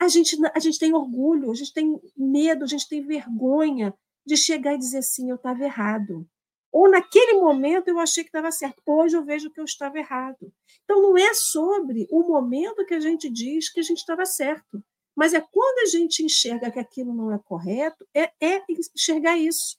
A 0.00 0.08
gente, 0.08 0.36
a 0.52 0.58
gente 0.58 0.80
tem 0.80 0.92
orgulho, 0.92 1.50
a 1.52 1.54
gente 1.54 1.72
tem 1.72 2.00
medo, 2.16 2.64
a 2.64 2.66
gente 2.66 2.88
tem 2.88 3.06
vergonha 3.06 3.94
de 4.26 4.36
chegar 4.36 4.74
e 4.74 4.78
dizer 4.78 4.98
assim: 4.98 5.30
eu 5.30 5.36
estava 5.36 5.62
errado. 5.62 6.28
Ou 6.72 6.88
naquele 6.88 7.34
momento 7.34 7.88
eu 7.88 7.98
achei 7.98 8.24
que 8.24 8.30
estava 8.30 8.50
certo, 8.50 8.82
hoje 8.86 9.14
eu 9.14 9.22
vejo 9.22 9.50
que 9.50 9.60
eu 9.60 9.64
estava 9.64 9.98
errado. 9.98 10.50
Então 10.82 11.02
não 11.02 11.18
é 11.18 11.34
sobre 11.34 12.08
o 12.10 12.26
momento 12.26 12.86
que 12.86 12.94
a 12.94 13.00
gente 13.00 13.28
diz 13.28 13.70
que 13.70 13.80
a 13.80 13.82
gente 13.82 13.98
estava 13.98 14.24
certo, 14.24 14.82
mas 15.14 15.34
é 15.34 15.40
quando 15.40 15.80
a 15.80 15.86
gente 15.86 16.24
enxerga 16.24 16.70
que 16.70 16.78
aquilo 16.78 17.12
não 17.12 17.30
é 17.30 17.38
correto, 17.38 18.08
é, 18.14 18.32
é 18.40 18.64
enxergar 18.96 19.36
isso. 19.36 19.76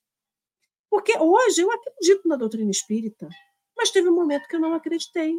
Porque 0.88 1.18
hoje 1.18 1.62
eu 1.62 1.72
acredito 1.72 2.28
na 2.28 2.36
doutrina 2.36 2.70
espírita, 2.70 3.28
mas 3.76 3.90
teve 3.90 4.08
um 4.08 4.16
momento 4.16 4.48
que 4.48 4.56
eu 4.56 4.60
não 4.60 4.76
acreditei. 4.76 5.36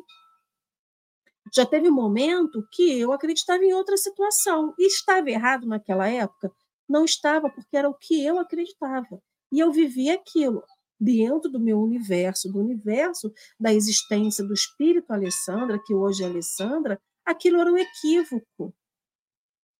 Já 1.54 1.64
teve 1.64 1.88
um 1.88 1.94
momento 1.94 2.66
que 2.72 2.98
eu 2.98 3.12
acreditava 3.12 3.64
em 3.64 3.72
outra 3.72 3.96
situação. 3.96 4.74
E 4.76 4.86
estava 4.86 5.30
errado 5.30 5.68
naquela 5.68 6.08
época? 6.08 6.50
Não 6.88 7.04
estava, 7.04 7.48
porque 7.48 7.76
era 7.76 7.88
o 7.88 7.94
que 7.94 8.24
eu 8.24 8.40
acreditava. 8.40 9.22
E 9.52 9.60
eu 9.60 9.70
vivia 9.70 10.14
aquilo 10.14 10.64
dentro 10.98 11.50
do 11.50 11.60
meu 11.60 11.80
universo, 11.80 12.50
do 12.50 12.58
universo 12.58 13.32
da 13.58 13.72
existência 13.72 14.44
do 14.44 14.54
espírito 14.54 15.12
Alessandra, 15.12 15.80
que 15.84 15.94
hoje 15.94 16.22
é 16.22 16.26
Alessandra, 16.26 17.00
aquilo 17.24 17.60
era 17.60 17.72
um 17.72 17.76
equívoco. 17.76 18.74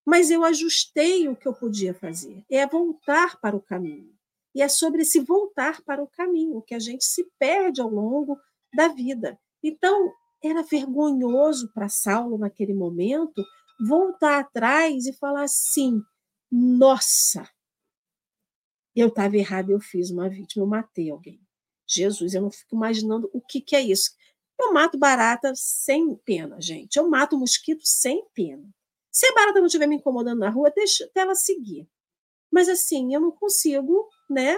Mas 0.07 0.31
eu 0.31 0.45
ajustei 0.45 1.29
o 1.29 1.37
que 1.37 1.49
eu 1.49 1.55
podia 1.55 1.95
fazer. 1.95 2.45
É 2.51 2.67
voltar 2.67 3.41
para 3.41 3.57
o 3.57 3.63
caminho. 3.63 4.13
E 4.55 4.63
é 4.63 4.69
sobre 4.69 5.03
esse 5.03 5.21
voltar 5.21 5.83
para 5.83 6.03
o 6.03 6.07
caminho 6.07 6.63
que 6.63 6.75
a 6.75 6.79
gente 6.79 7.05
se 7.05 7.27
perde 7.39 7.81
ao 7.81 7.89
longo 7.89 8.39
da 8.75 8.89
vida. 8.89 9.39
Então, 9.63 10.13
era 10.43 10.63
vergonhoso 10.63 11.73
para 11.73 11.89
Saulo, 11.89 12.37
naquele 12.37 12.75
momento, 12.75 13.43
voltar 13.81 14.41
atrás 14.41 15.07
e 15.07 15.13
falar 15.15 15.45
assim: 15.45 16.03
nossa, 16.51 17.49
eu 19.01 19.09
estava 19.09 19.37
errado, 19.37 19.71
eu 19.71 19.81
fiz 19.81 20.11
uma 20.11 20.29
vítima, 20.29 20.63
eu 20.63 20.69
matei 20.69 21.11
alguém. 21.11 21.41
Jesus, 21.87 22.35
eu 22.35 22.43
não 22.43 22.51
fico 22.51 22.77
imaginando 22.77 23.29
o 23.33 23.41
que, 23.41 23.61
que 23.61 23.77
é 23.77 23.81
isso. 23.81 24.13
Eu 24.59 24.73
mato 24.73 24.97
barata 24.97 25.53
sem 25.55 26.15
pena, 26.17 26.61
gente. 26.61 26.97
Eu 26.97 27.09
mato 27.09 27.39
mosquito 27.39 27.83
sem 27.85 28.25
pena. 28.33 28.69
Se 29.11 29.27
a 29.27 29.35
barata 29.35 29.59
não 29.59 29.67
estiver 29.67 29.87
me 29.87 29.97
incomodando 29.97 30.39
na 30.39 30.51
rua, 30.51 30.73
deixa 30.75 31.11
ela 31.15 31.35
seguir. 31.35 31.89
Mas 32.51 32.69
assim, 32.69 33.15
eu 33.15 33.21
não 33.21 33.33
consigo, 33.33 34.09
né, 34.31 34.57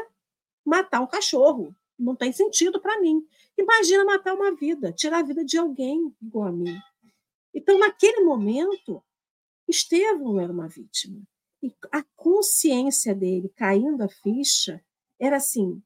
matar 0.64 1.01
um 1.01 1.07
cachorro. 1.07 1.74
Não 1.99 2.14
tem 2.14 2.30
sentido 2.30 2.80
para 2.80 3.01
mim. 3.01 3.26
Imagina 3.57 4.05
matar 4.05 4.34
uma 4.34 4.55
vida, 4.55 4.93
tirar 4.93 5.20
a 5.20 5.22
vida 5.22 5.45
de 5.45 5.57
alguém 5.57 6.14
igual 6.20 6.49
a 6.49 6.53
mim. 6.53 6.78
Então, 7.55 7.78
naquele 7.78 8.20
momento, 8.20 9.03
Estevão 9.66 10.39
era 10.39 10.53
uma 10.53 10.68
vítima. 10.68 11.22
E 11.66 11.74
a 11.90 12.00
consciência 12.14 13.12
dele 13.12 13.52
caindo 13.56 14.00
a 14.02 14.08
ficha 14.08 14.80
era 15.20 15.38
assim: 15.38 15.82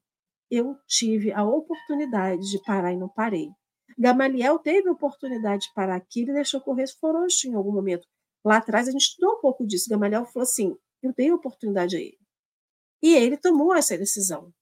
eu 0.49 0.77
tive 0.85 1.31
a 1.31 1.43
oportunidade 1.43 2.51
de 2.51 2.63
parar 2.63 2.93
e 2.93 2.97
não 2.97 3.09
parei. 3.09 3.49
Gamaliel 3.97 4.59
teve 4.59 4.87
a 4.87 4.91
oportunidade 4.91 5.63
de 5.63 5.73
parar 5.73 5.95
aqui, 5.95 6.21
ele 6.21 6.33
deixou 6.33 6.61
correr 6.61 6.85
frouxo 6.87 7.47
em 7.47 7.55
algum 7.55 7.71
momento. 7.71 8.07
Lá 8.45 8.57
atrás 8.57 8.87
a 8.87 8.91
gente 8.91 9.01
estudou 9.01 9.37
um 9.37 9.41
pouco 9.41 9.65
disso. 9.65 9.89
Gamaliel 9.89 10.23
falou 10.25 10.43
assim: 10.43 10.77
eu 11.01 11.11
dei 11.13 11.29
a 11.29 11.35
oportunidade 11.35 11.97
a 11.97 11.99
ele. 11.99 12.19
E 13.01 13.15
ele 13.15 13.35
tomou 13.35 13.73
essa 13.73 13.97
decisão. 13.97 14.53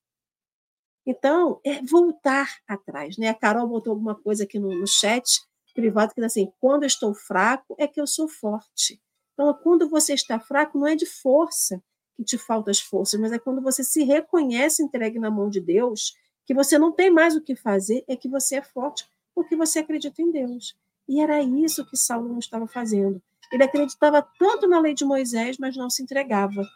Então, 1.05 1.59
é 1.65 1.81
voltar 1.81 2.59
atrás. 2.65 3.17
Né? 3.17 3.27
A 3.27 3.33
Carol 3.33 3.67
botou 3.67 3.91
alguma 3.91 4.15
coisa 4.15 4.45
aqui 4.45 4.57
no, 4.57 4.73
no 4.73 4.87
chat 4.87 5.41
privado 5.73 6.13
que 6.13 6.21
diz 6.21 6.31
assim: 6.31 6.49
quando 6.61 6.83
eu 6.83 6.87
estou 6.87 7.13
fraco, 7.13 7.75
é 7.77 7.89
que 7.89 7.99
eu 7.99 8.07
sou 8.07 8.29
forte. 8.29 9.01
Então, 9.39 9.53
quando 9.53 9.87
você 9.87 10.13
está 10.13 10.37
fraco, 10.37 10.77
não 10.77 10.85
é 10.85 10.97
de 10.97 11.05
força 11.05 11.81
que 12.17 12.25
te 12.25 12.37
faltam 12.37 12.71
as 12.71 12.81
forças, 12.81 13.17
mas 13.17 13.31
é 13.31 13.39
quando 13.39 13.61
você 13.61 13.85
se 13.85 14.03
reconhece 14.03 14.83
entregue 14.83 15.17
na 15.17 15.31
mão 15.31 15.49
de 15.49 15.61
Deus, 15.61 16.13
que 16.45 16.53
você 16.53 16.77
não 16.77 16.91
tem 16.91 17.09
mais 17.09 17.37
o 17.37 17.41
que 17.41 17.55
fazer, 17.55 18.03
é 18.05 18.17
que 18.17 18.27
você 18.27 18.57
é 18.57 18.61
forte, 18.61 19.07
porque 19.33 19.55
você 19.55 19.79
acredita 19.79 20.21
em 20.21 20.29
Deus. 20.29 20.75
E 21.07 21.21
era 21.21 21.41
isso 21.41 21.85
que 21.85 21.95
Saulo 21.95 22.27
não 22.27 22.39
estava 22.39 22.67
fazendo. 22.67 23.21
Ele 23.49 23.63
acreditava 23.63 24.21
tanto 24.37 24.67
na 24.67 24.77
lei 24.77 24.93
de 24.93 25.05
Moisés, 25.05 25.57
mas 25.57 25.77
não 25.77 25.89
se 25.89 26.03
entregava 26.03 26.67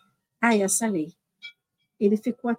a 0.42 0.56
essa 0.56 0.88
lei. 0.88 1.12
Ele 2.00 2.16
ficou 2.16 2.50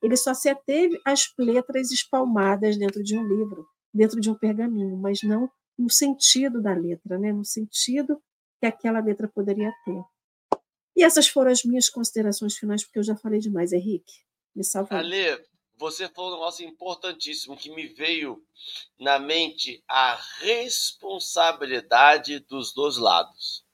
ele 0.00 0.16
só 0.16 0.32
se 0.32 0.48
ateve 0.48 1.00
às 1.04 1.34
letras 1.36 1.90
espalmadas 1.90 2.76
dentro 2.76 3.02
de 3.02 3.18
um 3.18 3.26
livro, 3.26 3.66
dentro 3.92 4.20
de 4.20 4.30
um 4.30 4.34
pergaminho, 4.36 4.96
mas 4.96 5.24
não 5.24 5.50
no 5.76 5.90
sentido 5.90 6.62
da 6.62 6.72
letra, 6.72 7.18
né? 7.18 7.32
no 7.32 7.44
sentido 7.44 8.22
que 8.64 8.66
aquela 8.66 9.00
letra 9.00 9.28
poderia 9.28 9.70
ter. 9.84 10.02
E 10.96 11.02
essas 11.02 11.28
foram 11.28 11.50
as 11.50 11.64
minhas 11.64 11.90
considerações 11.90 12.56
finais, 12.56 12.82
porque 12.82 12.98
eu 12.98 13.02
já 13.02 13.14
falei 13.16 13.40
demais, 13.40 13.72
Henrique. 13.72 14.24
Me 14.54 14.64
salva. 14.64 14.98
Ale, 14.98 15.38
você 15.76 16.08
falou 16.08 16.30
um 16.30 16.34
negócio 16.34 16.66
importantíssimo 16.66 17.56
que 17.56 17.70
me 17.70 17.88
veio 17.88 18.42
na 18.98 19.18
mente 19.18 19.82
a 19.88 20.14
responsabilidade 20.38 22.38
dos 22.40 22.72
dois 22.72 22.96
lados. 22.96 23.64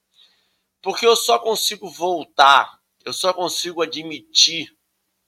Porque 0.81 1.05
eu 1.05 1.15
só 1.15 1.39
consigo 1.39 1.89
voltar, 1.89 2.81
eu 3.05 3.13
só 3.13 3.31
consigo 3.33 3.83
admitir 3.83 4.75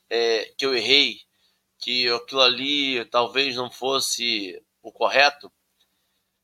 é, 0.09 0.51
que 0.57 0.65
eu 0.65 0.75
errei, 0.75 1.21
que 1.77 2.09
aquilo 2.09 2.41
ali 2.41 3.05
talvez 3.05 3.55
não 3.55 3.69
fosse 3.69 4.59
o 4.81 4.91
correto, 4.91 5.53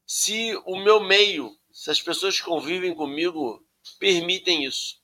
se 0.05 0.55
o 0.65 0.77
meu 0.77 1.01
meio 1.01 1.58
se 1.79 1.91
as 1.91 2.01
pessoas 2.01 2.39
que 2.39 2.45
convivem 2.45 2.93
comigo 2.93 3.65
permitem 3.99 4.65
isso. 4.65 5.01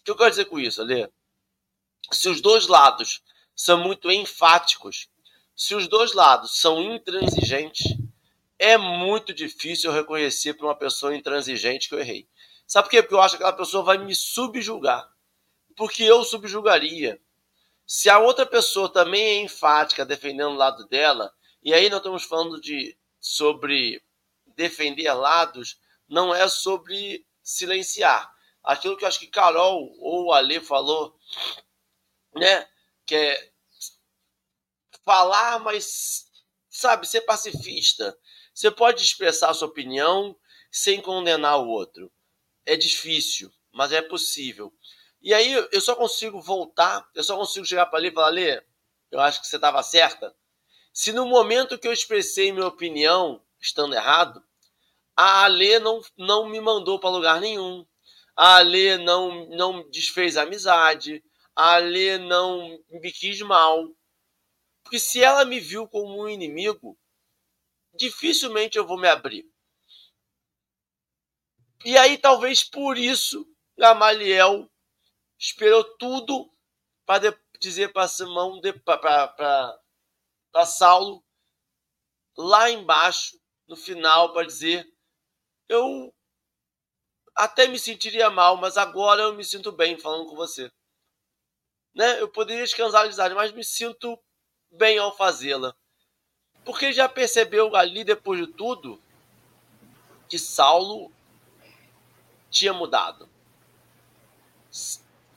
O 0.00 0.04
que 0.04 0.10
eu 0.10 0.16
quero 0.16 0.30
dizer 0.30 0.44
com 0.46 0.58
isso, 0.58 0.80
Ale? 0.80 1.08
Se 2.12 2.28
os 2.28 2.40
dois 2.40 2.66
lados 2.66 3.22
são 3.54 3.78
muito 3.78 4.10
enfáticos 4.10 5.08
se 5.56 5.74
os 5.74 5.86
dois 5.86 6.12
lados 6.12 6.58
são 6.58 6.82
intransigentes, 6.82 7.86
é 8.58 8.76
muito 8.76 9.32
difícil 9.32 9.90
eu 9.90 9.96
reconhecer 9.96 10.54
para 10.54 10.66
uma 10.66 10.74
pessoa 10.74 11.14
intransigente 11.14 11.88
que 11.88 11.94
eu 11.94 12.00
errei. 12.00 12.28
Sabe 12.66 12.86
por 12.86 12.90
quê? 12.90 13.02
Porque 13.02 13.14
eu 13.14 13.20
acho 13.20 13.36
que 13.36 13.42
aquela 13.42 13.56
pessoa 13.56 13.84
vai 13.84 13.98
me 13.98 14.14
subjugar. 14.14 15.08
Porque 15.76 16.02
eu 16.02 16.24
subjugaria. 16.24 17.20
Se 17.86 18.10
a 18.10 18.18
outra 18.18 18.44
pessoa 18.44 18.88
também 18.88 19.22
é 19.22 19.42
enfática, 19.42 20.04
defendendo 20.04 20.52
o 20.52 20.56
lado 20.56 20.88
dela, 20.88 21.32
e 21.62 21.72
aí 21.72 21.88
nós 21.88 21.98
estamos 21.98 22.24
falando 22.24 22.60
de 22.60 22.96
sobre 23.20 24.02
defender 24.56 25.12
lados, 25.12 25.78
não 26.08 26.34
é 26.34 26.48
sobre 26.48 27.26
silenciar. 27.42 28.32
Aquilo 28.62 28.96
que 28.96 29.04
eu 29.04 29.08
acho 29.08 29.20
que 29.20 29.26
Carol 29.26 29.94
ou 29.98 30.32
Ale 30.32 30.60
falou, 30.60 31.18
né? 32.34 32.66
Que 33.06 33.14
é 33.14 33.52
falar, 35.04 35.58
mas 35.58 36.26
sabe, 36.70 37.06
ser 37.06 37.20
pacifista. 37.22 38.18
Você 38.54 38.70
pode 38.70 39.02
expressar 39.02 39.50
a 39.50 39.54
sua 39.54 39.68
opinião 39.68 40.36
sem 40.70 41.00
condenar 41.00 41.58
o 41.60 41.68
outro. 41.68 42.10
É 42.64 42.76
difícil, 42.76 43.52
mas 43.72 43.92
é 43.92 44.00
possível. 44.00 44.72
E 45.20 45.32
aí 45.34 45.52
eu 45.52 45.80
só 45.80 45.94
consigo 45.94 46.40
voltar, 46.40 47.08
eu 47.14 47.22
só 47.22 47.36
consigo 47.36 47.66
chegar 47.66 47.86
para 47.86 47.98
ali 47.98 48.08
e 48.08 48.12
falar, 48.12 48.28
Lê, 48.28 48.62
eu 49.10 49.20
acho 49.20 49.40
que 49.40 49.46
você 49.46 49.56
estava 49.56 49.82
certa. 49.82 50.34
Se 50.92 51.12
no 51.12 51.26
momento 51.26 51.78
que 51.78 51.86
eu 51.86 51.92
expressei 51.92 52.52
minha 52.52 52.66
opinião, 52.66 53.43
estando 53.64 53.94
errado, 53.94 54.44
a 55.16 55.44
Ale 55.44 55.78
não, 55.78 56.00
não 56.16 56.48
me 56.48 56.60
mandou 56.60 56.98
para 56.98 57.10
lugar 57.10 57.40
nenhum. 57.40 57.86
A 58.36 58.56
Ale 58.56 58.98
não, 58.98 59.46
não 59.50 59.88
desfez 59.90 60.36
a 60.36 60.42
amizade. 60.42 61.24
A 61.54 61.74
Ale 61.74 62.18
não 62.18 62.78
me 62.90 63.12
quis 63.12 63.40
mal. 63.40 63.88
Porque 64.82 64.98
se 64.98 65.22
ela 65.22 65.44
me 65.44 65.60
viu 65.60 65.88
como 65.88 66.22
um 66.22 66.28
inimigo, 66.28 66.98
dificilmente 67.94 68.76
eu 68.76 68.86
vou 68.86 68.98
me 68.98 69.08
abrir. 69.08 69.48
E 71.84 71.96
aí, 71.96 72.18
talvez 72.18 72.64
por 72.64 72.98
isso, 72.98 73.46
Gamaliel 73.78 74.68
esperou 75.38 75.84
tudo 75.96 76.50
para 77.06 77.38
dizer 77.60 77.92
para 77.92 78.08
Simão, 78.08 78.60
para 78.84 80.66
Saulo, 80.66 81.22
lá 82.36 82.70
embaixo, 82.70 83.38
no 83.74 83.76
final, 83.76 84.32
para 84.32 84.46
dizer: 84.46 84.88
Eu 85.68 86.14
até 87.34 87.66
me 87.66 87.78
sentiria 87.78 88.30
mal, 88.30 88.56
mas 88.56 88.76
agora 88.76 89.22
eu 89.22 89.34
me 89.34 89.44
sinto 89.44 89.72
bem 89.72 89.98
falando 89.98 90.28
com 90.30 90.36
você. 90.36 90.70
Né? 91.92 92.20
Eu 92.20 92.28
poderia 92.28 92.62
escandalizar, 92.62 93.34
mas 93.34 93.52
me 93.52 93.64
sinto 93.64 94.18
bem 94.70 94.98
ao 94.98 95.14
fazê-la. 95.16 95.74
Porque 96.64 96.92
já 96.92 97.08
percebeu 97.08 97.74
ali, 97.74 98.04
depois 98.04 98.40
de 98.40 98.52
tudo, 98.52 99.02
que 100.28 100.38
Saulo 100.38 101.12
tinha 102.50 102.72
mudado. 102.72 103.28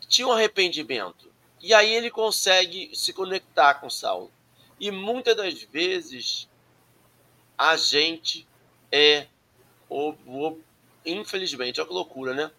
Tinha 0.07 0.27
um 0.27 0.31
arrependimento. 0.31 1.31
E 1.59 1.73
aí 1.73 1.91
ele 1.91 2.11
consegue 2.11 2.95
se 2.95 3.11
conectar 3.11 3.75
com 3.75 3.89
Saulo. 3.89 4.31
E 4.79 4.91
muitas 4.91 5.35
das 5.35 5.61
vezes 5.63 6.47
a 7.57 7.75
gente 7.75 8.47
é 8.91 9.27
o, 9.89 10.11
o 10.25 10.61
infelizmente, 11.05 11.79
olha 11.79 11.87
que 11.87 11.93
loucura, 11.93 12.33
né? 12.33 12.51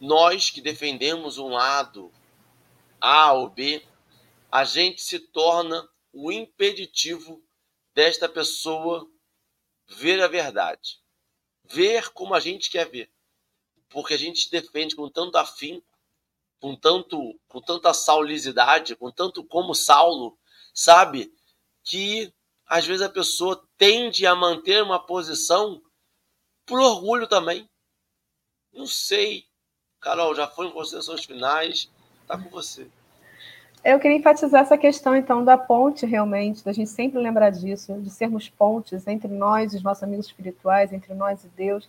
Nós 0.00 0.50
que 0.50 0.60
defendemos 0.60 1.38
um 1.38 1.48
lado 1.48 2.12
A 3.00 3.32
ou 3.32 3.48
B, 3.48 3.82
a 4.50 4.64
gente 4.64 5.02
se 5.02 5.18
torna 5.18 5.88
o 6.12 6.30
impeditivo 6.30 7.42
desta 7.94 8.28
pessoa 8.28 9.10
ver 9.88 10.22
a 10.22 10.28
verdade, 10.28 11.00
ver 11.64 12.10
como 12.10 12.34
a 12.34 12.40
gente 12.40 12.70
quer 12.70 12.88
ver, 12.88 13.10
porque 13.88 14.14
a 14.14 14.18
gente 14.18 14.50
defende 14.50 14.94
com 14.94 15.08
tanto 15.08 15.36
afinco, 15.36 15.86
com 16.60 16.76
tanto, 16.76 17.38
com 17.48 17.60
tanta 17.60 17.92
saulicidade, 17.94 18.96
com 18.96 19.10
tanto 19.10 19.42
como 19.44 19.74
Saulo, 19.74 20.38
sabe, 20.74 21.32
que 21.84 22.32
às 22.66 22.86
vezes 22.86 23.02
a 23.02 23.08
pessoa 23.08 23.67
tende 23.78 24.26
a 24.26 24.34
manter 24.34 24.82
uma 24.82 24.98
posição 24.98 25.80
por 26.66 26.80
orgulho 26.80 27.26
também. 27.26 27.66
Não 28.72 28.86
sei. 28.86 29.44
Carol, 30.00 30.34
já 30.34 30.46
foi 30.46 30.66
em 30.66 30.72
considerações 30.72 31.24
finais. 31.24 31.90
Tá 32.26 32.36
com 32.36 32.50
você. 32.50 32.86
Eu 33.84 33.98
queria 34.00 34.18
enfatizar 34.18 34.62
essa 34.62 34.76
questão, 34.76 35.16
então, 35.16 35.44
da 35.44 35.56
ponte, 35.56 36.04
realmente, 36.04 36.64
da 36.64 36.72
gente 36.72 36.90
sempre 36.90 37.18
lembrar 37.18 37.50
disso, 37.50 37.94
de 38.00 38.10
sermos 38.10 38.48
pontes 38.48 39.06
entre 39.06 39.28
nós 39.28 39.72
e 39.72 39.76
os 39.76 39.82
nossos 39.82 40.02
amigos 40.02 40.26
espirituais, 40.26 40.92
entre 40.92 41.14
nós 41.14 41.44
e 41.44 41.48
Deus. 41.48 41.88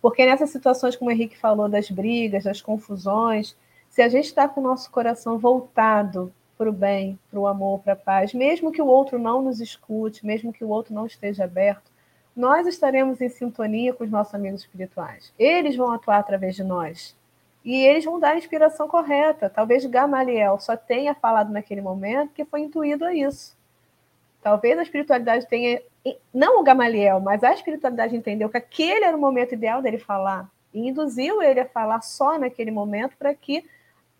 Porque 0.00 0.24
nessas 0.24 0.50
situações, 0.50 0.96
como 0.96 1.10
o 1.10 1.12
Henrique 1.12 1.36
falou, 1.36 1.68
das 1.68 1.90
brigas, 1.90 2.44
das 2.44 2.60
confusões, 2.60 3.54
se 3.90 4.02
a 4.02 4.08
gente 4.08 4.24
está 4.24 4.48
com 4.48 4.60
o 4.60 4.64
nosso 4.64 4.90
coração 4.90 5.38
voltado 5.38 6.32
para 6.56 6.70
o 6.70 6.72
bem, 6.72 7.18
para 7.30 7.38
o 7.38 7.46
amor, 7.46 7.80
para 7.80 7.92
a 7.92 7.96
paz, 7.96 8.32
mesmo 8.32 8.72
que 8.72 8.80
o 8.80 8.86
outro 8.86 9.18
não 9.18 9.42
nos 9.42 9.60
escute, 9.60 10.24
mesmo 10.24 10.52
que 10.52 10.64
o 10.64 10.68
outro 10.68 10.94
não 10.94 11.06
esteja 11.06 11.44
aberto, 11.44 11.90
nós 12.34 12.66
estaremos 12.66 13.20
em 13.20 13.28
sintonia 13.28 13.94
com 13.94 14.04
os 14.04 14.10
nossos 14.10 14.34
amigos 14.34 14.60
espirituais. 14.60 15.32
Eles 15.38 15.74
vão 15.74 15.92
atuar 15.92 16.18
através 16.18 16.54
de 16.54 16.62
nós. 16.62 17.16
E 17.64 17.84
eles 17.84 18.04
vão 18.04 18.20
dar 18.20 18.34
a 18.34 18.38
inspiração 18.38 18.86
correta. 18.86 19.50
Talvez 19.50 19.84
Gamaliel 19.86 20.60
só 20.60 20.76
tenha 20.76 21.14
falado 21.14 21.50
naquele 21.50 21.80
momento 21.80 22.32
que 22.32 22.44
foi 22.44 22.60
intuído 22.60 23.04
a 23.04 23.14
isso. 23.14 23.56
Talvez 24.40 24.78
a 24.78 24.82
espiritualidade 24.82 25.48
tenha. 25.48 25.80
Não 26.32 26.60
o 26.60 26.62
Gamaliel, 26.62 27.18
mas 27.18 27.42
a 27.42 27.52
espiritualidade 27.52 28.14
entendeu 28.14 28.48
que 28.48 28.56
aquele 28.56 29.04
era 29.04 29.16
o 29.16 29.20
momento 29.20 29.54
ideal 29.54 29.82
dele 29.82 29.98
falar. 29.98 30.48
E 30.72 30.86
induziu 30.88 31.42
ele 31.42 31.58
a 31.58 31.66
falar 31.66 32.02
só 32.02 32.38
naquele 32.38 32.70
momento 32.70 33.16
para 33.16 33.34
que 33.34 33.64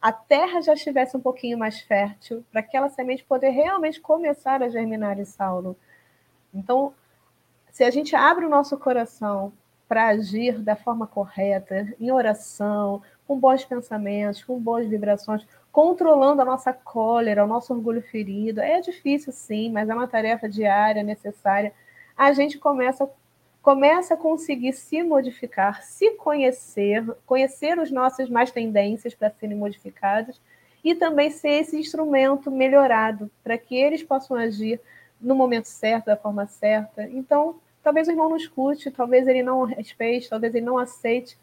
a 0.00 0.12
terra 0.12 0.60
já 0.60 0.74
estivesse 0.74 1.16
um 1.16 1.20
pouquinho 1.20 1.58
mais 1.58 1.80
fértil, 1.80 2.44
para 2.50 2.60
aquela 2.60 2.88
semente 2.88 3.24
poder 3.24 3.50
realmente 3.50 4.00
começar 4.00 4.62
a 4.62 4.68
germinar 4.68 5.18
em 5.18 5.24
Saulo. 5.24 5.76
Então, 6.54 6.94
se 7.70 7.84
a 7.84 7.90
gente 7.90 8.14
abre 8.14 8.44
o 8.44 8.50
nosso 8.50 8.76
coração 8.78 9.52
para 9.88 10.08
agir 10.08 10.58
da 10.58 10.74
forma 10.74 11.06
correta, 11.06 11.94
em 12.00 12.10
oração, 12.10 13.02
com 13.26 13.38
bons 13.38 13.64
pensamentos, 13.64 14.42
com 14.42 14.58
boas 14.58 14.86
vibrações, 14.86 15.46
controlando 15.72 16.40
a 16.40 16.44
nossa 16.44 16.72
cólera, 16.72 17.44
o 17.44 17.46
nosso 17.46 17.74
orgulho 17.74 18.00
ferido. 18.00 18.60
É 18.60 18.80
difícil, 18.80 19.32
sim, 19.32 19.70
mas 19.70 19.88
é 19.88 19.94
uma 19.94 20.08
tarefa 20.08 20.48
diária, 20.48 21.02
necessária. 21.02 21.72
A 22.16 22.32
gente 22.32 22.58
começa, 22.58 23.08
começa 23.66 24.14
a 24.14 24.16
conseguir 24.16 24.72
se 24.74 25.02
modificar, 25.02 25.82
se 25.82 26.12
conhecer, 26.12 27.04
conhecer 27.26 27.76
os 27.80 27.90
nossos 27.90 28.30
mais 28.30 28.52
tendências 28.52 29.12
para 29.12 29.28
serem 29.28 29.56
modificadas 29.56 30.40
e 30.84 30.94
também 30.94 31.30
ser 31.30 31.62
esse 31.62 31.76
instrumento 31.76 32.48
melhorado 32.48 33.28
para 33.42 33.58
que 33.58 33.74
eles 33.74 34.04
possam 34.04 34.36
agir 34.36 34.80
no 35.20 35.34
momento 35.34 35.64
certo, 35.64 36.06
da 36.06 36.16
forma 36.16 36.46
certa. 36.46 37.10
Então, 37.10 37.56
talvez 37.82 38.06
o 38.06 38.12
irmão 38.12 38.28
não 38.28 38.36
escute, 38.36 38.88
talvez 38.88 39.26
ele 39.26 39.42
não 39.42 39.64
respeite, 39.64 40.30
talvez 40.30 40.54
ele 40.54 40.64
não 40.64 40.78
aceite, 40.78 41.36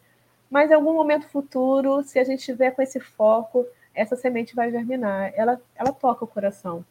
mas 0.50 0.72
em 0.72 0.76
algum 0.76 0.94
momento 0.94 1.28
futuro, 1.28 2.04
se 2.04 2.18
a 2.20 2.24
gente 2.24 2.46
tiver 2.46 2.72
com 2.72 2.82
esse 2.82 3.02
foco, 3.02 3.68
essa 3.94 4.16
semente 4.16 4.56
vai 4.56 4.72
germinar. 4.72 5.34
Ela, 5.36 5.62
ela 5.76 5.92
toca 5.92 6.24
o 6.24 6.28
coração, 6.28 6.86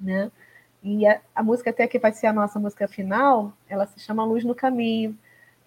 né? 0.00 0.32
E 0.82 1.06
a, 1.06 1.20
a 1.34 1.42
música 1.42 1.70
até 1.70 1.86
que 1.86 1.98
vai 1.98 2.12
ser 2.12 2.26
a 2.26 2.32
nossa 2.32 2.58
música 2.58 2.88
final, 2.88 3.52
ela 3.68 3.86
se 3.86 4.00
chama 4.00 4.24
Luz 4.24 4.44
no 4.44 4.54
Caminho. 4.54 5.16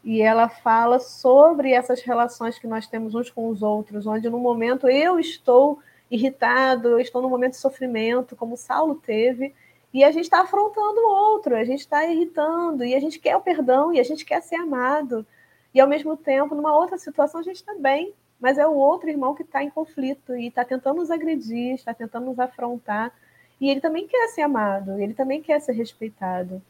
E 0.03 0.21
ela 0.21 0.47
fala 0.47 0.99
sobre 0.99 1.71
essas 1.71 2.01
relações 2.01 2.59
que 2.59 2.67
nós 2.67 2.85
temos 2.85 3.15
uns 3.15 3.31
com 3.31 3.49
os 3.49 3.63
outros, 3.63 4.05
onde 4.05 4.29
no 4.29 4.37
momento 4.37 4.87
eu 4.87 5.19
estou 5.19 5.79
irritado, 6.11 6.89
eu 6.89 6.99
estou 6.99 7.21
num 7.21 7.29
momento 7.29 7.53
de 7.53 7.57
sofrimento, 7.57 8.35
como 8.35 8.55
Saulo 8.55 8.95
teve, 8.95 9.53
e 9.91 10.03
a 10.03 10.11
gente 10.11 10.25
está 10.25 10.41
afrontando 10.41 10.99
o 10.99 11.09
outro, 11.09 11.55
a 11.55 11.63
gente 11.63 11.79
está 11.79 12.05
irritando, 12.05 12.83
e 12.83 12.93
a 12.93 12.99
gente 12.99 13.17
quer 13.17 13.35
o 13.35 13.41
perdão, 13.41 13.93
e 13.93 13.99
a 13.99 14.03
gente 14.03 14.25
quer 14.25 14.41
ser 14.41 14.57
amado. 14.57 15.25
E 15.73 15.79
ao 15.79 15.87
mesmo 15.87 16.15
tempo, 16.15 16.53
numa 16.53 16.75
outra 16.75 16.97
situação, 16.97 17.39
a 17.39 17.43
gente 17.43 17.57
está 17.57 17.73
bem, 17.73 18.13
mas 18.39 18.57
é 18.57 18.67
o 18.67 18.73
outro 18.75 19.09
irmão 19.09 19.33
que 19.33 19.43
está 19.43 19.63
em 19.63 19.69
conflito 19.69 20.35
e 20.35 20.47
está 20.47 20.63
tentando 20.63 20.97
nos 20.97 21.09
agredir, 21.09 21.73
está 21.73 21.93
tentando 21.93 22.27
nos 22.27 22.39
afrontar. 22.39 23.11
E 23.59 23.69
ele 23.69 23.79
também 23.79 24.07
quer 24.07 24.27
ser 24.29 24.41
amado, 24.41 24.99
ele 24.99 25.13
também 25.13 25.41
quer 25.41 25.59
ser 25.61 25.73
respeitado. 25.73 26.61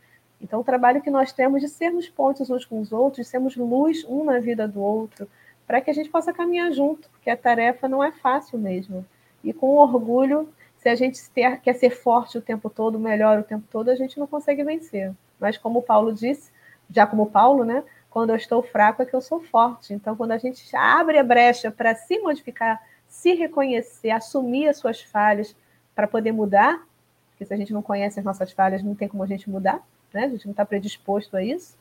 Então, 0.42 0.60
o 0.60 0.64
trabalho 0.64 1.02
que 1.02 1.10
nós 1.10 1.32
temos 1.32 1.62
de 1.62 1.68
sermos 1.68 2.08
pontos 2.08 2.50
uns 2.50 2.66
com 2.66 2.80
os 2.80 2.92
outros, 2.92 3.28
sermos 3.28 3.56
luz 3.56 4.06
um 4.08 4.24
na 4.24 4.40
vida 4.40 4.68
do 4.68 4.82
outro, 4.82 5.28
para 5.66 5.82
que 5.82 5.90
a 5.90 5.94
gente 5.94 6.10
possa 6.10 6.32
caminhar 6.32 6.72
junto, 6.72 7.10
porque 7.10 7.30
a 7.30 7.38
tarefa 7.38 7.88
não 7.88 8.04
é 8.04 8.12
fácil 8.12 8.60
mesmo. 8.60 9.06
E 9.44 9.52
com 9.52 9.76
orgulho, 9.78 10.48
se 10.78 10.90
a 10.90 10.96
gente 10.96 11.20
ter, 11.32 11.60
quer 11.62 11.74
ser 11.74 11.90
forte 11.90 12.38
o 12.38 12.42
tempo 12.42 12.70
todo, 12.70 13.00
melhor 13.00 13.40
o 13.40 13.44
tempo 13.44 13.66
todo, 13.72 13.90
a 13.90 13.96
gente 13.96 14.20
não 14.20 14.28
consegue 14.28 14.64
vencer. 14.64 15.12
Mas 15.40 15.58
como 15.58 15.82
Paulo 15.82 16.14
disse, 16.14 16.52
já 16.90 17.08
como 17.08 17.26
Paulo, 17.26 17.64
né? 17.64 17.84
quando 18.16 18.30
eu 18.30 18.38
estou 18.38 18.64
fraco 18.64 19.02
é 19.02 19.06
que 19.06 19.14
eu 19.14 19.20
sou 19.20 19.42
forte. 19.42 19.94
Então, 19.94 20.16
quando 20.16 20.32
a 20.32 20.38
gente 20.38 20.74
abre 20.74 21.18
a 21.18 21.24
brecha 21.24 21.70
para 21.70 21.94
se 21.94 22.18
modificar, 22.20 22.82
se 23.10 23.34
reconhecer, 23.34 24.10
assumir 24.10 24.70
as 24.70 24.78
suas 24.78 25.02
falhas 25.02 25.54
para 25.96 26.08
poder 26.08 26.32
mudar, 26.32 26.86
porque 27.32 27.46
se 27.46 27.54
a 27.54 27.58
gente 27.58 27.74
não 27.74 27.82
conhece 27.82 28.20
as 28.20 28.26
nossas 28.26 28.52
falhas, 28.52 28.84
não 28.84 28.96
tem 28.96 29.08
como 29.08 29.24
a 29.24 29.28
gente 29.28 29.50
mudar, 29.50 29.82
né? 30.14 30.26
A 30.26 30.30
gente 30.30 30.46
não 30.46 30.52
está 30.52 30.66
predisposto 30.66 31.36
a 31.36 31.44
isso. 31.44 31.76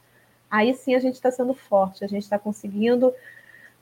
Aí 0.50 0.72
sim 0.74 0.94
a 0.94 0.98
gente 0.98 1.14
está 1.14 1.30
sendo 1.30 1.54
forte, 1.54 2.04
a 2.04 2.08
gente 2.08 2.22
está 2.22 2.38
conseguindo 2.38 3.12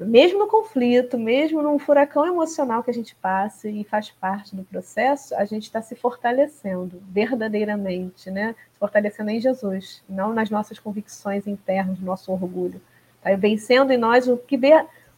mesmo 0.05 0.39
no 0.39 0.49
conflito, 0.49 1.19
mesmo 1.19 1.63
num 1.63 1.79
furacão 1.79 2.27
emocional 2.27 2.83
que 2.83 2.91
a 2.91 2.95
gente 2.95 3.15
passe 3.15 3.69
e 3.69 3.85
faz 3.85 4.11
parte 4.11 4.55
do 4.55 4.65
processo, 4.65 5.35
a 5.35 5.45
gente 5.45 5.65
está 5.65 5.81
se 5.83 5.95
fortalecendo 5.95 7.01
verdadeiramente, 7.09 8.31
né? 8.31 8.55
Se 8.73 8.79
fortalecendo 8.79 9.31
em 9.31 9.41
Jesus, 9.41 10.03
não 10.09 10.33
nas 10.33 10.51
nossas 10.51 10.79
convicções 10.79 11.47
internas, 11.47 11.99
no 11.99 12.07
nosso 12.07 12.33
orgulho. 12.33 12.81
Tá? 13.23 13.35
Vencendo 13.37 13.93
em 13.93 13.99
nós 13.99 14.27
o 14.29 14.37
que 14.37 14.59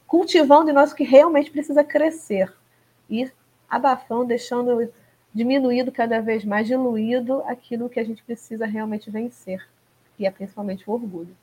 cultivando 0.06 0.70
em 0.70 0.74
nós 0.74 0.92
o 0.92 0.94
que 0.94 1.04
realmente 1.04 1.50
precisa 1.50 1.82
crescer 1.82 2.52
e 3.08 3.30
abafando, 3.68 4.26
deixando 4.26 4.92
diminuído 5.34 5.90
cada 5.90 6.20
vez 6.20 6.44
mais, 6.44 6.66
diluído 6.66 7.42
aquilo 7.46 7.88
que 7.88 7.98
a 7.98 8.04
gente 8.04 8.22
precisa 8.22 8.66
realmente 8.66 9.10
vencer, 9.10 9.66
que 10.16 10.26
é 10.26 10.30
principalmente 10.30 10.88
o 10.88 10.92
orgulho. 10.92 11.36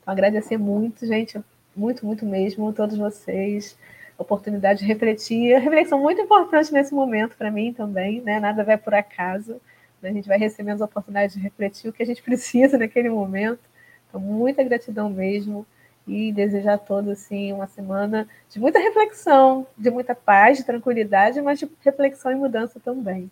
Então, 0.00 0.12
agradecer 0.12 0.56
muito, 0.56 1.04
gente, 1.04 1.42
muito, 1.74 2.06
muito 2.06 2.24
mesmo, 2.24 2.72
todos 2.72 2.96
vocês. 2.96 3.76
Oportunidade 4.16 4.80
de 4.80 4.86
refletir. 4.86 5.54
A 5.54 5.58
reflexão 5.58 6.00
muito 6.00 6.20
importante 6.20 6.72
nesse 6.72 6.94
momento 6.94 7.36
para 7.36 7.50
mim 7.50 7.72
também, 7.72 8.20
né? 8.20 8.40
Nada 8.40 8.64
vai 8.64 8.76
por 8.76 8.94
acaso. 8.94 9.60
Né? 10.02 10.10
A 10.10 10.12
gente 10.12 10.26
vai 10.26 10.38
recebendo 10.38 10.76
as 10.76 10.80
oportunidades 10.80 11.36
de 11.36 11.42
refletir 11.42 11.88
o 11.88 11.92
que 11.92 12.02
a 12.02 12.06
gente 12.06 12.22
precisa 12.24 12.78
naquele 12.78 13.10
momento. 13.10 13.60
Então, 14.08 14.20
muita 14.20 14.62
gratidão 14.64 15.10
mesmo 15.10 15.66
e 16.08 16.32
desejar 16.32 16.74
a 16.74 16.78
todos 16.78 17.10
assim 17.10 17.52
uma 17.52 17.66
semana 17.66 18.28
de 18.50 18.58
muita 18.58 18.78
reflexão, 18.78 19.66
de 19.76 19.90
muita 19.90 20.14
paz, 20.14 20.58
de 20.58 20.64
tranquilidade, 20.64 21.40
mas 21.40 21.58
de 21.58 21.70
reflexão 21.84 22.32
e 22.32 22.34
mudança 22.34 22.80
também. 22.80 23.30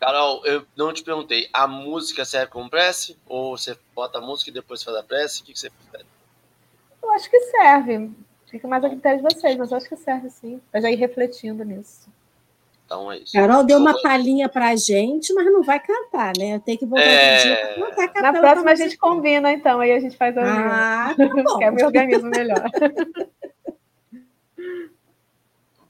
Carol, 0.00 0.44
eu 0.44 0.64
não 0.76 0.92
te 0.92 1.02
perguntei, 1.02 1.48
a 1.52 1.66
música 1.66 2.24
serve 2.24 2.52
como 2.52 2.70
prece? 2.70 3.16
Ou 3.26 3.56
você 3.56 3.76
bota 3.94 4.18
a 4.18 4.20
música 4.20 4.50
e 4.50 4.54
depois 4.54 4.82
faz 4.82 4.96
a 4.96 5.02
prece? 5.02 5.42
O 5.42 5.44
que 5.44 5.58
você 5.58 5.70
prefere? 5.70 6.06
Eu 7.02 7.10
acho 7.12 7.30
que 7.30 7.40
serve. 7.40 8.10
Fica 8.46 8.68
mais 8.68 8.84
a 8.84 8.88
critério 8.88 9.18
de 9.18 9.34
vocês, 9.34 9.56
mas 9.56 9.70
eu 9.70 9.76
acho 9.76 9.88
que 9.88 9.96
serve 9.96 10.30
sim. 10.30 10.60
Para 10.70 10.80
já 10.80 10.90
ir 10.90 10.96
refletindo 10.96 11.64
nisso. 11.64 12.08
Então 12.88 13.12
é 13.12 13.18
isso. 13.18 13.34
Carol 13.34 13.62
deu 13.64 13.76
uma 13.76 14.00
palhinha 14.00 14.48
pra 14.48 14.74
gente, 14.74 15.34
mas 15.34 15.44
não 15.44 15.62
vai 15.62 15.78
cantar, 15.78 16.32
né? 16.38 16.58
Tem 16.60 16.74
que 16.74 16.86
voltar 16.86 17.04
é... 17.04 17.34
outro 17.34 17.44
dia 17.44 18.08
cantar. 18.14 18.32
Na 18.32 18.40
próxima 18.40 18.70
a 18.70 18.74
gente 18.74 18.96
combina, 18.96 19.52
então, 19.52 19.78
aí 19.78 19.92
a 19.92 20.00
gente 20.00 20.16
faz 20.16 20.34
a 20.38 21.10
ah, 21.10 21.14
tá 21.14 21.26
bom. 21.44 21.58
que 21.58 21.64
é 21.64 21.70
o 21.70 21.84
organismo 21.84 22.30
melhor. 22.30 22.64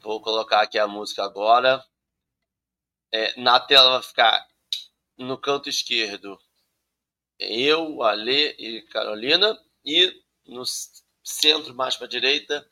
Vou 0.03 0.21
colocar 0.21 0.61
aqui 0.61 0.77
a 0.77 0.89
música 0.89 1.23
agora. 1.23 1.85
É, 3.13 3.41
na 3.41 3.61
tela 3.61 3.93
vai 3.93 4.03
ficar 4.03 4.49
no 5.17 5.39
canto 5.39 5.69
esquerdo 5.69 6.37
eu, 7.39 8.03
Ale 8.03 8.57
e 8.59 8.83
Carolina. 8.91 9.57
E 9.85 10.21
no 10.45 10.65
centro, 11.23 11.73
mais 11.77 11.95
para 11.97 12.07
a 12.07 12.11
direita, 12.11 12.69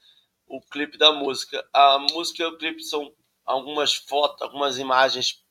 o 0.48 0.60
clipe 0.60 0.98
da 0.98 1.12
música. 1.12 1.64
A 1.72 2.00
música 2.10 2.42
e 2.42 2.46
o 2.46 2.58
clipe 2.58 2.82
são 2.82 3.14
algumas 3.46 3.94
fotos, 3.94 4.42
algumas 4.42 4.78
imagens 4.78 5.42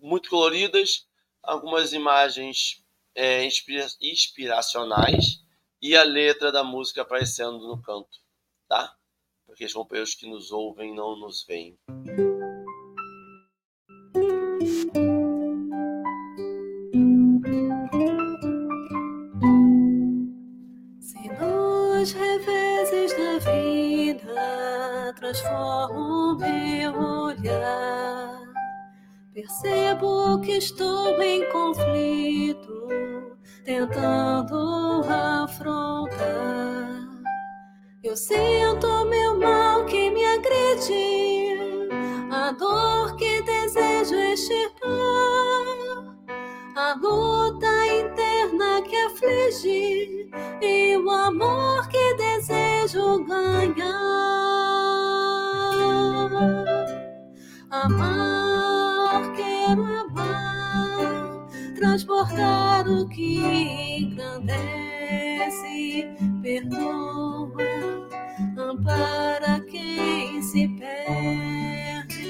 muito 0.00 0.30
coloridas, 0.30 1.06
algumas 1.42 1.92
imagens 1.92 2.82
é, 3.14 3.44
inspira 3.44 3.86
inspiracionais 4.00 5.44
e 5.80 5.94
a 5.94 6.02
letra 6.02 6.50
da 6.50 6.64
música 6.64 7.02
aparecendo 7.02 7.58
no 7.58 7.80
canto, 7.80 8.18
tá? 8.66 8.96
Porque 9.44 9.66
os 9.66 9.72
companheiros 9.72 10.14
que 10.14 10.26
nos 10.26 10.50
ouvem 10.50 10.94
não 10.94 11.16
nos 11.16 11.44
veem. 11.44 11.78
transformo 25.22 26.36
meu 26.38 26.48
olhar. 26.48 26.71
Percebo 29.42 30.40
que 30.40 30.52
estou 30.52 31.20
em 31.20 31.44
conflito, 31.50 32.88
tentando 33.64 35.02
afrontar. 35.42 37.08
Eu 38.04 38.16
sinto 38.16 39.04
meu 39.06 39.36
mal 39.36 39.84
que 39.86 40.10
me 40.12 40.24
agride, 40.24 41.58
a 42.30 42.52
dor 42.52 43.16
que 43.16 43.42
desejo 43.42 44.14
extirpar, 44.14 44.92
a 46.76 46.94
luta 47.02 47.86
interna 47.88 48.80
que 48.82 48.94
aflige 48.94 50.30
e 50.62 50.96
o 50.96 51.10
amor 51.10 51.88
que 51.88 52.14
desejo 52.14 53.24
ganhar 53.24 54.31
transportar 62.32 62.88
o 62.88 63.08
que 63.08 63.98
engrandece, 64.00 64.58
perdoa, 66.42 67.56
ampara 68.56 69.60
quem 69.70 70.42
se 70.42 70.68
perde. 70.78 72.22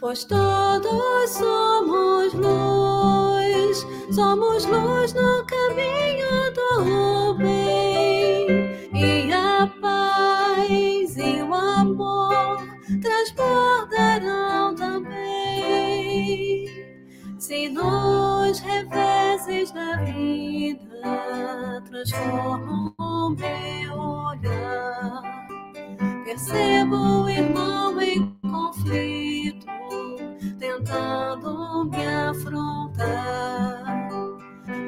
Pois 0.00 0.24
todos 0.24 1.30
somos 1.30 2.32
luz, 2.34 3.86
somos 4.14 4.64
luz 4.66 5.12
no 5.12 5.44
caminho 5.46 6.52
do 6.54 7.34
bem 7.34 7.67
Se 17.58 17.68
nos 17.70 18.60
reveses 18.60 19.72
da 19.72 19.96
vida 20.04 21.82
transformam 21.88 22.94
meu 23.36 23.98
olhar, 23.98 25.22
percebo 26.24 27.24
o 27.24 27.28
irmão 27.28 28.00
em 28.00 28.32
conflito, 28.48 29.66
tentando 30.60 31.90
me 31.90 32.06
afrontar. 32.06 33.82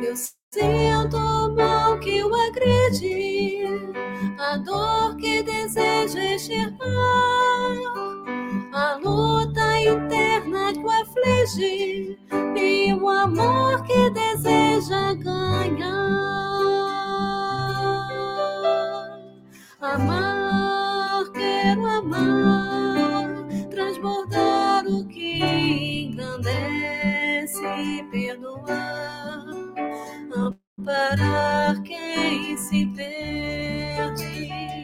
Eu 0.01 0.15
Sinto 0.53 1.17
o 1.17 1.55
mal 1.55 1.99
que 1.99 2.23
o 2.23 2.35
agride, 2.35 3.67
a 4.39 4.57
dor 4.59 5.17
que 5.17 5.43
deseja 5.43 6.35
extirpar, 6.35 6.89
a 8.81 8.95
luta 8.97 9.79
interna 9.79 10.73
que 10.73 10.79
o 10.81 10.91
aflige 10.91 12.19
e 12.57 12.95
o 12.95 13.09
amor 13.11 13.83
que 13.83 14.11
deseja 14.11 15.13
ganhar. 15.15 15.91
Amar, 19.83 21.31
quero 21.33 21.87
amar, 21.87 23.29
transbordar 23.71 24.87
o 24.87 25.07
que 25.09 26.07
engrandece, 26.07 27.61
perdoar 28.11 29.45
amparar 30.35 31.83
quem 31.83 32.57
se 32.57 32.87
perde. 32.87 34.80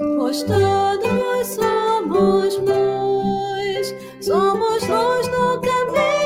Pois 0.00 0.42
todos 0.44 1.46
somos 1.46 2.56
luz, 2.56 3.94
somos 4.22 4.88
luz 4.88 5.28
no 5.28 5.60
caminho 5.60 6.19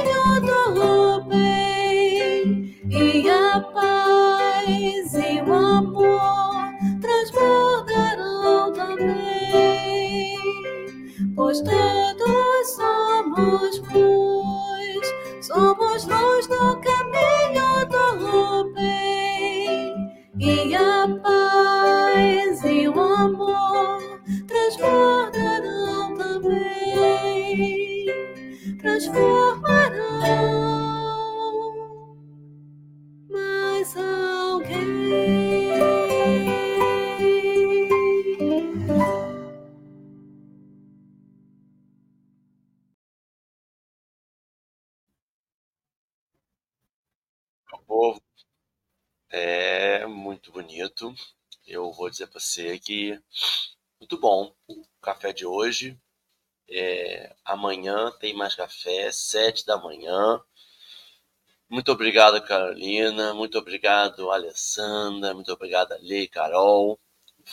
dizer 52.14 52.28
para 52.28 52.40
você 52.40 52.78
que 52.78 53.20
muito 54.00 54.16
bom 54.18 54.54
o 54.68 54.84
café 55.02 55.32
de 55.32 55.44
hoje. 55.44 55.98
É, 56.68 57.34
amanhã 57.44 58.10
tem 58.20 58.34
mais 58.34 58.54
café, 58.54 59.10
sete 59.12 59.66
da 59.66 59.76
manhã. 59.76 60.40
Muito 61.68 61.90
obrigado, 61.90 62.40
Carolina. 62.42 63.34
Muito 63.34 63.58
obrigado, 63.58 64.30
Alessandra. 64.30 65.34
Muito 65.34 65.52
obrigado, 65.52 65.94
Lei 66.00 66.28
Carol. 66.28 66.98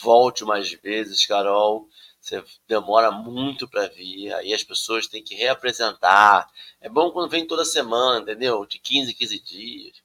Volte 0.00 0.44
mais 0.44 0.70
vezes, 0.72 1.26
Carol. 1.26 1.88
Você 2.20 2.42
demora 2.68 3.10
muito 3.10 3.68
para 3.68 3.88
vir, 3.88 4.32
aí 4.34 4.54
as 4.54 4.62
pessoas 4.62 5.08
têm 5.08 5.24
que 5.24 5.34
reapresentar. 5.34 6.48
É 6.80 6.88
bom 6.88 7.10
quando 7.10 7.28
vem 7.28 7.46
toda 7.46 7.64
semana, 7.64 8.20
entendeu? 8.20 8.64
De 8.64 8.78
15 8.78 9.12
15 9.12 9.40
dias. 9.40 10.02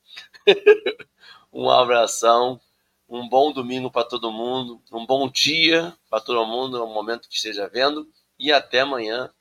um 1.54 1.70
abração, 1.70 2.60
um 3.08 3.28
bom 3.28 3.52
domingo 3.52 3.90
para 3.90 4.08
todo 4.08 4.32
mundo, 4.32 4.82
um 4.92 5.06
bom 5.06 5.30
dia 5.30 5.96
para 6.10 6.22
todo 6.22 6.46
mundo, 6.46 6.78
no 6.80 6.88
momento 6.88 7.30
que 7.30 7.36
esteja 7.36 7.68
vendo, 7.68 8.10
e 8.38 8.52
até 8.52 8.82
amanhã, 8.82 9.34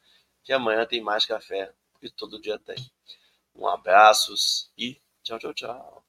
que 0.44 0.52
amanhã 0.52 0.86
tem 0.86 1.00
mais 1.00 1.26
café, 1.26 1.72
que 2.00 2.08
todo 2.08 2.40
dia 2.40 2.58
tem. 2.58 2.76
Um 3.54 3.66
abraços 3.66 4.70
e 4.78 5.00
tchau, 5.22 5.38
tchau, 5.38 5.54
tchau. 5.54 6.05